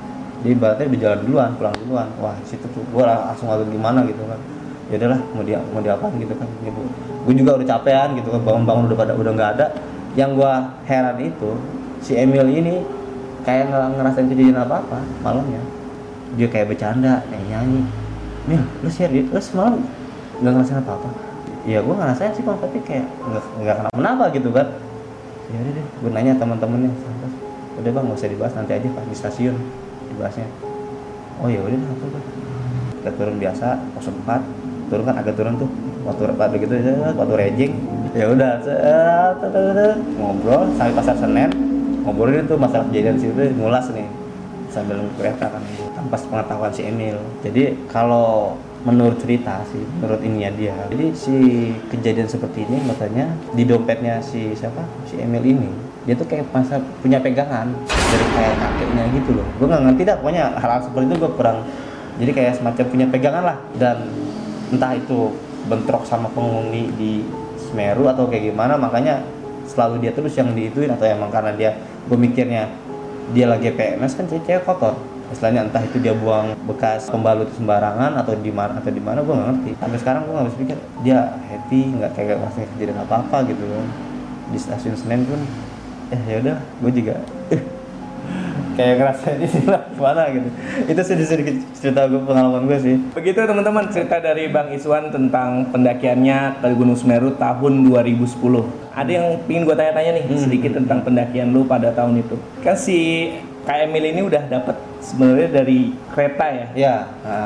Jadi 0.41 0.51
ibaratnya 0.57 0.87
udah 0.89 1.01
jalan 1.01 1.21
duluan 1.29 1.51
pulang 1.57 1.75
duluan. 1.85 2.09
Wah 2.23 2.37
situ 2.49 2.65
tuh 2.73 2.81
gue 2.81 3.03
langsung 3.05 3.51
agak 3.53 3.69
gimana 3.69 4.07
gitu 4.09 4.23
kan. 4.25 4.41
Ya 4.89 4.97
udahlah 4.99 5.21
mau 5.37 5.43
dia 5.45 5.59
mau 5.71 5.81
diapain 5.85 6.15
gitu 6.17 6.35
kan. 6.35 6.49
Ya, 6.65 6.71
gue 7.31 7.47
juga 7.47 7.63
udah 7.63 7.67
capean 7.79 8.19
gitu 8.19 8.35
bangun-bangun 8.43 8.91
udah 8.91 8.99
pada 8.99 9.15
udah 9.15 9.33
nggak 9.39 9.51
ada. 9.55 9.67
Yang 10.19 10.43
gue 10.43 10.53
heran 10.91 11.17
itu 11.23 11.51
si 12.03 12.19
Emil 12.19 12.43
ini 12.51 12.83
kayak 13.47 13.71
nggak 13.71 14.03
ngerasain 14.03 14.27
kejadian 14.27 14.59
apa 14.59 14.83
apa 14.83 14.99
malamnya. 15.23 15.63
Dia 16.35 16.51
kayak 16.51 16.75
bercanda 16.75 17.23
kayak 17.31 17.45
nyanyi. 17.47 17.87
Mil 18.51 18.67
lu 18.83 18.91
share 18.91 19.15
lu 19.15 19.39
semalam 19.39 19.79
nggak 20.43 20.53
ngerasain 20.59 20.83
apa 20.83 20.99
apa 20.99 21.09
ya 21.69 21.79
gue 21.85 21.95
ngerasain 21.95 22.33
sih 22.35 22.43
tapi 22.43 22.83
kayak 22.83 23.07
nggak 23.07 23.45
nggak 23.63 23.77
kenapa 23.79 23.95
kenapa 23.95 24.25
gitu 24.35 24.49
kan 24.51 24.67
ya 25.53 25.61
deh 25.61 25.87
gue 25.87 26.11
nanya 26.11 26.33
teman-temannya 26.41 26.91
udah 27.79 27.91
bang 27.95 28.05
nggak 28.11 28.19
usah 28.19 28.31
dibahas 28.33 28.55
nanti 28.59 28.73
aja 28.75 28.89
pas 28.91 29.05
di 29.07 29.15
stasiun 29.15 29.55
dibahasnya. 30.11 30.49
Oh 31.39 31.47
ya 31.47 31.63
udah 31.63 31.79
tuh 31.79 32.11
kita 32.99 33.11
turun 33.15 33.37
biasa 33.39 33.79
pos 33.95 34.11
4 34.11 34.91
turun 34.91 35.05
kan 35.07 35.15
agak 35.21 35.39
turun 35.39 35.55
tuh 35.61 35.71
waktu 36.11 36.23
waktu 36.35 36.57
gitu 36.67 36.75
waktu 37.15 37.35
rejing 37.39 37.73
ya 38.11 38.27
udah 38.35 38.59
ngobrol 40.19 40.67
sampai 40.75 40.95
pasar 40.99 41.15
Senen. 41.15 41.51
Ngobrolin 42.01 42.49
tuh 42.49 42.57
masalah 42.57 42.89
kejadian 42.91 43.17
situ 43.21 43.55
ngulas 43.61 43.87
nih. 43.95 44.09
Sambil 44.71 45.03
kereta 45.19 45.51
kan 45.51 45.63
tanpa 45.99 46.17
pengetahuan 46.19 46.73
si 46.75 46.87
Emil. 46.87 47.19
Jadi 47.43 47.75
kalau 47.91 48.55
menurut 48.81 49.21
cerita 49.21 49.61
sih 49.71 49.83
menurut 50.01 50.23
ininya 50.25 50.51
dia. 50.57 50.75
Jadi 50.91 51.07
si 51.15 51.37
kejadian 51.93 52.27
seperti 52.27 52.65
ini 52.67 52.83
katanya 52.89 53.31
di 53.55 53.63
dompetnya 53.69 54.19
si 54.25 54.57
siapa? 54.57 54.83
Si 55.07 55.21
Emil 55.21 55.45
ini 55.45 55.71
dia 56.09 56.17
tuh 56.17 56.25
kayak 56.25 56.49
masa 56.51 56.81
punya 57.05 57.21
pegangan 57.21 57.69
dari 57.85 58.27
kayak 58.33 58.55
kakeknya 58.57 59.05
gitu 59.21 59.31
loh. 59.37 59.47
Gue 59.61 59.67
nggak 59.69 59.83
ngerti 59.87 60.03
dah 60.09 60.17
pokoknya 60.19 60.45
hal-hal 60.57 60.81
seperti 60.81 61.05
itu 61.07 61.17
gue 61.21 61.31
kurang 61.37 61.59
jadi 62.17 62.31
kayak 62.33 62.53
semacam 62.59 62.85
punya 62.89 63.07
pegangan 63.13 63.43
lah. 63.45 63.59
Dan 63.77 63.97
entah 64.73 64.97
itu 64.97 65.35
bentrok 65.71 66.03
sama 66.03 66.27
penghuni 66.35 66.91
di 66.99 67.23
Semeru 67.55 68.11
atau 68.11 68.27
kayak 68.27 68.51
gimana 68.51 68.75
makanya 68.75 69.23
selalu 69.71 70.03
dia 70.03 70.11
terus 70.11 70.35
yang 70.35 70.51
diituin 70.51 70.91
atau 70.91 71.07
emang 71.07 71.31
karena 71.31 71.55
dia 71.55 71.71
gue 72.11 72.19
mikirnya 72.19 72.67
dia 73.31 73.47
lagi 73.47 73.71
PMS 73.71 74.19
kan 74.19 74.27
cewek 74.27 74.67
kotor. 74.67 74.99
Istilahnya 75.31 75.71
entah 75.71 75.79
itu 75.87 76.03
dia 76.03 76.11
buang 76.11 76.59
bekas 76.67 77.07
pembalut 77.07 77.47
sembarangan 77.55 78.19
atau 78.19 78.35
di 78.35 78.51
mana 78.51 78.83
atau 78.83 78.91
di 78.91 78.99
mana 78.99 79.23
gue 79.23 79.31
nggak 79.31 79.49
ngerti. 79.55 79.71
Sampai 79.79 79.99
sekarang 80.03 80.27
gue 80.27 80.35
nggak 80.35 80.47
bisa 80.51 80.59
pikir 80.59 80.79
dia 81.07 81.19
happy 81.47 81.81
nggak 82.03 82.11
kayak 82.19 82.43
ngerasa 82.43 82.59
kejadian 82.75 82.99
apa 83.07 83.15
apa 83.23 83.37
gitu 83.47 83.63
kan. 83.63 83.87
Di 84.51 84.59
stasiun 84.59 84.99
Senen 84.99 85.23
pun 85.23 85.39
eh 86.11 86.23
ya 86.27 86.43
udah 86.43 86.59
gue 86.59 86.93
juga 86.99 87.15
kayak 88.81 88.97
ngerasa 88.97 89.27
ini 89.37 89.49
lah 89.69 89.83
mana 90.01 90.23
gitu 90.33 90.49
itu 90.89 91.01
sedikit 91.05 91.29
sedikit 91.29 91.55
cerita 91.77 92.01
gue 92.09 92.21
pengalaman 92.25 92.65
gue 92.65 92.79
sih 92.81 92.97
begitu 93.13 93.45
teman-teman 93.45 93.85
cerita 93.93 94.17
dari 94.17 94.49
Bang 94.49 94.73
Iswan 94.73 95.13
tentang 95.13 95.69
pendakiannya 95.69 96.65
ke 96.65 96.67
Gunung 96.73 96.97
Semeru 96.97 97.37
tahun 97.37 97.85
2010 97.85 98.41
ada 98.97 99.11
yang 99.11 99.37
pingin 99.45 99.69
gue 99.69 99.77
tanya-tanya 99.77 100.11
nih 100.17 100.25
hmm. 100.25 100.41
sedikit 100.41 100.73
tentang 100.81 101.05
pendakian 101.05 101.53
lu 101.53 101.69
pada 101.69 101.93
tahun 101.93 102.25
itu 102.25 102.41
kan 102.65 102.73
si 102.73 103.29
Kak 103.61 103.77
Emil 103.87 104.17
ini 104.17 104.25
udah 104.25 104.49
dapet 104.49 104.73
sebenarnya 105.05 105.49
dari 105.53 105.93
kereta 106.17 106.47
ya. 106.49 106.67
Iya. 106.73 106.97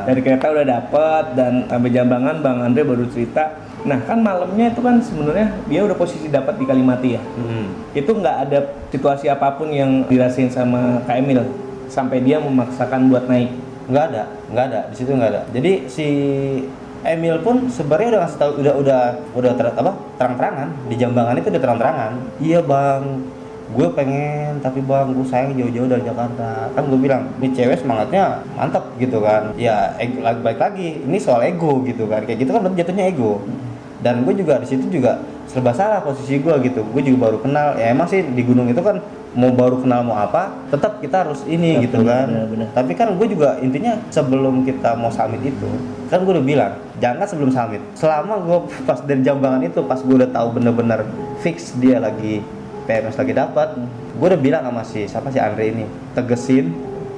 Dari 0.06 0.20
kereta 0.22 0.46
udah 0.54 0.66
dapet 0.66 1.24
dan 1.34 1.66
sampai 1.66 1.90
Jambangan 1.90 2.36
Bang 2.38 2.62
Andre 2.62 2.82
baru 2.86 3.04
cerita. 3.10 3.50
Nah 3.84 4.00
kan 4.08 4.18
malamnya 4.24 4.72
itu 4.72 4.80
kan 4.80 4.96
sebenarnya 5.00 5.52
dia 5.68 5.80
udah 5.84 5.96
posisi 5.96 6.32
dapat 6.32 6.56
di 6.56 6.64
Kalimati 6.64 7.08
ya. 7.16 7.22
Hmm. 7.36 7.68
Itu 7.92 8.16
nggak 8.16 8.36
ada 8.48 8.58
situasi 8.88 9.28
apa 9.28 9.60
pun 9.60 9.68
yang 9.68 10.08
dirasain 10.08 10.48
sama 10.48 11.04
Kak 11.04 11.20
Emil 11.20 11.44
sampai 11.92 12.24
dia 12.24 12.40
memaksakan 12.40 13.12
buat 13.12 13.28
naik. 13.28 13.52
Nggak 13.84 14.04
ada, 14.12 14.24
nggak 14.48 14.64
ada 14.72 14.80
di 14.88 14.94
situ 14.96 15.12
nggak 15.12 15.30
ada. 15.30 15.42
Jadi 15.52 15.72
si 15.92 16.08
Emil 17.04 17.36
pun 17.44 17.68
sebenarnya 17.68 18.16
udah 18.16 18.20
ngasih 18.24 18.38
tahu 18.40 18.50
udah 18.64 18.74
udah 18.80 19.00
udah 19.36 19.52
ter, 19.52 19.66
apa 19.68 19.92
terang-terangan 20.16 20.68
di 20.88 20.96
Jambangan 20.96 21.36
itu 21.36 21.48
udah 21.52 21.62
terang-terangan. 21.62 22.12
Iya 22.40 22.64
bang, 22.64 23.02
gue 23.74 23.88
pengen 23.96 24.60
tapi 24.60 24.84
bang 24.84 25.10
gue 25.10 25.26
sayang 25.26 25.56
jauh-jauh 25.56 25.88
dari 25.88 26.04
Jakarta 26.06 26.70
kan 26.72 26.84
gue 26.84 27.00
bilang 27.00 27.26
ini 27.42 27.48
cewek 27.50 27.82
semangatnya 27.82 28.44
mantep 28.54 28.84
gitu 29.02 29.18
kan 29.18 29.56
ya 29.58 29.96
ego, 29.96 30.22
baik 30.22 30.60
lagi 30.62 31.02
ini 31.02 31.18
soal 31.18 31.42
ego 31.42 31.82
gitu 31.82 32.06
kan 32.06 32.22
kayak 32.22 32.44
gitu 32.44 32.54
kan 32.54 32.70
jatuhnya 32.76 33.10
ego 33.10 33.40
dan 34.04 34.20
gue 34.20 34.36
juga 34.36 34.60
di 34.60 34.68
situ 34.68 34.84
juga 34.92 35.24
serba 35.48 35.72
salah 35.72 36.04
posisi 36.04 36.36
gue 36.36 36.52
gitu. 36.60 36.84
Gue 36.92 37.00
juga 37.00 37.32
baru 37.32 37.40
kenal. 37.40 37.80
Ya 37.80 37.88
emang 37.96 38.04
sih 38.04 38.20
di 38.20 38.42
gunung 38.44 38.68
itu 38.68 38.84
kan 38.84 39.00
mau 39.32 39.50
baru 39.50 39.80
kenal 39.82 40.06
mau 40.06 40.14
apa 40.14 40.54
tetap 40.70 41.02
kita 41.02 41.26
harus 41.26 41.42
ini 41.50 41.82
ya, 41.82 41.90
gitu 41.90 42.06
bener, 42.06 42.14
kan. 42.14 42.26
bener, 42.30 42.46
bener. 42.54 42.68
tapi 42.70 42.94
kan 42.94 43.10
gue 43.18 43.26
juga 43.26 43.58
intinya 43.58 43.98
sebelum 44.06 44.62
kita 44.62 44.94
mau 44.94 45.10
summit 45.10 45.42
itu 45.42 45.66
kan 46.06 46.22
gue 46.22 46.38
udah 46.38 46.46
bilang 46.46 46.72
jangan 47.02 47.26
sebelum 47.26 47.50
summit. 47.50 47.82
Selama 47.96 48.38
gue 48.44 48.58
pas 48.88 49.00
dari 49.02 49.24
jambangan 49.24 49.64
itu 49.64 49.80
pas 49.88 49.98
gue 49.98 50.14
udah 50.20 50.30
tahu 50.30 50.60
bener-bener 50.60 51.02
fix 51.40 51.74
dia 51.80 51.98
lagi 51.98 52.44
PMS 52.84 53.16
lagi 53.16 53.32
dapat 53.32 53.68
gue 54.14 54.26
udah 54.28 54.38
bilang 54.38 54.62
sama 54.68 54.82
si 54.84 55.08
siapa 55.08 55.32
si 55.32 55.40
Andre 55.40 55.72
ini 55.72 55.84
tegesin 56.12 56.70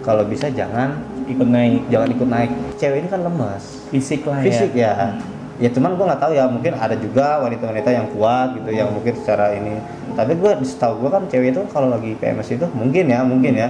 kalau 0.06 0.22
bisa 0.22 0.46
jangan 0.54 0.94
ikut 1.26 1.48
naik. 1.50 1.90
Jangan 1.90 2.08
ikut 2.14 2.28
naik. 2.30 2.50
Cewek 2.78 2.98
ini 3.02 3.08
kan 3.10 3.20
lemas. 3.26 3.82
Fisik 3.90 4.22
lah 4.22 4.38
fisik 4.40 4.70
ya, 4.78 4.94
ya. 4.94 5.08
Ya 5.56 5.72
cuman 5.72 5.96
gue 5.96 6.04
nggak 6.04 6.20
tahu 6.20 6.32
ya 6.36 6.44
mungkin 6.52 6.76
ada 6.76 6.92
juga 7.00 7.40
wanita-wanita 7.40 7.88
yang 7.88 8.06
kuat 8.12 8.60
gitu 8.60 8.70
yang 8.76 8.92
mungkin 8.92 9.14
secara 9.16 9.56
ini. 9.56 9.80
Tapi 10.12 10.32
gue 10.36 10.50
setahu 10.64 11.04
gue 11.04 11.10
kan 11.12 11.22
cewek 11.28 11.56
itu 11.56 11.62
kalau 11.72 11.88
lagi 11.88 12.12
PMS 12.16 12.48
itu 12.52 12.66
mungkin 12.76 13.04
ya 13.08 13.20
mungkin 13.24 13.52
ya 13.56 13.68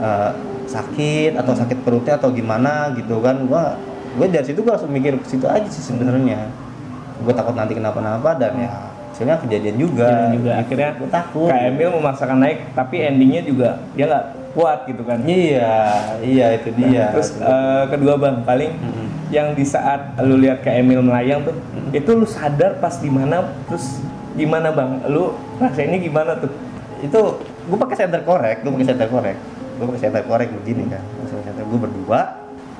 eh, 0.00 0.30
sakit 0.64 1.36
atau 1.36 1.52
sakit 1.52 1.84
perutnya 1.84 2.16
atau 2.16 2.32
gimana 2.32 2.94
gitu 2.96 3.20
kan. 3.20 3.44
Gua 3.44 3.76
gue 4.16 4.26
dari 4.26 4.42
situ 4.42 4.64
gue 4.64 4.72
langsung 4.72 4.90
mikir 4.90 5.20
ke 5.20 5.26
situ 5.28 5.44
aja 5.44 5.68
sih 5.68 5.84
sebenarnya. 5.84 6.48
Gue 7.20 7.36
takut 7.36 7.52
nanti 7.52 7.76
kenapa-napa 7.76 8.40
dan 8.40 8.56
ya 8.56 8.72
hasilnya 9.12 9.36
kejadian 9.44 9.76
juga. 9.76 10.08
Kejadian 10.08 10.32
juga. 10.40 10.52
Akhirnya 10.64 10.90
gue 10.96 11.08
takut. 11.12 11.48
Kak 11.52 11.60
Emil 11.68 11.88
memaksakan 12.00 12.38
naik 12.40 12.58
tapi 12.72 12.96
endingnya 13.04 13.44
juga 13.44 13.76
dia 13.92 14.08
nggak 14.08 14.24
kuat 14.56 14.88
gitu 14.88 15.04
kan. 15.04 15.20
Iya 15.28 15.76
iya 16.24 16.46
itu 16.56 16.72
dia. 16.80 17.12
Terus 17.12 17.36
eh, 17.36 17.84
kedua 17.92 18.16
bang 18.16 18.40
paling 18.40 18.72
Mm-mm. 18.72 19.06
Yang 19.30 19.54
di 19.54 19.62
saat 19.62 20.18
lu 20.26 20.36
lihat 20.42 20.66
Kak 20.66 20.74
Emil 20.74 21.00
melayang 21.00 21.46
tuh 21.46 21.54
Mm-mm. 21.54 21.94
itu 21.94 22.10
lu 22.12 22.26
sadar 22.26 22.82
pas 22.82 22.98
di 22.98 23.06
mana 23.06 23.46
terus 23.70 24.02
gimana 24.34 24.74
bang? 24.74 25.06
Lu 25.06 25.38
rasanya 25.62 25.98
gimana 26.02 26.34
tuh? 26.38 26.50
Itu 27.00 27.38
gue 27.40 27.78
pakai 27.78 27.96
center 27.96 28.26
korek 28.26 28.66
gue 28.66 28.70
pakai 28.74 28.88
center 28.90 29.08
korek. 29.08 29.38
Gue 29.78 29.86
pakai 29.88 30.02
center 30.02 30.22
korek 30.28 30.52
begini 30.52 30.92
kan 30.92 31.00
Pakai 31.00 31.46
center 31.46 31.64
gue 31.64 31.78
berdua 31.78 32.20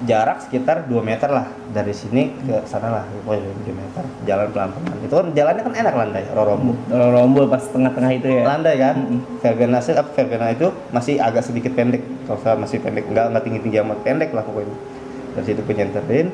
jarak 0.00 0.40
sekitar 0.40 0.88
2 0.88 0.96
meter 1.04 1.28
lah 1.28 1.44
dari 1.70 1.92
sini 1.92 2.34
ke 2.42 2.66
sana 2.66 2.88
lah. 2.88 3.04
Pokoknya 3.22 3.46
2 3.46 3.70
meter 3.70 4.02
jalan 4.26 4.46
pelan 4.50 4.70
pelan 4.74 4.98
itu 5.06 5.14
kan 5.14 5.26
jalannya 5.30 5.62
kan 5.62 5.74
enak 5.76 5.94
landai 5.94 6.24
rorombo 6.34 6.72
rombol 6.90 7.46
pas 7.46 7.62
tengah-tengah 7.62 8.10
itu 8.18 8.26
ya? 8.26 8.42
Landai 8.42 8.74
kan? 8.74 8.96
Mm-mm. 8.98 9.38
verbena 9.38 9.78
sih 9.78 9.94
apa 9.94 10.10
verbena 10.18 10.50
itu 10.50 10.66
masih 10.90 11.22
agak 11.22 11.46
sedikit 11.46 11.78
pendek. 11.78 12.02
Kalau 12.26 12.42
saya 12.42 12.58
masih 12.58 12.82
pendek 12.82 13.06
nggak 13.06 13.30
nggak 13.30 13.42
tinggi 13.46 13.60
tinggi 13.62 13.78
amat 13.86 13.98
pendek 14.02 14.34
lah 14.34 14.42
pokoknya 14.42 14.89
dari 15.36 15.44
situ 15.46 15.60
gue 15.62 15.74
nyenterin 15.76 16.28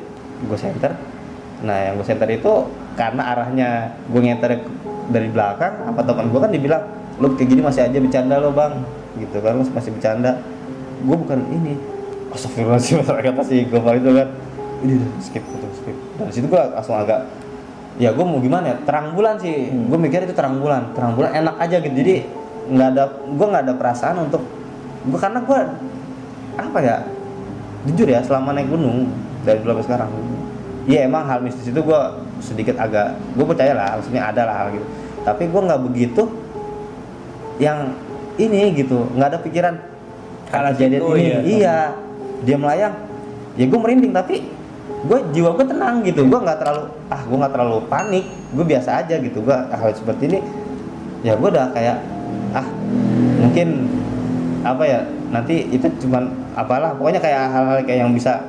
gue 0.45 0.57
center 0.57 0.91
nah 1.65 1.77
yang 1.89 1.97
gue 1.97 2.05
center 2.05 2.29
itu 2.29 2.69
karena 2.93 3.33
arahnya 3.33 3.69
gue 4.09 4.21
nyenter 4.21 4.61
dari 5.09 5.29
belakang 5.29 5.89
apa 5.89 6.01
teman 6.05 6.29
gue 6.29 6.39
kan 6.41 6.51
dibilang 6.53 6.83
lu 7.17 7.33
kayak 7.33 7.49
gini 7.49 7.61
masih 7.65 7.81
aja 7.85 7.97
bercanda 7.97 8.35
lo 8.37 8.53
bang. 8.53 8.73
Gitu 9.17 9.37
kan 9.41 9.57
lu 9.57 9.63
masih 9.65 9.91
bercanda. 9.93 10.31
Gue 11.01 11.15
bukan 11.17 11.39
ini. 11.49 11.73
Astagfirullahaladzim 12.27 13.01
kata 13.31 13.43
si 13.45 13.65
Gopal 13.69 13.97
itu 13.97 14.11
kan. 14.13 14.27
Ini 14.85 14.91
udah, 15.01 15.09
skip 15.17 15.41
itu 15.41 15.67
skip. 15.81 15.97
Dari 16.21 16.31
situ 16.33 16.45
gue 16.45 16.61
langsung 16.61 16.93
agak 16.93 17.25
ya 17.97 18.13
gue 18.13 18.25
mau 18.25 18.37
gimana 18.37 18.75
ya? 18.75 18.77
Terang 18.85 19.17
bulan 19.17 19.41
sih. 19.41 19.73
Hmm. 19.73 19.89
gue 19.89 19.97
mikir 19.97 20.29
itu 20.29 20.33
terang 20.37 20.61
bulan. 20.61 20.93
Terang 20.93 21.17
bulan 21.17 21.33
enak 21.33 21.55
aja 21.57 21.81
gitu. 21.81 21.95
Jadi 21.97 22.15
nggak 22.67 22.87
ada 22.93 23.03
gue 23.25 23.47
nggak 23.47 23.63
ada 23.63 23.73
perasaan 23.79 24.17
untuk 24.27 24.43
gue 25.07 25.17
karena 25.17 25.39
gue 25.39 25.59
apa 26.57 26.77
ya 26.83 26.95
jujur 27.87 28.07
ya 28.07 28.19
selama 28.21 28.51
naik 28.51 28.67
gunung 28.67 29.07
dari 29.47 29.63
dulu 29.63 29.79
sampai 29.79 29.85
sekarang 29.87 30.09
iya 30.87 30.99
emang 31.07 31.23
hal 31.27 31.39
mistis 31.43 31.67
itu 31.67 31.79
gue 31.79 32.01
sedikit 32.39 32.75
agak 32.79 33.15
gue 33.35 33.45
percaya 33.47 33.73
lah 33.75 33.97
maksudnya 33.99 34.23
ada 34.29 34.41
lah 34.47 34.55
hal 34.63 34.67
gitu. 34.75 34.87
Tapi 35.27 35.43
gue 35.51 35.61
nggak 35.67 35.81
begitu 35.83 36.23
yang 37.59 37.91
ini 38.39 38.71
gitu 38.77 39.09
nggak 39.17 39.27
ada 39.33 39.39
pikiran 39.41 39.75
Karena 40.47 40.71
kejadian 40.71 41.01
situ, 41.03 41.11
ini. 41.11 41.27
iya. 41.27 41.39
iya 41.43 41.77
dia 42.45 42.55
melayang 42.55 42.93
ya 43.59 43.65
gue 43.67 43.79
merinding 43.81 44.13
tapi 44.15 44.47
gue 45.03 45.19
jiwa 45.35 45.49
gue 45.59 45.65
tenang 45.67 46.05
gitu. 46.07 46.23
Gue 46.23 46.39
nggak 46.39 46.57
terlalu 46.63 46.83
ah 47.11 47.21
gue 47.23 47.37
nggak 47.37 47.53
terlalu 47.53 47.77
panik 47.91 48.25
gue 48.55 48.65
biasa 48.65 48.89
aja 49.03 49.15
gitu. 49.19 49.43
Gue 49.43 49.57
hal 49.57 49.91
seperti 49.91 50.23
ini 50.31 50.39
ya 51.25 51.35
gue 51.35 51.49
udah 51.51 51.75
kayak 51.75 51.97
ah 52.55 52.67
mungkin 53.43 53.91
apa 54.61 54.83
ya 54.83 54.99
nanti 55.29 55.67
itu 55.67 55.85
cuman 55.99 56.27
apalah 56.53 56.93
pokoknya 56.93 57.19
kayak 57.19 57.41
hal-hal 57.49 57.77
kayak 57.83 57.99
yang 58.05 58.11
bisa 58.11 58.41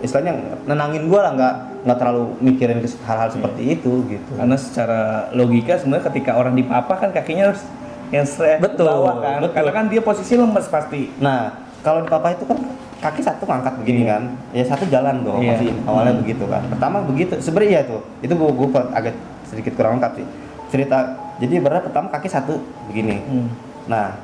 istilahnya 0.00 0.34
nenangin 0.66 1.06
gue 1.06 1.16
lah 1.16 1.32
nggak 1.32 1.54
nggak 1.82 1.98
terlalu 1.98 2.24
mikirin 2.38 2.78
hal-hal 2.80 3.28
seperti 3.30 3.62
itu 3.74 3.92
gitu 4.06 4.30
karena 4.34 4.54
secara 4.54 5.00
logika 5.30 5.78
sebenarnya 5.78 6.10
ketika 6.10 6.34
orang 6.34 6.54
dipapah 6.54 6.96
kan 6.96 7.10
kakinya 7.10 7.50
harus 7.50 7.62
yang 8.10 8.26
straight 8.26 8.58
ke 8.58 8.66
Betul, 8.66 8.86
bawah 8.86 9.14
kan 9.18 9.38
betul. 9.40 9.54
karena 9.56 9.70
kan 9.72 9.84
dia 9.88 10.02
posisi 10.02 10.34
lemes 10.36 10.66
pasti 10.68 11.08
Nah, 11.16 11.54
kalau 11.80 12.04
di 12.04 12.08
papa 12.10 12.30
itu 12.30 12.44
kan 12.44 12.58
kaki 13.00 13.18
satu 13.18 13.42
ngangkat 13.48 13.74
begini 13.82 14.06
Iya. 14.06 14.10
kan, 14.14 14.22
ya 14.54 14.64
satu 14.68 14.84
jalan 14.86 15.26
dong 15.26 15.42
Iya. 15.42 15.58
masih 15.58 15.68
awalnya 15.88 16.14
begitu 16.22 16.44
kan. 16.46 16.62
Pertama 16.70 17.02
begitu, 17.02 17.34
sebenarnya 17.42 17.72
ya 17.72 17.82
tuh, 17.88 18.00
itu 18.22 18.30
gua, 18.36 18.50
gua 18.54 18.68
agak 18.94 19.16
sedikit 19.42 19.74
kurang 19.74 19.98
lengkap 19.98 20.22
sih 20.22 20.26
cerita. 20.70 21.18
Jadi 21.42 21.54
berat 21.58 21.82
pertama 21.82 22.06
kaki 22.12 22.28
satu 22.30 22.62
begini. 22.86 23.16
Hmm, 23.26 23.48
Nah, 23.90 24.14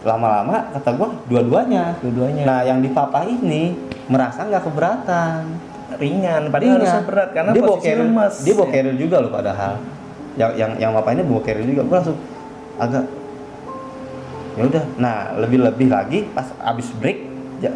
lama-lama 0.00 0.72
kata 0.72 0.90
gua 0.92 1.08
dua-duanya. 1.26 1.96
dua-duanya 1.98 2.42
Nah, 2.42 2.60
yang 2.62 2.78
di 2.78 2.88
papa 2.88 3.22
ini 3.22 3.76
merasa 4.06 4.44
nggak 4.44 4.64
keberatan. 4.64 5.42
ringan 5.92 6.48
padahal 6.48 6.62
Ringan. 6.70 6.80
harusnya 6.80 7.02
berat 7.02 7.28
karena 7.30 7.50
dia 7.50 7.60
posisi 7.60 7.82
carrier, 7.84 8.06
lemes 8.06 8.34
dia 8.40 8.54
bawa 8.54 8.68
carrier 8.70 8.96
juga 8.96 9.16
loh 9.18 9.30
padahal. 9.30 9.74
Yang 10.32 10.52
yang 10.54 10.70
yang 10.78 10.90
papa 10.94 11.08
ini 11.10 11.22
bawa 11.22 11.40
carrier 11.42 11.66
juga. 11.66 11.82
Gua 11.82 11.96
langsung 11.98 12.18
agak 12.76 13.04
ya 14.50 14.62
udah 14.66 14.84
nah 14.96 15.16
lebih 15.36 15.58
lebih 15.60 15.88
lagi 15.88 16.18
pas 16.28 16.46
abis 16.64 16.90
break 16.94 17.18
ya 17.58 17.70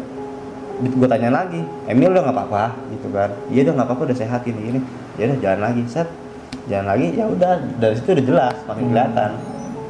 gue 0.77 1.07
tanya 1.07 1.31
lagi 1.31 1.63
Emil 1.85 2.11
udah 2.11 2.21
nggak 2.21 2.35
apa-apa 2.35 2.63
gitu 2.89 3.07
kan 3.09 3.29
iya 3.47 3.63
udah 3.63 3.73
nggak 3.73 3.87
apa-apa 3.87 4.03
udah 4.05 4.17
sehat 4.17 4.41
ini 4.43 4.61
ini 4.69 4.79
ya 5.15 5.31
udah 5.31 5.37
jalan 5.39 5.61
lagi 5.61 5.81
set 5.87 6.07
jalan 6.65 6.85
lagi 6.85 7.07
ya 7.15 7.25
udah 7.25 7.51
dari 7.79 7.95
situ 7.95 8.09
udah 8.11 8.25
jelas 8.25 8.55
makin 8.65 8.81
Hmm. 8.81 8.91
kelihatan 8.91 9.29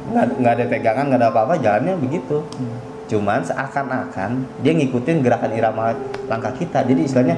nggak 0.06 0.24
nggak 0.38 0.52
ada 0.58 0.64
pegangan 0.70 1.04
nggak 1.10 1.20
ada 1.20 1.28
apa-apa 1.30 1.54
jalannya 1.58 1.94
begitu 1.98 2.42
Hmm. 2.58 2.78
cuman 3.06 3.40
seakan-akan 3.42 4.30
dia 4.62 4.72
ngikutin 4.74 5.22
gerakan 5.22 5.52
irama 5.54 5.94
langkah 6.26 6.50
kita 6.54 6.82
jadi 6.82 7.00
istilahnya 7.06 7.36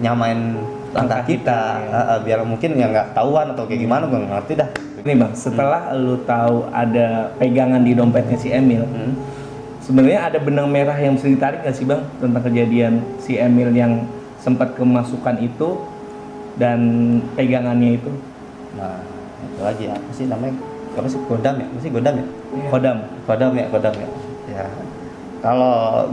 nyamain 0.00 0.56
langkah 0.96 1.20
Langkah 1.20 1.22
kita, 1.28 1.60
kita, 1.84 2.00
ya. 2.08 2.16
Biar 2.24 2.40
mungkin 2.48 2.70
ya 2.80 2.88
nggak 2.88 3.12
tahuan 3.12 3.52
atau 3.52 3.68
kayak 3.68 3.80
gimana 3.84 4.08
gue 4.08 4.16
ngerti 4.16 4.52
dah 4.56 4.68
Nih 5.06 5.14
bang, 5.14 5.32
setelah 5.38 5.92
lu 5.94 6.18
tahu 6.24 6.66
ada 6.74 7.30
pegangan 7.38 7.78
di 7.78 7.94
dompetnya 7.94 8.34
si 8.34 8.50
Emil, 8.50 8.82
Hmm. 8.82 9.14
sebenarnya 9.78 10.32
ada 10.32 10.38
benang 10.42 10.66
merah 10.66 10.98
yang 10.98 11.14
bisa 11.14 11.30
ditarik 11.30 11.62
nggak 11.62 11.76
sih 11.76 11.86
bang 11.86 12.02
tentang 12.18 12.42
kejadian 12.42 12.92
si 13.22 13.38
Emil 13.38 13.70
yang 13.70 14.02
sempat 14.42 14.74
kemasukan 14.74 15.38
itu 15.38 15.78
dan 16.58 16.80
pegangannya 17.38 18.02
itu? 18.02 18.10
Nah, 18.74 18.98
itu 19.46 19.60
lagi 19.62 19.84
apa 19.86 20.10
sih 20.10 20.26
namanya? 20.26 20.58
Apa 20.96 21.06
sih 21.12 21.20
godam 21.28 21.54
ya? 21.60 21.66
Masih 21.76 21.90
godam 21.92 22.14
ya? 22.16 22.26
Kodam. 22.72 22.96
Godam 23.28 23.50
ya, 23.52 23.66
godam 23.68 23.94
ya. 23.94 24.08
Ya. 24.48 24.64
Kalau 25.44 26.08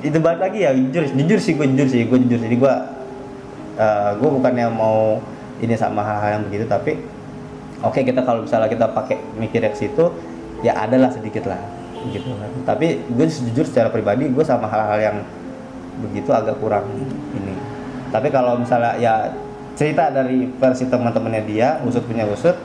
itu 0.00 0.16
balik 0.16 0.40
lagi 0.40 0.58
ya 0.64 0.70
jujur, 0.72 1.04
jujur 1.12 1.38
sih 1.42 1.52
gue 1.58 1.66
jujur 1.76 1.88
sih, 1.90 2.00
gue 2.08 2.18
jujur 2.24 2.40
jadi 2.40 2.56
gue 2.56 2.74
eh, 3.76 4.10
gue 4.16 4.28
bukannya 4.32 4.72
mau 4.72 5.20
ini 5.60 5.76
sama 5.76 6.00
hal-hal 6.00 6.40
yang 6.40 6.44
begitu 6.48 6.64
tapi 6.64 6.96
oke 7.84 8.00
kita 8.00 8.24
kalau 8.24 8.48
misalnya 8.48 8.72
kita 8.72 8.88
pakai 8.96 9.20
mikir 9.36 9.60
ke 9.60 9.76
situ 9.76 10.08
ya 10.64 10.72
ada 10.72 10.96
lah 10.96 11.12
sedikit 11.12 11.44
lah 11.44 11.60
gitu 12.08 12.32
kan. 12.32 12.50
Tapi 12.64 12.96
gue 13.12 13.26
jujur 13.28 13.68
secara 13.68 13.92
pribadi 13.92 14.32
gue 14.32 14.44
sama 14.44 14.64
hal-hal 14.72 14.98
yang 15.00 15.16
begitu 16.00 16.32
agak 16.32 16.56
kurang 16.56 16.88
ini. 17.36 17.52
Tapi 18.08 18.32
kalau 18.32 18.56
misalnya 18.56 18.96
ya 18.96 19.28
cerita 19.76 20.08
dari 20.08 20.48
versi 20.56 20.88
teman-temannya 20.88 21.42
dia, 21.44 21.76
usut 21.84 22.04
punya 22.08 22.24
usut, 22.24 22.56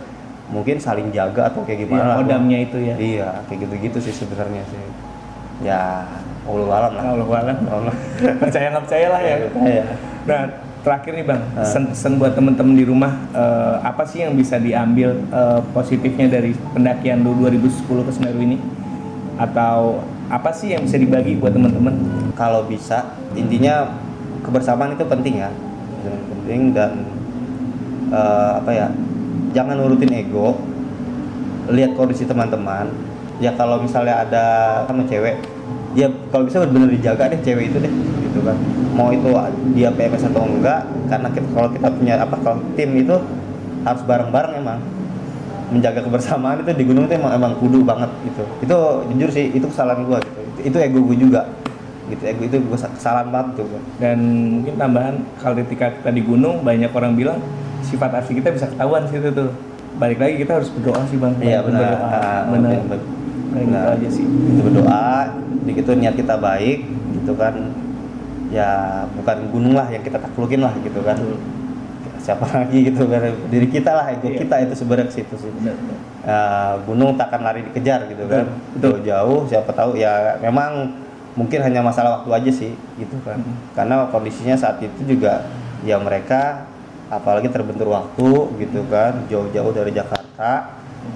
mungkin 0.45 0.77
saling 0.77 1.09
jaga 1.09 1.49
atau 1.49 1.65
kayak 1.65 1.83
gimana 1.83 1.99
Iya, 1.99 2.07
lah. 2.07 2.15
kodamnya 2.21 2.57
itu 2.61 2.77
ya. 2.79 2.95
Iya, 2.95 3.27
kayak 3.45 3.59
gitu-gitu 3.65 3.97
sih 3.99 4.13
sebenarnya 4.13 4.61
sih. 4.69 4.81
Ya, 5.63 6.05
Allah 6.43 6.69
alam 6.69 6.91
lah. 6.93 7.03
Kalau 7.03 7.25
alam 7.31 7.57
Allah. 7.65 7.95
percaya 8.43 8.65
nggak 8.69 8.83
percaya 8.85 9.07
lah 9.09 9.21
ya. 9.21 9.35
Iya. 9.57 9.83
Nah, 10.25 10.41
terakhir 10.81 11.11
nih 11.13 11.25
bang, 11.25 11.41
Ah. 11.51 11.65
pesan-pesan 11.65 12.11
buat 12.15 12.33
temen-temen 12.33 12.73
di 12.73 12.85
rumah, 12.85 13.13
eh, 13.31 13.75
apa 13.81 14.05
sih 14.05 14.21
yang 14.21 14.37
bisa 14.37 14.57
diambil 14.57 15.17
eh, 15.17 15.59
positifnya 15.71 16.27
dari 16.29 16.53
pendakian 16.71 17.25
lu 17.25 17.33
2010 17.35 18.05
ke 18.05 18.11
Semeru 18.11 18.37
ini? 18.39 18.57
Atau 19.35 20.05
apa 20.27 20.49
sih 20.51 20.71
yang 20.71 20.85
bisa 20.85 20.95
dibagi 20.95 21.35
buat 21.35 21.51
temen-temen? 21.51 21.93
Kalau 22.33 22.65
bisa, 22.65 23.01
intinya 23.33 23.97
kebersamaan 24.41 24.93
itu 24.93 25.03
penting 25.03 25.41
ya. 25.41 25.49
Penting 26.05 26.61
dan 26.69 26.91
eh, 28.07 28.51
apa 28.55 28.71
ya? 28.71 28.87
Jangan 29.53 29.75
nurutin 29.79 30.11
ego. 30.11 30.59
Lihat 31.71 31.97
kondisi 31.97 32.27
teman-teman. 32.27 32.91
Ya 33.43 33.51
kalau 33.55 33.83
misalnya 33.83 34.23
ada 34.23 34.45
sama 34.87 35.03
cewek, 35.09 35.35
ya 35.95 36.07
kalau 36.31 36.47
bisa 36.47 36.63
benar-benar 36.63 36.91
dijaga 36.91 37.23
deh 37.31 37.39
cewek 37.43 37.71
itu 37.71 37.77
deh 37.83 37.93
gitu 38.23 38.39
kan 38.43 38.55
mau 38.95 39.11
itu 39.11 39.27
dia 39.75 39.91
PMS 39.91 40.27
atau 40.31 40.43
enggak 40.47 40.87
karena 41.11 41.27
kita, 41.31 41.47
kalau 41.51 41.69
kita 41.71 41.87
punya 41.91 42.13
apa 42.19 42.35
kalau 42.39 42.59
tim 42.79 42.95
itu 42.95 43.15
harus 43.83 44.03
bareng-bareng 44.07 44.53
emang 44.59 44.79
menjaga 45.71 45.99
kebersamaan 46.03 46.63
itu 46.63 46.71
di 46.79 46.85
gunung 46.87 47.11
itu 47.11 47.15
emang 47.19 47.35
emang 47.35 47.53
kudu 47.59 47.83
banget 47.83 48.11
gitu 48.23 48.43
itu 48.63 48.77
jujur 49.11 49.29
sih 49.35 49.45
itu 49.51 49.65
kesalahan 49.67 50.07
gua 50.07 50.19
gitu 50.23 50.41
itu 50.63 50.77
ego 50.79 50.99
gue 51.03 51.17
juga 51.19 51.41
gitu 52.11 52.23
ego 52.23 52.41
itu 52.45 52.55
gue 52.61 52.77
kesalahan 52.77 53.33
banget 53.33 53.57
tuh 53.57 53.65
gua. 53.65 53.81
Dan 53.97 54.17
mungkin 54.61 54.73
tambahan, 54.77 55.15
kalau 55.41 55.57
ketika 55.57 55.89
kita 55.89 56.11
di 56.13 56.21
gunung, 56.21 56.61
banyak 56.61 56.93
orang 56.93 57.17
bilang 57.17 57.39
sifat 57.85 58.11
asli 58.15 58.37
kita 58.37 58.49
bisa 58.49 58.65
ketahuan 58.67 59.05
situ 59.05 59.29
tuh. 59.29 59.49
Balik 59.95 60.19
lagi 60.19 60.35
kita 60.37 60.59
harus 60.59 60.69
berdoa 60.69 61.05
sih 61.05 61.15
bang. 61.15 61.33
iya 61.39 61.59
benar 61.61 61.81
berdoa. 61.85 62.07
Ah, 62.11 62.41
benar. 62.49 62.71
gitu 62.75 62.97
Benar. 63.47 63.85
aja 63.95 64.09
sih. 64.09 64.25
itu 64.25 64.61
berdoa 64.61 65.05
begitu 65.63 65.89
niat 65.93 66.13
kita 66.13 66.35
baik 66.35 66.83
gitu 67.15 67.31
kan 67.33 67.55
ya 68.47 68.69
bukan 69.15 69.37
gunung 69.49 69.73
lah 69.73 69.87
yang 69.87 70.01
kita 70.01 70.19
taklukin 70.19 70.59
lah 70.59 70.75
gitu 70.77 70.99
kan 70.99 71.15
Betul. 71.15 71.39
siapa 72.19 72.45
lagi 72.45 72.77
gitu 72.83 73.05
kan 73.05 73.21
diri 73.47 73.65
kita 73.65 73.91
lah 73.91 74.05
ego 74.07 74.27
Iya. 74.27 74.43
kita 74.43 74.55
itu 74.61 74.73
sebenarnya 74.75 75.07
ke 75.07 75.15
situ 75.15 75.35
sih 75.39 75.49
Benar. 75.49 75.73
Ya, 76.21 76.39
gunung 76.83 77.15
takkan 77.15 77.41
lari 77.41 77.63
dikejar 77.63 78.05
gitu 78.05 78.27
kan 78.27 78.45
Betul, 78.75 78.99
betul. 78.99 79.07
jauh 79.07 79.41
siapa 79.47 79.71
tahu 79.71 79.95
ya 79.95 80.35
memang 80.37 80.91
mungkin 81.33 81.59
hanya 81.59 81.79
masalah 81.79 82.21
waktu 82.21 82.29
aja 82.35 82.51
sih 82.53 82.71
gitu 82.95 83.15
kan 83.23 83.39
karena 83.73 84.05
kondisinya 84.07 84.53
saat 84.53 84.77
itu 84.79 85.01
juga 85.07 85.47
ya 85.81 85.97
mereka 85.97 86.67
apalagi 87.17 87.47
terbentur 87.47 87.91
waktu 87.91 88.29
gitu 88.59 88.83
kan 88.91 89.25
jauh-jauh 89.31 89.71
dari 89.71 89.91
Jakarta 89.95 90.75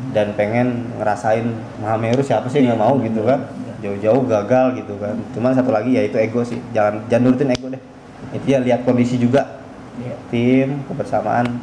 dan 0.10 0.34
pengen 0.34 0.90
ngerasain 0.98 1.46
Mahameru 1.82 2.22
siapa 2.26 2.50
sih 2.50 2.66
nggak 2.66 2.80
mau 2.80 2.98
gitu 3.02 3.26
kan. 3.26 3.46
Jauh-jauh 3.80 4.28
gagal 4.28 4.84
gitu 4.84 5.00
kan. 5.00 5.16
Cuman 5.32 5.56
satu 5.56 5.72
lagi 5.72 5.96
ya 5.96 6.04
itu 6.04 6.18
ego 6.20 6.44
sih. 6.44 6.60
Jangan 6.76 7.08
jangan 7.08 7.24
nurutin 7.30 7.54
ego 7.54 7.68
deh. 7.72 7.82
Itu 8.36 8.46
ya 8.50 8.60
lihat 8.60 8.84
kondisi 8.84 9.16
juga. 9.16 9.62
Iya. 10.00 10.16
tim 10.32 10.70
kebersamaan. 10.88 11.60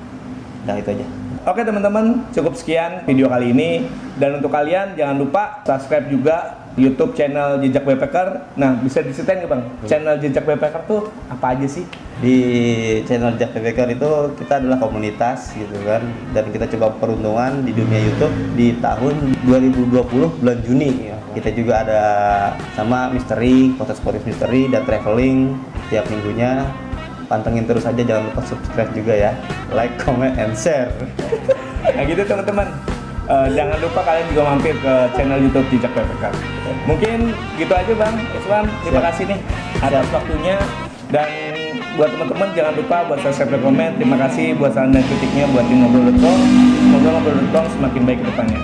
Nah 0.69 0.77
itu 0.77 0.93
aja. 0.93 1.07
Oke 1.47 1.63
teman-teman, 1.65 2.27
cukup 2.37 2.53
sekian 2.59 3.07
video 3.09 3.33
kali 3.33 3.55
ini. 3.55 3.89
Dan 4.21 4.43
untuk 4.43 4.53
kalian 4.53 4.93
jangan 4.99 5.17
lupa 5.17 5.65
subscribe 5.65 6.11
juga 6.13 6.66
YouTube 6.77 7.17
channel 7.17 7.59
Jejak 7.65 7.89
Backpacker. 7.89 8.53
Nah, 8.61 8.77
bisa 8.81 9.01
diceritain 9.01 9.43
nggak 9.43 9.51
bang? 9.51 9.63
Channel 9.89 10.15
Jejak 10.21 10.45
Backpacker 10.45 10.83
tuh 10.85 11.09
apa 11.33 11.57
aja 11.57 11.67
sih? 11.67 11.85
di 12.17 12.39
channel 13.05 13.37
Jack 13.37 13.53
Baker 13.53 13.93
itu 13.93 14.11
kita 14.41 14.57
adalah 14.57 14.81
komunitas 14.81 15.53
gitu 15.53 15.77
kan 15.85 16.01
dan 16.33 16.49
kita 16.49 16.65
coba 16.73 16.97
peruntungan 16.97 17.61
di 17.61 17.77
dunia 17.77 18.01
YouTube 18.01 18.33
di 18.57 18.73
tahun 18.81 19.37
2020 19.45 20.41
bulan 20.41 20.59
Juni 20.65 21.13
kita 21.37 21.53
juga 21.53 21.85
ada 21.85 22.03
sama 22.73 23.13
misteri, 23.13 23.77
foto 23.77 23.93
sportif 23.93 24.25
misteri 24.25 24.73
dan 24.73 24.89
traveling 24.89 25.61
tiap 25.93 26.09
minggunya 26.09 26.65
pantengin 27.29 27.69
terus 27.69 27.85
aja 27.85 28.01
jangan 28.01 28.33
lupa 28.33 28.41
subscribe 28.49 28.89
juga 28.97 29.13
ya 29.13 29.33
like, 29.77 29.93
comment, 30.01 30.33
and 30.41 30.57
share 30.57 30.89
Nah 31.87 32.03
gitu 32.03 32.23
teman-teman. 32.27 32.96
Eh, 33.27 33.49
jangan 33.59 33.79
lupa 33.83 34.01
kalian 34.07 34.27
juga 34.31 34.43
mampir 34.47 34.75
ke 34.79 34.95
channel 35.19 35.39
YouTube 35.43 35.67
Jejak 35.75 35.91
Backpacker. 35.99 36.31
Mungkin 36.87 37.35
gitu 37.59 37.75
aja 37.75 37.93
bang. 37.99 38.15
Islam, 38.39 38.65
terima 38.87 39.01
Siap. 39.03 39.07
kasih 39.11 39.25
nih 39.27 39.39
atas 39.83 40.07
waktunya. 40.15 40.57
Dan 41.11 41.31
buat 41.99 42.11
teman-teman 42.15 42.49
jangan 42.55 42.75
lupa 42.79 42.97
buat 43.11 43.19
subscribe 43.27 43.59
dan 43.59 43.61
komen. 43.67 43.91
Terima 43.99 44.17
kasih 44.27 44.55
buat 44.55 44.71
saran 44.75 44.95
dan 44.95 45.03
kritiknya 45.11 45.51
buat 45.51 45.67
tim 45.67 45.83
ngobrol.com. 45.83 46.39
Semoga 46.79 47.09
ngobrol.com 47.19 47.65
semakin 47.75 48.03
baik 48.07 48.19
ke 48.23 48.27
depannya. 48.31 48.61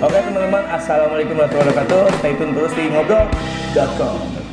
Oke 0.00 0.18
teman-teman, 0.20 0.64
assalamualaikum 0.72 1.34
warahmatullahi 1.36 1.68
wabarakatuh. 1.76 2.02
Stay 2.20 2.32
tune 2.40 2.52
terus 2.56 2.72
di 2.72 2.84
ngobrol.com. 2.88 4.45